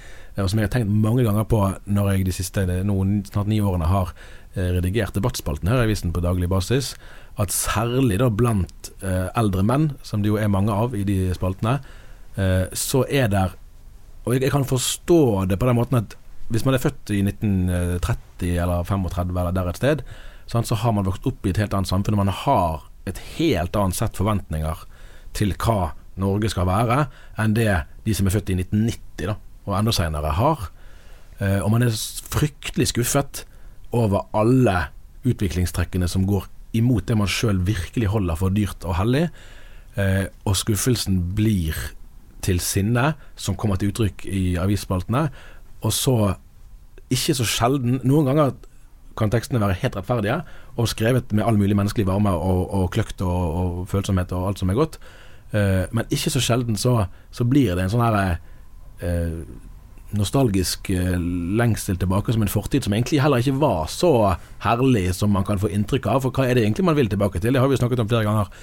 og 0.41 0.49
som 0.51 0.61
jeg 0.61 0.69
har 0.69 0.73
tenkt 0.75 0.93
mange 0.93 1.25
ganger 1.25 1.47
på 1.49 1.61
når 1.89 2.11
jeg 2.11 2.27
de 2.29 2.35
siste 2.37 2.65
noen, 2.85 3.23
snart 3.29 3.49
ni 3.49 3.63
årene 3.65 3.89
har 3.89 4.13
eh, 4.55 4.75
redigert 4.77 5.17
debattspalten 5.17 5.69
her 5.69 5.81
i 5.81 5.87
avisen 5.89 6.13
på 6.13 6.25
daglig 6.25 6.51
basis. 6.53 6.95
At 7.41 7.53
særlig 7.53 8.21
da 8.21 8.29
blant 8.29 8.93
eh, 9.01 9.29
eldre 9.41 9.65
menn, 9.65 9.91
som 10.05 10.21
det 10.21 10.33
jo 10.33 10.37
er 10.41 10.53
mange 10.53 10.73
av 10.73 10.97
i 10.97 11.05
de 11.09 11.31
spaltene, 11.37 11.79
eh, 12.37 12.69
så 12.77 13.07
er 13.09 13.33
det 13.33 13.47
og 14.25 14.35
jeg, 14.35 14.45
jeg, 14.45 14.53
kan 14.53 14.67
forstå 14.69 15.47
det 15.51 15.59
på 15.61 15.69
den 15.69 15.79
måten 15.79 16.01
at 16.03 16.17
hvis 16.51 16.65
man 16.67 16.75
er 16.75 16.83
født 16.83 17.13
i 17.15 17.21
1930 17.23 18.57
eller 18.59 18.85
35 18.85 19.31
eller 19.31 19.55
der 19.55 19.71
et 19.71 19.79
sted, 19.79 20.03
sant, 20.51 20.67
så 20.67 20.75
har 20.83 20.95
man 20.97 21.07
vokst 21.07 21.27
opp 21.31 21.47
i 21.47 21.53
et 21.53 21.61
helt 21.63 21.75
annet 21.77 21.91
samfunn. 21.91 22.19
Man 22.19 22.33
har 22.35 22.89
et 23.07 23.21
helt 23.37 23.77
annet 23.79 23.97
sett 23.97 24.19
forventninger 24.19 24.83
til 25.39 25.55
hva 25.63 25.93
Norge 26.21 26.51
skal 26.53 26.67
være, 26.69 27.05
enn 27.41 27.55
det 27.57 27.69
de 28.05 28.17
som 28.17 28.27
er 28.27 28.35
født 28.35 28.51
i 28.53 28.59
1990 28.59 29.31
da, 29.31 29.37
og 29.69 29.77
enda 29.79 29.95
senere 29.95 30.35
har. 30.37 30.67
Eh, 31.39 31.61
og 31.63 31.71
man 31.73 31.87
er 31.87 31.95
fryktelig 32.35 32.91
skuffet 32.91 33.45
over 33.97 34.27
alle 34.37 34.91
utviklingstrekkene 35.27 36.09
som 36.11 36.27
går 36.29 36.49
imot 36.77 37.09
det 37.09 37.17
man 37.19 37.31
sjøl 37.31 37.63
virkelig 37.67 38.11
holder 38.13 38.39
for 38.39 38.55
dyrt 38.55 38.85
og 38.87 38.99
hellig. 38.99 39.29
Eh, 39.99 40.27
og 40.47 40.59
skuffelsen 40.59 41.23
blir 41.39 41.79
til 42.43 42.61
sinne 42.65 43.15
som 43.37 43.57
kommer 43.59 43.81
til 43.81 43.93
uttrykk 43.93 44.27
i 44.27 44.45
avisspaltene. 44.61 45.29
Og 45.87 45.95
så, 45.97 46.35
ikke 47.11 47.37
så 47.39 47.47
sjelden 47.49 48.01
Noen 48.05 48.29
ganger 48.29 48.53
kan 49.19 49.33
tekstene 49.33 49.61
være 49.61 49.79
helt 49.83 49.97
rettferdige, 49.99 50.41
og 50.81 50.89
skrevet 50.89 51.33
med 51.37 51.45
all 51.45 51.59
mulig 51.59 51.77
menneskelig 51.77 52.07
varme 52.09 52.31
og, 52.31 52.63
og 52.75 52.91
kløkt 52.95 53.21
og, 53.21 53.57
og, 53.63 53.89
følsomhet 53.91 54.33
og 54.33 54.49
alt 54.49 54.63
som 54.63 54.71
er 54.71 54.79
godt. 54.79 55.01
Uh, 55.51 55.85
men 55.91 56.07
ikke 56.11 56.31
så 56.31 56.41
sjelden 56.41 56.79
så, 56.79 57.05
så 57.35 57.45
blir 57.45 57.75
det 57.75 57.85
en 57.85 57.93
sånn 57.93 58.05
her 58.05 58.39
uh, 59.03 59.41
nostalgisk 60.17 60.91
uh, 60.95 61.17
lengsel 61.61 61.99
tilbake 62.01 62.35
som 62.35 62.45
en 62.45 62.53
fortid 62.53 62.87
som 62.87 62.95
egentlig 62.97 63.23
heller 63.23 63.43
ikke 63.43 63.61
var 63.63 63.91
så 63.93 64.13
herlig 64.65 65.09
som 65.17 65.33
man 65.35 65.47
kan 65.49 65.61
få 65.63 65.73
inntrykk 65.75 66.11
av. 66.11 66.25
For 66.27 66.35
hva 66.35 66.49
er 66.49 66.59
det 66.59 66.67
egentlig 66.67 66.87
man 66.89 66.99
vil 66.99 67.11
tilbake 67.13 67.43
til? 67.43 67.55
Det 67.55 67.63
har 67.63 67.71
vi 67.71 67.79
snakket 67.81 68.05
om 68.05 68.11
flere 68.11 68.27
ganger. 68.27 68.55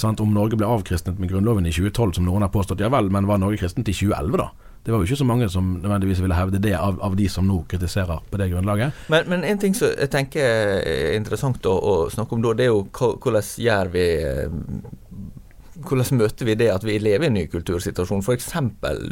Sant, 0.00 0.20
om 0.24 0.32
Norge 0.32 0.56
ble 0.56 0.68
avkristnet 0.68 1.18
med 1.20 1.28
Grunnloven 1.30 1.66
i 1.68 1.74
2012, 1.74 2.16
som 2.16 2.24
noen 2.24 2.46
har 2.46 2.52
påstått. 2.54 2.80
Ja 2.80 2.88
vel, 2.92 3.10
men 3.12 3.28
var 3.28 3.42
Norge 3.42 3.60
kristent 3.60 3.90
i 3.92 3.94
2011, 3.94 4.40
da? 4.40 4.48
Det 4.86 4.92
var 4.92 5.00
jo 5.02 5.08
ikke 5.08 5.18
så 5.18 5.24
mange 5.26 5.48
som 5.50 5.70
nødvendigvis 5.82 6.20
ville 6.22 6.34
hevde 6.38 6.60
det, 6.62 6.76
av, 6.78 7.00
av 7.02 7.16
de 7.18 7.24
som 7.26 7.46
nå 7.48 7.56
kritiserer 7.66 8.20
på 8.30 8.38
det 8.38 8.46
grunnlaget. 8.52 8.94
Men, 9.10 9.24
men 9.32 9.42
en 9.42 9.58
ting 9.58 9.74
som 9.74 9.90
jeg 9.90 10.12
tenker 10.12 10.46
er 10.46 11.16
interessant 11.16 11.66
å, 11.66 11.72
å 11.74 11.94
snakke 12.12 12.36
om 12.36 12.44
da, 12.44 12.52
det 12.54 12.68
er 12.68 12.70
jo 12.70 12.84
hvordan 12.94 13.48
gjør 13.66 13.90
vi 13.96 14.04
eh, 14.22 14.54
hvordan 15.84 16.20
møter 16.22 16.48
vi 16.48 16.56
det 16.58 16.70
at 16.72 16.84
vi 16.86 16.96
lever 17.02 17.26
i 17.26 17.30
en 17.30 17.36
ny 17.36 17.44
kultursituasjon? 17.52 18.24
F.eks. 18.24 18.48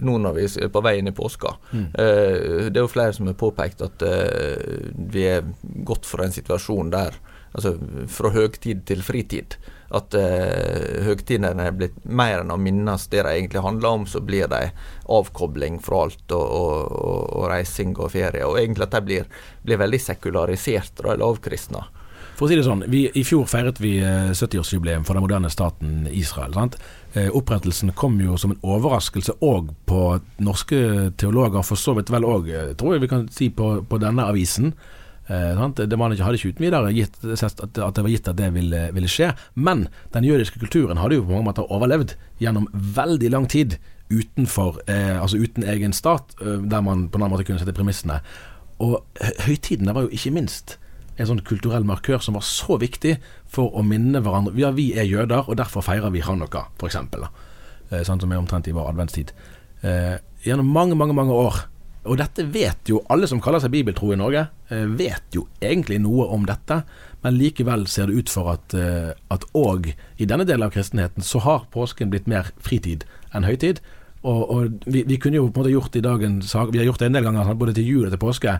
nå 0.05 0.17
når 0.25 0.37
vi 0.39 0.49
er 0.65 0.73
på 0.73 0.83
vei 0.85 0.97
inn 1.01 1.11
i 1.11 1.15
påska. 1.17 1.55
Mm. 1.73 1.87
Uh, 1.93 2.67
det 2.71 2.79
er 2.79 2.83
jo 2.83 2.91
flere 2.93 3.17
som 3.17 3.29
har 3.29 3.39
påpekt 3.39 3.85
at 3.85 4.05
uh, 4.07 4.91
vi 5.13 5.29
er 5.37 5.47
gått 5.87 6.09
fra 6.09 6.27
en 6.27 6.35
situasjon 6.35 6.93
der 6.95 7.19
altså 7.55 7.77
fra 8.11 8.33
høgtid 8.35 8.83
til 8.89 9.03
fritid. 9.07 9.57
At 9.95 10.15
eh, 10.19 11.05
høgtidene 11.07 11.69
er 11.69 11.75
blitt 11.77 12.01
mer 12.03 12.41
enn 12.43 12.51
å 12.51 12.59
minnes 12.59 13.07
det 13.13 13.23
de 13.23 13.35
egentlig 13.37 13.63
handler 13.63 14.01
om, 14.01 14.07
så 14.11 14.23
blir 14.25 14.49
de 14.51 14.73
avkobling 15.13 15.79
fra 15.85 16.01
alt 16.09 16.35
og, 16.35 16.43
og, 16.43 16.97
og, 16.99 17.21
og 17.39 17.45
reising 17.53 17.95
og 17.95 18.11
ferie. 18.17 18.43
Og 18.49 18.59
egentlig 18.59 18.89
at 18.89 18.97
de 18.97 19.03
blir, 19.07 19.29
blir 19.63 19.79
veldig 19.85 20.03
sekularisert 20.03 21.05
eller 21.05 21.23
avkristna. 21.29 21.85
For 22.35 22.47
å 22.47 22.51
si 22.51 22.59
det 22.59 22.65
sånn, 22.67 22.83
vi, 22.91 23.05
I 23.15 23.23
fjor 23.27 23.47
feiret 23.47 23.79
vi 23.79 23.93
70-årsjubileum 24.03 25.05
eh, 25.05 25.07
for 25.07 25.15
den 25.15 25.23
moderne 25.23 25.53
staten 25.53 26.09
Israel. 26.11 26.57
sant? 26.57 26.77
Eh, 27.15 27.31
opprettelsen 27.31 27.95
kom 27.95 28.19
jo 28.23 28.35
som 28.41 28.55
en 28.55 28.65
overraskelse 28.67 29.37
òg 29.39 29.71
på 29.87 30.03
norske 30.43 31.13
teologer, 31.21 31.63
for 31.63 31.79
så 31.79 31.95
vidt 31.95 32.11
vel 32.11 32.27
òg, 32.27 32.51
tror 32.81 32.97
jeg 32.97 33.05
vi 33.05 33.13
kan 33.13 33.29
si, 33.31 33.53
på, 33.55 33.77
på 33.87 34.03
denne 34.03 34.27
avisen. 34.27 34.75
Eh, 35.27 35.69
det 35.77 35.97
man 35.97 36.13
hadde 36.13 36.37
ikke 36.37 36.53
uten 36.53 36.67
videre 36.67 36.93
gitt, 36.93 37.17
at, 37.25 37.61
at, 37.63 37.73
det 37.97 38.03
var 38.05 38.13
gitt 38.13 38.29
at 38.29 38.37
det 38.37 38.51
ville, 38.53 38.83
ville, 38.93 39.09
skje. 39.09 39.33
Men 39.55 39.87
den 40.13 40.27
jødiske 40.27 40.61
kulturen 40.61 41.01
hadde 41.01 41.17
jo 41.17 41.25
på 41.25 41.33
mange 41.33 41.49
måter 41.49 41.71
overlevd 41.73 42.17
gjennom 42.43 42.69
veldig 42.73 43.31
lang 43.33 43.49
tid 43.49 43.79
utenfor, 44.13 44.83
eh, 44.87 45.17
altså 45.21 45.41
uten 45.41 45.65
egen 45.65 45.95
stat, 45.97 46.37
eh, 46.43 46.61
der 46.61 46.85
man 46.85 47.09
på 47.09 47.17
en 47.17 47.25
annen 47.25 47.39
måte 47.39 47.47
kunne 47.49 47.63
sette 47.63 47.77
premissene. 47.77 48.21
Og 48.85 49.01
høytidene 49.47 49.95
var 49.95 50.05
jo 50.05 50.13
ikke 50.13 50.35
minst 50.35 50.77
en 51.17 51.29
sånn 51.31 51.43
kulturell 51.47 51.87
markør 51.87 52.23
som 52.25 52.39
var 52.39 52.47
så 52.47 52.79
viktig 52.81 53.17
for 53.51 53.75
å 53.77 53.85
minne 53.87 54.23
hverandre. 54.25 54.57
Ja, 54.59 54.73
vi 54.75 54.93
er 54.99 55.07
jøder, 55.07 55.47
og 55.49 55.59
derfor 55.61 55.85
feirer 55.87 56.15
vi 56.15 56.25
Hanukka, 56.25 56.67
f.eks. 56.79 56.99
Eh, 56.99 58.03
sånn 58.07 58.23
som 58.23 58.33
er 58.33 58.41
omtrent 58.41 58.71
i 58.71 58.75
vår 58.75 58.91
adventstid. 58.95 59.35
Eh, 59.85 60.17
gjennom 60.47 60.73
mange, 60.75 60.99
mange, 60.99 61.17
mange 61.17 61.37
år 61.37 61.65
og 62.05 62.19
dette 62.21 62.45
vet 62.53 62.91
jo 62.91 63.01
alle 63.13 63.29
som 63.29 63.41
kaller 63.41 63.63
seg 63.63 63.73
bibeltro 63.73 64.11
i 64.13 64.19
Norge, 64.21 64.45
eh, 64.69 64.85
vet 64.85 65.33
jo 65.33 65.47
egentlig 65.65 66.03
noe 66.05 66.27
om 66.37 66.45
dette. 66.45 66.83
Men 67.25 67.39
likevel 67.39 67.87
ser 67.89 68.11
det 68.11 68.19
ut 68.21 68.33
for 68.33 68.53
at 68.53 68.75
eh, 68.77 69.13
at 69.33 69.47
òg 69.57 69.95
i 69.95 70.29
denne 70.29 70.45
delen 70.45 70.67
av 70.67 70.75
kristenheten 70.75 71.25
så 71.25 71.41
har 71.41 71.69
påsken 71.73 72.13
blitt 72.13 72.29
mer 72.29 72.53
fritid 72.61 73.07
enn 73.33 73.49
høytid. 73.49 73.81
Og, 74.25 74.43
og 74.51 74.85
vi, 74.85 75.05
vi, 75.09 75.17
kunne 75.21 75.37
jo 75.41 75.49
på 75.49 75.61
en 75.61 75.65
måte 75.65 75.73
gjort 75.73 75.97
i 75.97 76.01
dagens 76.01 76.49
sak 76.49 76.71
Vi 76.73 76.79
har 76.81 76.87
gjort 76.87 77.03
det 77.03 77.11
en 77.11 77.17
del 77.17 77.27
ganger, 77.27 77.57
både 77.61 77.75
til 77.77 77.89
jul 77.89 78.07
og 78.07 78.13
til 78.13 78.21
påske. 78.21 78.59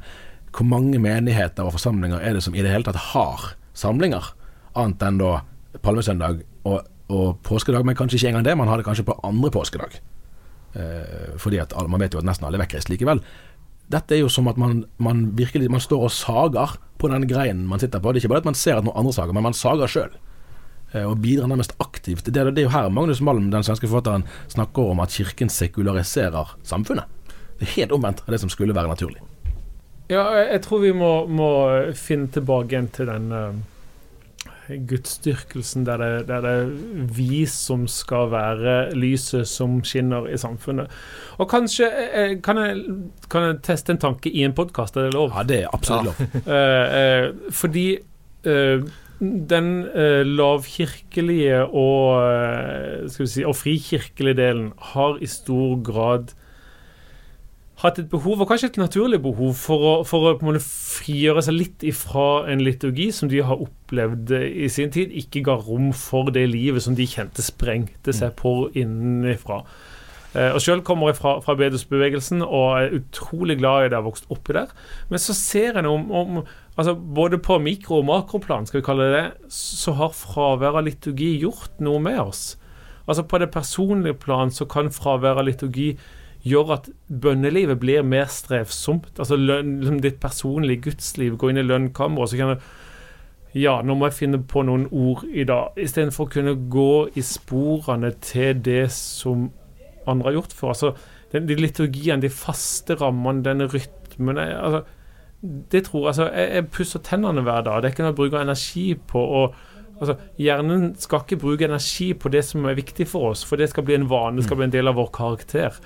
Hvor 0.55 0.67
mange 0.71 1.01
menigheter 1.03 1.67
og 1.67 1.75
forsamlinger 1.75 2.23
er 2.23 2.37
det 2.37 2.45
som 2.45 2.55
i 2.55 2.63
det 2.63 2.71
hele 2.71 2.87
tatt 2.87 3.01
har 3.11 3.55
samlinger? 3.75 4.33
Annet 4.79 5.03
enn 5.03 5.19
da 5.19 5.39
palmesøndag 5.83 6.45
og, 6.71 6.85
og 7.11 7.41
påskedag, 7.47 7.87
men 7.87 7.97
kanskje 7.99 8.21
ikke 8.21 8.35
engang 8.35 8.47
det. 8.47 8.59
Man 8.59 8.71
har 8.71 8.79
det 8.79 8.87
kanskje 8.87 9.07
på 9.09 9.19
andre 9.27 9.51
påskedag. 9.55 9.99
Eh, 10.75 11.35
fordi 11.43 11.59
at 11.63 11.75
man 11.91 12.03
vet 12.03 12.15
jo 12.15 12.23
at 12.23 12.29
nesten 12.29 12.47
alle 12.47 12.59
er 12.59 12.65
vekkreist 12.65 12.91
likevel. 12.91 13.23
Dette 13.91 14.17
er 14.17 14.23
jo 14.23 14.31
som 14.33 14.47
at 14.49 14.57
man, 14.57 14.87
man, 14.97 15.27
virkelig 15.37 15.69
Man 15.71 15.83
står 15.83 16.07
og 16.07 16.11
sager 16.15 16.79
på 16.99 17.09
den 17.09 17.27
greinen 17.29 17.67
man 17.69 17.83
sitter 17.83 18.01
på. 18.01 18.13
Det 18.13 18.23
er 18.23 18.25
ikke 18.25 18.33
bare 18.33 18.45
at 18.47 18.53
man 18.53 18.59
ser 18.59 18.79
at 18.79 18.87
noen 18.87 18.97
andre 18.97 19.13
sager, 19.13 19.35
men 19.35 19.47
man 19.47 19.59
sager 19.59 19.91
sjøl. 19.91 20.15
Eh, 20.95 21.03
og 21.03 21.19
bidrar 21.23 21.51
nærmest 21.51 21.75
aktivt. 21.83 22.25
Det, 22.25 22.33
det 22.55 22.63
er 22.63 22.69
jo 22.69 22.75
her 22.75 22.89
Magnus 22.89 23.21
Malm, 23.21 23.51
den 23.51 23.67
svenske 23.67 23.91
forfatteren, 23.91 24.27
snakker 24.49 24.95
om 24.95 25.03
at 25.03 25.11
kirken 25.11 25.51
sekulariserer 25.51 26.57
samfunnet. 26.63 27.11
Det 27.59 27.67
er 27.67 27.77
helt 27.81 27.95
omvendt 27.95 28.23
av 28.25 28.35
det 28.35 28.43
som 28.43 28.51
skulle 28.51 28.75
være 28.75 28.91
naturlig. 28.91 29.23
Ja, 30.09 30.25
jeg 30.37 30.61
tror 30.67 30.83
vi 30.83 30.93
må, 30.93 31.13
må 31.27 31.51
finne 31.97 32.29
tilbake 32.33 32.75
igjen 32.75 32.91
til 32.93 33.09
den 33.09 33.33
uh 33.33 33.55
gudsdyrkelsen 34.69 35.85
der 35.87 36.01
det, 36.01 36.29
der 36.29 36.41
det 36.41 36.51
er 36.51 36.71
vi 37.17 37.45
som 37.47 37.87
skal 37.89 38.31
være 38.33 38.95
lyset 38.97 39.49
som 39.49 39.83
skinner 39.85 40.29
i 40.29 40.39
samfunnet. 40.41 40.91
Og 41.39 41.49
kanskje 41.51 41.89
uh, 41.89 42.41
Kan 42.43 42.59
jeg, 42.59 42.85
kan 43.31 43.43
jeg 43.49 43.59
teste 43.63 43.93
en 43.93 43.99
tanke 44.01 44.31
i 44.31 44.45
en 44.45 44.55
podkast? 44.55 44.97
Er 44.97 45.09
det 45.09 45.15
lov? 45.15 45.33
Ja, 45.37 45.43
det 45.43 45.63
er 45.63 45.69
absolutt 45.73 46.05
lov. 46.05 46.15
eh, 46.55 47.29
uh, 47.29 47.53
fordi 47.53 47.89
den 48.45 49.69
lavkirkelige 50.37 51.63
og, 51.65 53.09
skal 53.09 53.23
vi 53.25 53.29
si, 53.33 53.45
og 53.49 53.57
frikirkelige 53.57 54.37
delen 54.37 54.67
har 54.93 55.17
i 55.17 55.27
stor 55.27 55.79
grad 55.81 56.35
hatt 57.85 58.01
et 58.01 58.11
behov, 58.11 58.41
og 58.41 58.49
kanskje 58.51 58.73
et 58.73 58.79
naturlig 58.81 59.21
behov, 59.25 59.55
for 59.61 59.89
å, 59.89 59.95
for 60.09 60.33
å 60.33 60.55
frigjøre 60.61 61.45
seg 61.45 61.59
litt 61.59 61.85
ifra 61.87 62.45
en 62.51 62.63
liturgi 62.65 63.11
som 63.15 63.31
de 63.31 63.43
har 63.45 63.61
opplevd 63.61 64.33
i 64.35 64.71
sin 64.73 64.93
tid, 64.95 65.13
ikke 65.25 65.45
ga 65.47 65.59
rom 65.61 65.93
for 65.97 66.33
det 66.35 66.47
livet 66.51 66.85
som 66.85 66.97
de 66.97 67.07
kjente 67.09 67.45
sprengte 67.45 68.15
seg 68.17 68.35
på 68.41 68.57
innenfra. 68.73 69.63
Eh, 70.35 70.51
og 70.51 70.59
Sjøl 70.63 70.83
kommer 70.87 71.13
jeg 71.13 71.21
fra, 71.21 71.37
fra 71.45 71.55
bedehusbevegelsen 71.59 72.43
og 72.43 72.81
er 72.81 72.97
utrolig 72.99 73.61
glad 73.61 73.85
i 73.85 73.87
det 73.87 73.95
jeg 73.95 74.01
har 74.01 74.09
vokst 74.09 74.33
oppi 74.35 74.57
der. 74.57 74.73
Men 75.11 75.23
så 75.23 75.37
ser 75.39 75.79
jeg 75.79 75.87
om, 75.87 76.11
om 76.11 76.43
altså 76.75 76.97
Både 76.97 77.39
på 77.39 77.61
mikro- 77.63 78.01
og 78.01 78.09
makroplan 78.09 78.67
skal 78.67 78.81
vi 78.81 78.87
kalle 78.89 79.07
det 79.07 79.21
det, 79.21 79.53
så 79.55 79.95
har 79.95 80.11
fravær 80.11 80.81
av 80.81 80.89
liturgi 80.89 81.37
gjort 81.45 81.79
noe 81.79 82.03
med 82.03 82.19
oss. 82.19 82.57
Altså 83.07 83.23
På 83.23 83.39
det 83.39 83.53
personlige 83.55 84.19
plan 84.19 84.51
så 84.51 84.67
kan 84.67 84.91
fravær 84.91 85.39
av 85.39 85.47
liturgi 85.47 85.93
gjør 86.45 86.73
at 86.77 86.89
bønnelivet 87.09 87.81
blir 87.81 88.05
mer 88.07 88.29
strevsomt. 88.33 89.13
Altså 89.19 89.37
løn, 89.41 89.79
liksom 89.81 90.01
ditt 90.05 90.21
personlige 90.21 90.91
gudsliv. 90.91 91.39
Gå 91.41 91.51
inn 91.51 91.61
i 91.63 91.67
lønnkammeret, 91.67 92.31
så 92.31 92.41
kan 92.41 92.55
du 92.55 92.73
Ja, 93.55 93.77
nå 93.87 93.95
må 93.95 94.09
jeg 94.09 94.17
finne 94.17 94.41
på 94.43 94.65
noen 94.67 94.89
ord 94.91 95.23
i 95.31 95.45
dag. 95.47 95.77
Istedenfor 95.79 96.27
å 96.27 96.33
kunne 96.33 96.57
gå 96.71 97.09
i 97.15 97.23
sporene 97.23 98.11
til 98.19 98.59
det 98.67 98.89
som 98.91 99.53
andre 100.11 100.33
har 100.33 100.41
gjort 100.41 100.57
før. 100.59 100.73
Altså, 100.73 100.91
den, 101.31 101.47
de 101.47 101.57
liturgiene, 101.61 102.23
de 102.23 102.33
faste 102.35 102.97
rammene, 102.99 103.45
denne 103.47 103.69
rytmen 103.71 104.39
altså, 104.39 104.83
Det 105.41 105.85
tror 105.87 106.09
altså, 106.09 106.27
jeg 106.33 106.51
Jeg 106.55 106.67
pusser 106.75 106.99
tennene 106.99 107.43
hver 107.47 107.63
dag. 107.63 107.83
Det 107.83 107.89
er 107.89 107.95
ikke 107.95 108.03
noe 108.03 108.13
jeg 108.13 108.21
bruker 108.23 108.43
energi 108.43 108.95
på. 108.95 109.23
og 109.23 109.55
Altså, 110.01 110.17
hjernen 110.39 110.97
skal 110.99 111.23
ikke 111.23 111.39
bruke 111.39 111.65
energi 111.69 112.13
på 112.19 112.29
det 112.29 112.43
som 112.45 112.65
er 112.67 112.75
viktig 112.75 113.07
for 113.07 113.31
oss, 113.31 113.45
for 113.47 113.57
det 113.57 113.69
skal 113.71 113.85
bli 113.87 113.95
en 113.95 114.09
vane, 114.11 114.37
det 114.37 114.45
skal 114.49 114.59
bli 114.59 114.67
en 114.67 114.75
del 114.75 114.91
av 114.91 114.99
vår 114.99 115.13
karakter. 115.15 115.79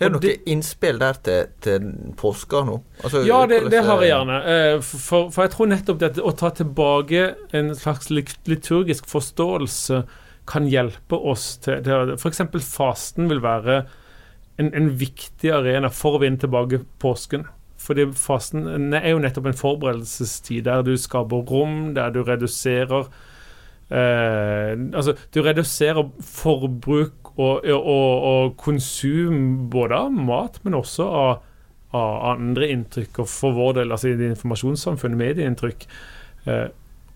Har 0.00 0.10
du 0.10 0.16
noe 0.16 0.34
innspill 0.50 0.98
der 0.98 1.18
til, 1.24 1.52
til 1.62 1.92
påska 2.18 2.64
nå? 2.66 2.78
Altså, 3.04 3.22
ja, 3.28 3.42
det, 3.46 3.60
det, 3.70 3.84
har 3.86 4.02
jeg 4.02 4.12
gjerne. 4.12 4.38
Eh, 4.54 4.74
for, 4.82 5.30
for, 5.30 5.44
jeg 5.44 5.54
tror 5.54 5.70
nettopp 5.70 6.02
det 6.02 6.12
å 6.18 6.34
ta 6.38 6.50
tilbake 6.56 7.24
en 7.58 7.72
slags 7.78 8.10
liturgisk 8.10 9.08
forståelse 9.10 10.02
kan 10.50 10.66
hjelpe 10.66 11.16
oss 11.16 11.56
til, 11.62 11.82
til 11.86 12.14
F.eks. 12.16 12.42
fasten 12.66 13.30
vil 13.30 13.42
være 13.44 13.82
en, 14.60 14.70
en, 14.74 14.88
viktig 14.98 15.52
arena 15.54 15.90
for 15.92 16.18
å 16.18 16.22
vinne 16.24 16.40
tilbake 16.42 16.82
påsken. 17.02 17.46
Fordi 17.82 18.08
fasten 18.14 18.94
er 18.94 19.10
jo 19.10 19.20
nettopp 19.22 19.48
en 19.50 19.58
forberedelsestid 19.58 20.66
der 20.68 20.84
du 20.86 20.94
skaper 21.00 21.46
rom, 21.50 21.94
der 21.96 22.12
du 22.14 22.22
reduserer 22.26 23.08
eh, 23.90 24.74
Altså, 24.94 25.16
du 25.34 25.42
reduserer 25.42 26.10
forbruk 26.26 27.21
og, 27.36 27.64
og, 27.64 28.12
og, 28.28 28.54
konsum 28.60 29.70
både 29.72 29.96
av 30.04 30.12
mat, 30.12 30.58
men 30.64 30.76
også 30.76 31.06
av, 31.08 31.32
av 31.96 32.14
andre 32.34 32.68
inntrykk. 32.74 33.22
Og 33.24 33.30
for 33.30 33.56
vår 33.56 33.78
del, 33.80 33.94
altså 33.94 34.12
i 34.12 34.16
det 34.20 34.34
informasjonssamfunnet, 34.34 35.20
medieinntrykk. 35.20 35.86
Eh, 36.46 36.66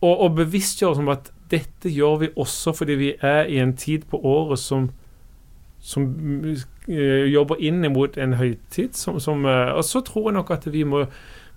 og, 0.01 0.13
og 0.13 0.37
bevisstgjøre 0.39 1.03
om 1.03 1.13
at 1.13 1.31
dette 1.51 1.91
gjør 1.93 2.21
vi 2.25 2.33
også 2.37 2.75
fordi 2.75 2.97
vi 2.99 3.13
er 3.25 3.47
i 3.51 3.61
en 3.63 3.77
tid 3.79 4.07
på 4.11 4.19
året 4.19 4.59
som, 4.59 4.89
som 5.81 6.09
uh, 6.09 7.27
jobber 7.31 7.63
inn 7.63 7.87
mot 7.95 8.19
en 8.19 8.37
høytid. 8.41 8.97
Som, 8.99 9.21
som, 9.23 9.47
uh, 9.47 9.77
og 9.77 9.85
så 9.87 10.03
tror 10.07 10.31
jeg 10.31 10.39
nok 10.41 10.53
at 10.57 10.69
vi 10.73 10.85
må, 10.89 11.05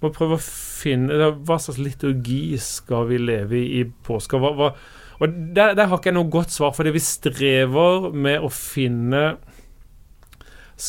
må 0.03 0.13
prøve 0.15 0.37
å 0.37 0.43
finne 0.43 1.33
Hva 1.43 1.57
slags 1.59 1.81
liturgi 1.81 2.57
skal 2.63 3.09
vi 3.09 3.19
leve 3.21 3.59
i 3.59 3.81
i 3.81 3.85
påska? 4.07 4.39
Hva, 4.39 4.53
hva, 4.55 4.73
og 5.19 5.37
der, 5.55 5.73
der, 5.75 5.87
har 5.87 5.99
ikke 5.99 6.11
jeg 6.13 6.17
noe 6.17 6.31
godt 6.31 6.53
svar, 6.55 6.71
fordi 6.75 6.93
vi 6.95 7.03
strever 7.03 8.09
med 8.15 8.39
å 8.39 8.49
finne 8.53 9.23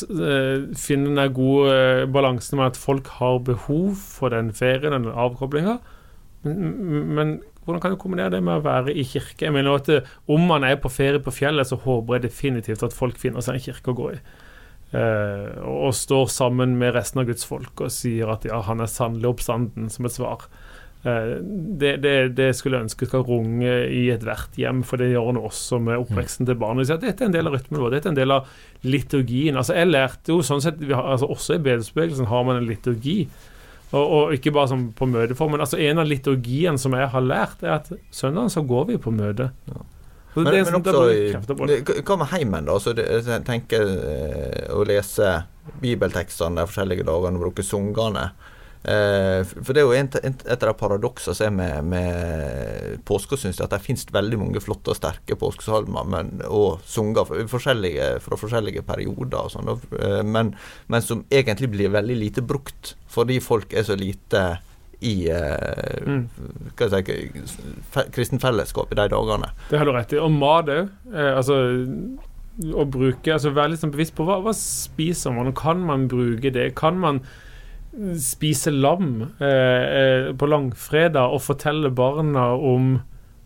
eh, 0.07 0.69
finne 0.79 1.15
den 1.17 1.35
gode 1.35 1.75
eh, 1.75 2.07
balansen 2.07 2.61
med 2.61 2.71
at 2.71 2.79
folk 2.79 3.11
har 3.19 3.41
behov 3.47 3.97
for 3.99 4.31
den 4.35 4.53
ferien, 4.55 4.95
den 4.95 5.11
avkoblinga. 5.11 5.81
Men, 6.47 7.11
men 7.17 7.33
hvordan 7.65 7.83
kan 7.83 7.93
du 7.93 7.99
kombinere 8.01 8.33
det 8.33 8.41
med 8.43 8.61
å 8.61 8.65
være 8.65 8.95
i 8.95 9.05
kirke? 9.05 9.45
Jeg 9.45 9.55
mener 9.55 9.77
at 9.77 9.91
eh, 9.93 10.07
Om 10.31 10.47
man 10.49 10.65
er 10.67 10.79
på 10.81 10.93
ferie 10.93 11.21
på 11.23 11.35
fjellet, 11.35 11.69
så 11.69 11.79
håper 11.79 12.17
jeg 12.17 12.29
definitivt 12.29 12.87
at 12.87 12.97
folk 12.97 13.19
finner 13.21 13.45
seg 13.45 13.59
en 13.59 13.67
kirke 13.67 13.93
å 13.93 13.99
gå 13.99 14.09
i. 14.15 14.21
Eh, 14.91 15.59
og 15.67 15.95
står 15.95 16.31
sammen 16.35 16.79
med 16.81 16.97
resten 16.97 17.23
av 17.23 17.29
Guds 17.29 17.47
folk 17.47 17.85
og 17.85 17.93
sier 17.95 18.33
at 18.33 18.47
ja, 18.49 18.59
han 18.67 18.83
er 18.83 18.91
sannelig 18.91 19.35
oppstanden, 19.35 19.91
som 19.93 20.09
et 20.09 20.17
svar. 20.17 20.49
Eh, 21.03 21.35
det, 21.81 21.95
det, 22.05 22.15
det 22.37 22.51
skulle 22.57 22.77
jeg 22.77 22.91
ønske 22.91 23.09
skal 23.09 23.23
runge 23.25 23.77
i 23.89 24.03
ethvert 24.13 24.57
hjem, 24.61 24.83
for 24.85 25.01
det 25.01 25.13
gjør 25.15 25.33
noe 25.37 25.49
også 25.49 25.79
med 25.83 26.03
oppveksten 26.03 26.49
til 26.49 26.59
barnet. 26.61 26.91
Så 26.91 26.99
Dette 27.01 27.25
er 27.25 27.31
en 27.31 27.37
del 27.37 27.49
av 27.49 27.57
rytmen 27.57 27.81
vår, 27.81 27.95
dette 27.97 28.11
er 28.11 28.15
en 28.15 28.21
del 28.21 28.35
av 28.37 28.51
liturgien. 28.85 29.57
Altså 29.57 29.79
Jeg 29.79 29.93
lærte 29.93 30.35
jo 30.35 30.43
sånn 30.45 30.65
sett, 30.65 30.83
vi 30.83 30.93
har, 30.97 31.07
altså 31.15 31.31
Også 31.33 31.57
i 31.57 31.63
bedelsbevegelsen 31.65 32.29
har 32.31 32.45
man 32.49 32.61
en 32.61 32.69
liturgi. 32.69 33.23
Og, 33.91 34.05
og 34.05 34.35
ikke 34.37 34.53
bare 34.55 34.71
som 34.71 34.91
på 34.95 35.09
møteform, 35.11 35.57
men 35.57 35.65
altså 35.65 35.81
en 35.83 35.99
av 35.99 36.07
liturgiene 36.07 36.79
som 36.79 36.95
jeg 36.95 37.09
har 37.11 37.25
lært, 37.25 37.65
er 37.65 37.81
at 37.81 37.89
søndagen 38.15 38.53
så 38.53 38.63
går 38.63 38.93
vi 38.93 39.01
på 39.03 39.11
møte. 39.15 39.49
Ja. 39.73 39.87
Men, 40.37 40.47
men 40.47 40.69
sånn, 40.69 40.85
også 40.87 42.03
Hva 42.07 42.17
med 42.21 42.29
heimen, 42.31 42.69
da? 42.69 42.77
Så 42.79 42.93
det, 42.95 43.09
tenker 43.49 43.83
eh, 43.83 44.69
å 44.71 44.85
lese 44.87 45.41
bibeltekstene 45.83 46.61
de 46.61 46.69
forskjellige 46.71 47.07
dagene, 47.09 47.41
bruke 47.43 47.65
sangene. 47.67 48.29
Eh, 48.81 49.43
for 49.45 49.77
det 49.77 49.83
er 49.83 49.85
jo 49.85 49.93
et 49.93 50.15
av 50.49 50.63
de 50.63 50.73
paradoksene 50.81 51.37
som 51.37 51.59
er 51.61 51.83
med, 51.85 51.91
med 51.93 53.03
påske, 53.09 53.37
syns 53.37 53.59
jeg, 53.59 53.67
at 53.67 53.75
det 53.75 53.83
finnes 53.85 54.07
veldig 54.09 54.39
mange 54.41 54.63
flotte 54.65 54.95
og 54.95 54.97
sterke 54.97 55.37
påskesalmer 55.37 56.09
men, 56.09 56.31
og 56.49 56.81
sanger 56.89 57.29
fra 57.29 57.45
forskjellige, 58.41 58.85
perioder, 58.89 59.37
og 59.43 59.53
sånn, 59.53 59.69
eh, 60.01 60.23
men, 60.25 60.55
men 60.89 61.05
som 61.05 61.27
egentlig 61.29 61.69
blir 61.75 61.93
veldig 61.93 62.17
lite 62.23 62.45
brukt 62.47 62.95
fordi 63.11 63.37
folk 63.45 63.75
er 63.77 63.85
så 63.85 63.99
lite 63.99 64.47
i 65.05 65.15
eh, 65.33 66.01
Mm. 66.01 66.25
hva 66.77 66.89
jeg 66.93 67.33
si, 67.49 67.61
kristen 68.13 68.41
fellesskap 68.41 68.93
i 68.93 68.97
de 68.99 69.07
dagene. 69.13 69.49
Det 69.69 69.79
har 69.81 69.89
du 69.89 69.93
rett 69.93 70.13
i. 70.13 70.19
Og 70.21 70.33
mat 70.33 70.69
òg. 70.73 70.89
Eh, 71.13 71.31
altså 71.37 71.57
å 72.61 72.85
bruke 72.89 73.33
altså 73.33 73.53
Være 73.55 73.73
litt 73.73 73.83
sånn 73.83 73.93
bevisst 73.95 74.17
på 74.19 74.27
hva, 74.29 74.41
hva 74.45 74.53
spiser 74.57 75.33
man, 75.37 75.53
kan 75.57 75.81
man 75.87 76.09
bruke 76.11 76.53
det? 76.53 76.71
Kan 76.81 76.99
man 77.01 77.23
spise 78.21 78.71
lam 78.71 79.23
eh, 79.43 79.85
eh, 80.01 80.29
på 80.39 80.47
langfredag 80.47 81.35
og 81.35 81.43
fortelle 81.43 81.91
barna 81.91 82.53
om 82.55 83.01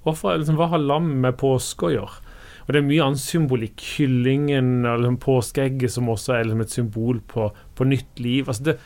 hvorfor, 0.04 0.36
liksom, 0.36 0.58
Hva 0.60 0.68
har 0.74 0.82
lam 0.84 1.08
med 1.22 1.38
påske 1.40 1.88
å 1.88 1.94
gjøre? 1.94 2.20
Og 2.64 2.72
det 2.72 2.80
er 2.80 2.86
mye 2.86 3.04
annen 3.04 3.20
symbolikk. 3.20 3.80
Kyllingen 3.80 4.86
og 4.88 5.02
liksom, 5.02 5.18
påskeegget 5.20 5.94
som 5.96 6.10
også 6.12 6.36
er 6.36 6.46
liksom, 6.48 6.64
et 6.64 6.76
symbol 6.76 7.20
på, 7.28 7.50
på 7.76 7.88
nytt 7.88 8.20
liv. 8.20 8.48
Altså 8.48 8.70
det, 8.70 8.78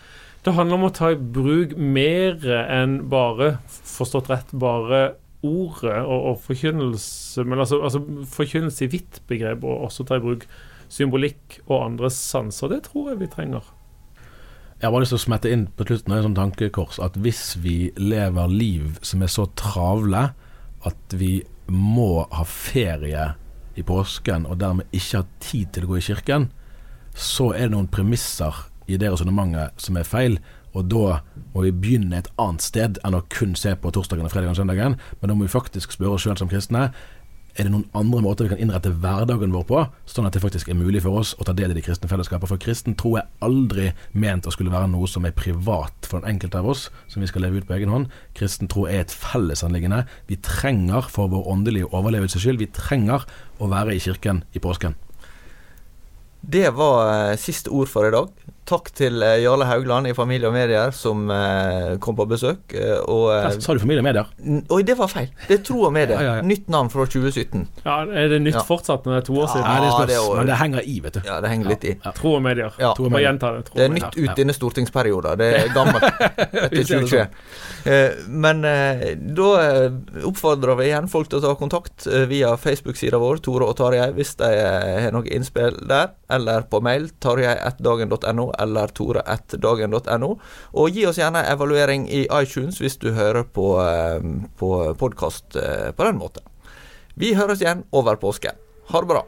det 0.46 0.54
handler 0.54 0.78
om 0.78 0.88
å 0.88 0.94
ta 0.94 1.12
i 1.14 1.18
bruk 1.18 1.74
mer 1.78 2.42
enn 2.64 3.00
bare, 3.10 3.56
forstått 3.68 4.30
rett, 4.30 4.54
bare 4.54 5.02
ordet 5.46 6.00
og, 6.02 6.32
og 6.32 6.40
forkynnelse, 6.42 7.44
men 7.46 7.62
altså, 7.62 7.78
altså 7.86 8.02
forkynnelse 8.34 8.86
i 8.86 8.90
vidt 8.94 9.20
begrep, 9.30 9.62
og 9.66 9.86
også 9.86 10.06
ta 10.06 10.18
i 10.18 10.24
bruk 10.24 10.46
symbolikk 10.90 11.60
og 11.68 11.82
andre 11.82 12.10
sanser. 12.14 12.72
Det 12.72 12.84
tror 12.88 13.12
jeg 13.12 13.22
vi 13.22 13.30
trenger. 13.30 13.66
Jeg 14.78 14.86
har 14.86 14.92
bare 14.94 15.02
lyst 15.02 15.10
til 15.10 15.18
å 15.18 15.26
smette 15.26 15.50
inn 15.50 15.64
på 15.74 15.84
slutten 15.88 16.12
av 16.14 16.20
en 16.20 16.26
sånn 16.28 16.36
tankekors 16.36 17.00
at 17.02 17.16
hvis 17.18 17.56
vi 17.58 17.88
lever 17.98 18.52
liv 18.52 19.00
som 19.02 19.24
er 19.26 19.32
så 19.32 19.48
travle 19.58 20.20
at 20.86 21.16
vi 21.18 21.40
må 21.66 22.28
ha 22.30 22.44
ferie 22.46 23.24
i 23.74 23.82
påsken 23.82 24.46
og 24.46 24.60
dermed 24.60 24.94
ikke 24.94 25.24
har 25.24 25.32
tid 25.42 25.72
til 25.74 25.88
å 25.88 25.90
gå 25.90 25.98
i 25.98 26.04
kirken, 26.06 26.46
så 27.10 27.50
er 27.56 27.66
det 27.66 27.74
noen 27.74 27.90
premisser 27.90 28.54
i 28.86 29.00
det 29.02 29.10
resonnementet 29.10 29.82
som 29.82 29.98
er 29.98 30.06
feil. 30.06 30.38
Og 30.78 30.86
da 30.92 31.20
må 31.56 31.64
vi 31.66 31.74
begynne 31.74 32.20
et 32.20 32.30
annet 32.38 32.62
sted 32.62 33.02
enn 33.02 33.18
å 33.18 33.24
kun 33.34 33.58
se 33.58 33.74
på 33.74 33.90
torsdagen, 33.90 34.28
og 34.28 34.30
fredagen 34.30 34.54
og 34.54 34.60
søndagen. 34.60 34.94
Men 35.18 35.32
da 35.32 35.34
må 35.34 35.48
vi 35.48 35.56
faktisk 35.58 35.96
spørre 35.96 36.14
oss 36.14 36.28
sjøl 36.28 36.38
som 36.38 36.50
kristne 36.52 36.92
er 37.58 37.66
det 37.66 37.72
noen 37.72 37.88
andre 37.98 38.20
måter 38.22 38.46
vi 38.46 38.52
kan 38.52 38.60
innrette 38.62 38.92
hverdagen 39.02 39.50
vår 39.54 39.64
på, 39.66 39.80
sånn 40.06 40.28
at 40.28 40.36
det 40.36 40.42
faktisk 40.44 40.70
er 40.70 40.78
mulig 40.78 41.02
for 41.02 41.18
oss 41.18 41.32
å 41.38 41.46
ta 41.46 41.54
del 41.56 41.72
i 41.72 41.76
det 41.76 41.82
kristne 41.86 42.10
fellesskapet? 42.10 42.46
For 42.50 42.62
kristen 42.62 42.94
tro 42.98 43.16
er 43.18 43.26
aldri 43.44 43.90
ment 44.14 44.46
å 44.46 44.52
skulle 44.54 44.70
være 44.70 44.90
noe 44.92 45.10
som 45.10 45.26
er 45.26 45.34
privat 45.34 46.06
for 46.06 46.22
den 46.22 46.36
enkelte 46.36 46.60
av 46.62 46.70
oss, 46.70 46.86
som 47.10 47.24
vi 47.24 47.30
skal 47.30 47.42
leve 47.42 47.58
ut 47.58 47.66
på 47.66 47.74
egen 47.74 47.90
hånd. 47.90 48.12
Kristen 48.38 48.70
tro 48.70 48.86
er 48.86 49.02
et 49.02 49.14
fellesanliggende. 49.14 50.04
Vi 50.30 50.38
trenger 50.46 51.10
for 51.10 51.32
vår 51.32 51.50
åndelige 51.50 51.90
overlevelses 51.90 52.46
skyld, 52.46 52.62
vi 52.62 52.70
trenger 52.70 53.26
å 53.58 53.70
være 53.72 53.96
i 53.96 54.02
kirken 54.06 54.44
i 54.54 54.62
påsken. 54.62 54.94
Det 56.38 56.68
var 56.78 57.32
eh, 57.32 57.38
siste 57.40 57.74
ord 57.74 57.90
for 57.90 58.06
i 58.06 58.14
dag. 58.14 58.30
Takk 58.68 58.90
til 58.92 59.22
eh, 59.24 59.38
Jarle 59.40 59.64
Haugland 59.64 60.10
i 60.10 60.12
Familie 60.12 60.44
og 60.50 60.52
Medier 60.52 60.90
som 60.92 61.22
eh, 61.32 61.94
kom 62.04 62.16
på 62.18 62.26
besøk. 62.28 62.74
eh, 62.76 62.98
og, 63.08 63.30
Sa 63.64 63.72
du 63.72 63.80
familie 63.80 64.02
og 64.02 64.04
medier? 64.04 64.26
Oi, 64.76 64.82
det 64.84 64.96
var 64.98 65.08
feil. 65.08 65.30
Det 65.48 65.56
er 65.56 65.62
Tro 65.64 65.86
og 65.88 65.92
Medier. 65.96 66.18
Ja, 66.20 66.26
ja, 66.26 66.34
ja. 66.36 66.44
Nytt 66.44 66.68
navn 66.68 66.90
fra 66.92 67.06
2017. 67.08 67.62
Ja, 67.86 67.94
Er 68.04 68.28
det 68.34 68.42
nytt 68.44 68.58
Ja. 68.58 68.64
fortsatt 68.68 69.06
når 69.08 69.14
det 69.16 69.22
er 69.22 69.26
to 69.30 69.38
år 69.40 69.48
siden? 69.54 69.64
Ja, 69.64 69.78
det 69.80 69.92
spørs, 69.94 70.10
det 70.10 70.18
er 70.18 70.36
men 70.36 70.50
det 70.50 70.58
henger 70.60 70.82
i, 70.84 70.98
vet 71.00 71.16
du. 71.16 71.20
Ja, 71.24 71.38
det 71.40 71.48
henger 71.54 71.68
litt 71.72 71.84
i. 71.88 71.94
Ja. 72.04 72.12
Tro 72.18 72.34
og 72.36 72.42
medier. 72.44 72.76
Ja. 72.78 72.92
Tro 72.98 73.06
og 73.08 73.12
medier. 73.14 73.28
gjenta 73.30 73.52
det. 73.56 73.64
Tro 73.70 73.74
Det 73.80 73.86
er 73.86 73.94
nytt 73.96 74.18
ut 74.20 74.36
denne 74.42 74.52
stortingsperioden. 74.58 75.38
Det 75.40 75.48
er 75.62 75.72
gammelt 75.72 76.04
etter 76.04 76.68
Vi 76.76 76.84
ser 76.84 77.00
2021. 77.08 77.40
Eh, 77.88 78.20
Men 78.28 78.60
da 79.32 79.48
oppfordrer 80.28 80.76
vi 80.82 80.90
igjen 80.90 81.08
folk 81.08 81.30
til 81.32 81.40
å 81.40 81.46
ta 81.46 81.54
kontakt 81.56 82.04
via 82.28 82.52
Facebook-sida 82.60 83.16
vår, 83.22 83.40
Tore 83.48 83.64
og 83.72 83.76
Tarjei, 83.80 84.10
hvis 84.12 84.34
de 84.36 84.52
har 85.06 85.12
noe 85.16 85.24
innspill 85.32 85.80
der, 85.88 86.12
eller 86.28 86.68
på 86.68 86.82
mail 86.84 87.08
tarjei1dagen.no 87.24 88.50
eller 88.58 88.92
tore1dagen.no. 88.96 90.30
Og 90.74 90.94
gi 90.94 91.06
oss 91.08 91.20
gjerne 91.20 91.46
evaluering 91.52 92.08
i 92.10 92.26
iTunes 92.26 92.80
hvis 92.82 92.98
du 93.02 93.10
hører 93.16 93.46
på, 93.46 93.72
eh, 93.82 94.20
på 94.58 94.72
podkast 94.98 95.56
på 95.96 96.06
den 96.06 96.20
måten. 96.20 96.44
Vi 97.18 97.34
høres 97.34 97.62
igjen 97.62 97.86
over 97.92 98.18
påske. 98.20 98.54
Ha 98.92 99.02
det 99.02 99.10
bra. 99.10 99.24